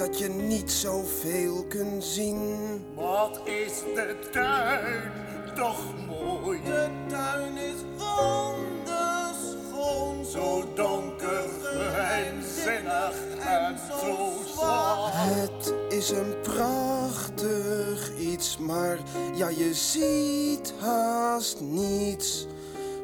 dat 0.06 0.18
je 0.18 0.28
niet 0.28 0.70
zoveel 0.70 1.64
kunt 1.68 2.04
zien. 2.04 2.56
Wat 2.94 3.40
is 3.44 3.72
de 3.94 4.16
tuin 4.32 5.10
toch 5.54 5.80
mooi. 6.06 6.60
De 6.64 6.88
tuin 7.08 7.56
is 7.56 7.80
wonderschoon. 7.98 10.24
Zo 10.24 10.64
donker, 10.74 11.44
geheimzinnig 11.62 13.14
en 13.38 13.78
zo 14.00 14.32
zwaar. 14.54 15.10
Het 15.12 15.74
is 15.88 16.10
een 16.10 16.34
prachtig 16.42 18.16
iets, 18.18 18.58
maar 18.58 18.98
ja, 19.34 19.48
je 19.48 19.74
ziet 19.74 20.74
haast 20.78 21.60
niets. 21.60 22.46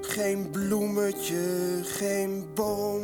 Geen 0.01 0.51
bloemetje, 0.51 1.81
geen 1.83 2.47
boom. 2.55 3.03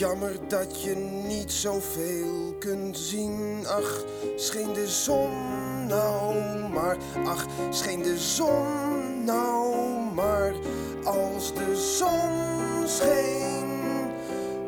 Jammer 0.00 0.48
dat 0.48 0.82
je 0.82 0.94
niet 1.26 1.52
zoveel 1.52 2.54
kunt 2.58 2.98
zien. 2.98 3.66
Ach, 3.66 4.04
scheen 4.36 4.72
de 4.72 4.88
zon 4.88 5.30
nou 5.86 6.34
maar. 6.72 6.96
Ach, 7.24 7.46
scheen 7.70 8.02
de 8.02 8.18
zon 8.18 9.24
nou 9.24 9.74
maar. 10.14 10.54
Als 11.04 11.54
de 11.54 11.76
zon 11.98 12.88
scheen, 12.88 14.10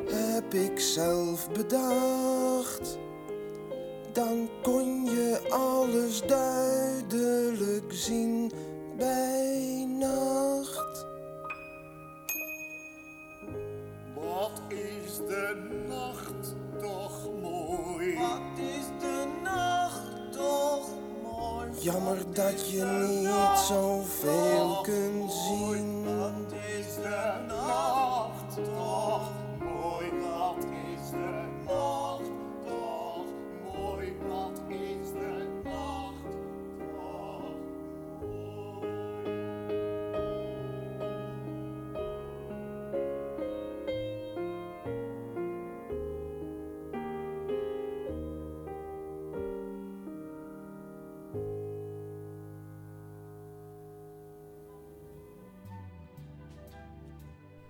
heb 0.06 0.54
ik 0.54 0.80
zelf 0.80 1.50
bedacht. 1.50 2.98
Dan 4.12 4.48
kon 4.62 5.04
je 5.04 5.40
alles 5.48 6.22
duidelijk 6.26 7.92
zien 7.92 8.52
bij 8.96 9.41
Jammer 21.82 22.16
dat 22.32 22.70
je 22.70 22.84
niet 22.84 23.58
zoveel 23.68 24.80
kunt 24.82 25.32
zien. 25.32 25.91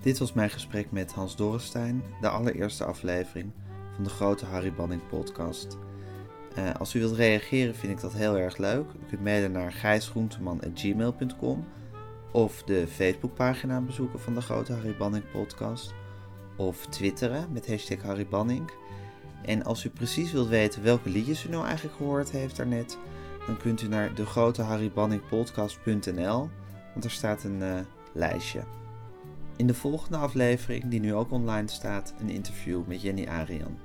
Dit 0.03 0.19
was 0.19 0.33
mijn 0.33 0.51
gesprek 0.51 0.91
met 0.91 1.13
Hans 1.13 1.37
Dorrestein, 1.37 2.03
de 2.21 2.29
allereerste 2.29 2.85
aflevering 2.85 3.51
van 3.95 4.05
de 4.05 4.11
grote 4.11 4.45
Harry 4.45 4.73
Banning 4.73 5.07
podcast. 5.09 5.79
Eh, 6.55 6.75
als 6.75 6.95
u 6.95 6.99
wilt 6.99 7.17
reageren 7.17 7.75
vind 7.75 7.93
ik 7.93 8.01
dat 8.01 8.13
heel 8.13 8.39
erg 8.39 8.57
leuk. 8.57 8.93
U 8.93 8.99
kunt 9.09 9.23
mailen 9.23 9.53
naar 9.53 9.73
gijsgroenteman.gmail.com 9.73 11.65
of 12.33 12.63
de 12.63 12.87
Facebookpagina 12.87 13.81
bezoeken 13.81 14.21
van 14.21 14.35
de 14.35 14.41
grote 14.41 14.73
Harry 14.73 14.97
Banning 14.97 15.25
podcast 15.33 15.95
of 16.57 16.87
twitteren 16.87 17.53
met 17.53 17.67
hashtag 17.67 18.03
Harry 18.03 18.27
Banning. 18.27 18.71
En 19.45 19.65
als 19.65 19.85
u 19.85 19.91
precies 19.91 20.33
wilt 20.33 20.49
weten 20.49 20.83
welke 20.83 21.09
liedjes 21.09 21.47
u 21.47 21.49
nou 21.49 21.67
eigenlijk 21.67 21.97
gehoord 21.97 22.31
heeft 22.31 22.57
daarnet, 22.57 22.99
dan 23.47 23.57
kunt 23.57 23.83
u 23.83 23.89
naar 23.89 24.15
degroteharrybanningpodcast.nl, 24.15 26.51
want 26.93 27.05
er 27.05 27.11
staat 27.11 27.45
een 27.45 27.63
eh, 27.63 27.79
lijstje. 28.13 28.82
In 29.63 29.69
de 29.69 29.75
volgende 29.75 30.17
aflevering, 30.17 30.85
die 30.89 31.01
nu 31.01 31.15
ook 31.15 31.31
online 31.31 31.69
staat, 31.69 32.15
een 32.21 32.31
interview 32.31 32.87
met 32.87 33.03
Jenny 33.03 33.27
Arian. 33.27 33.77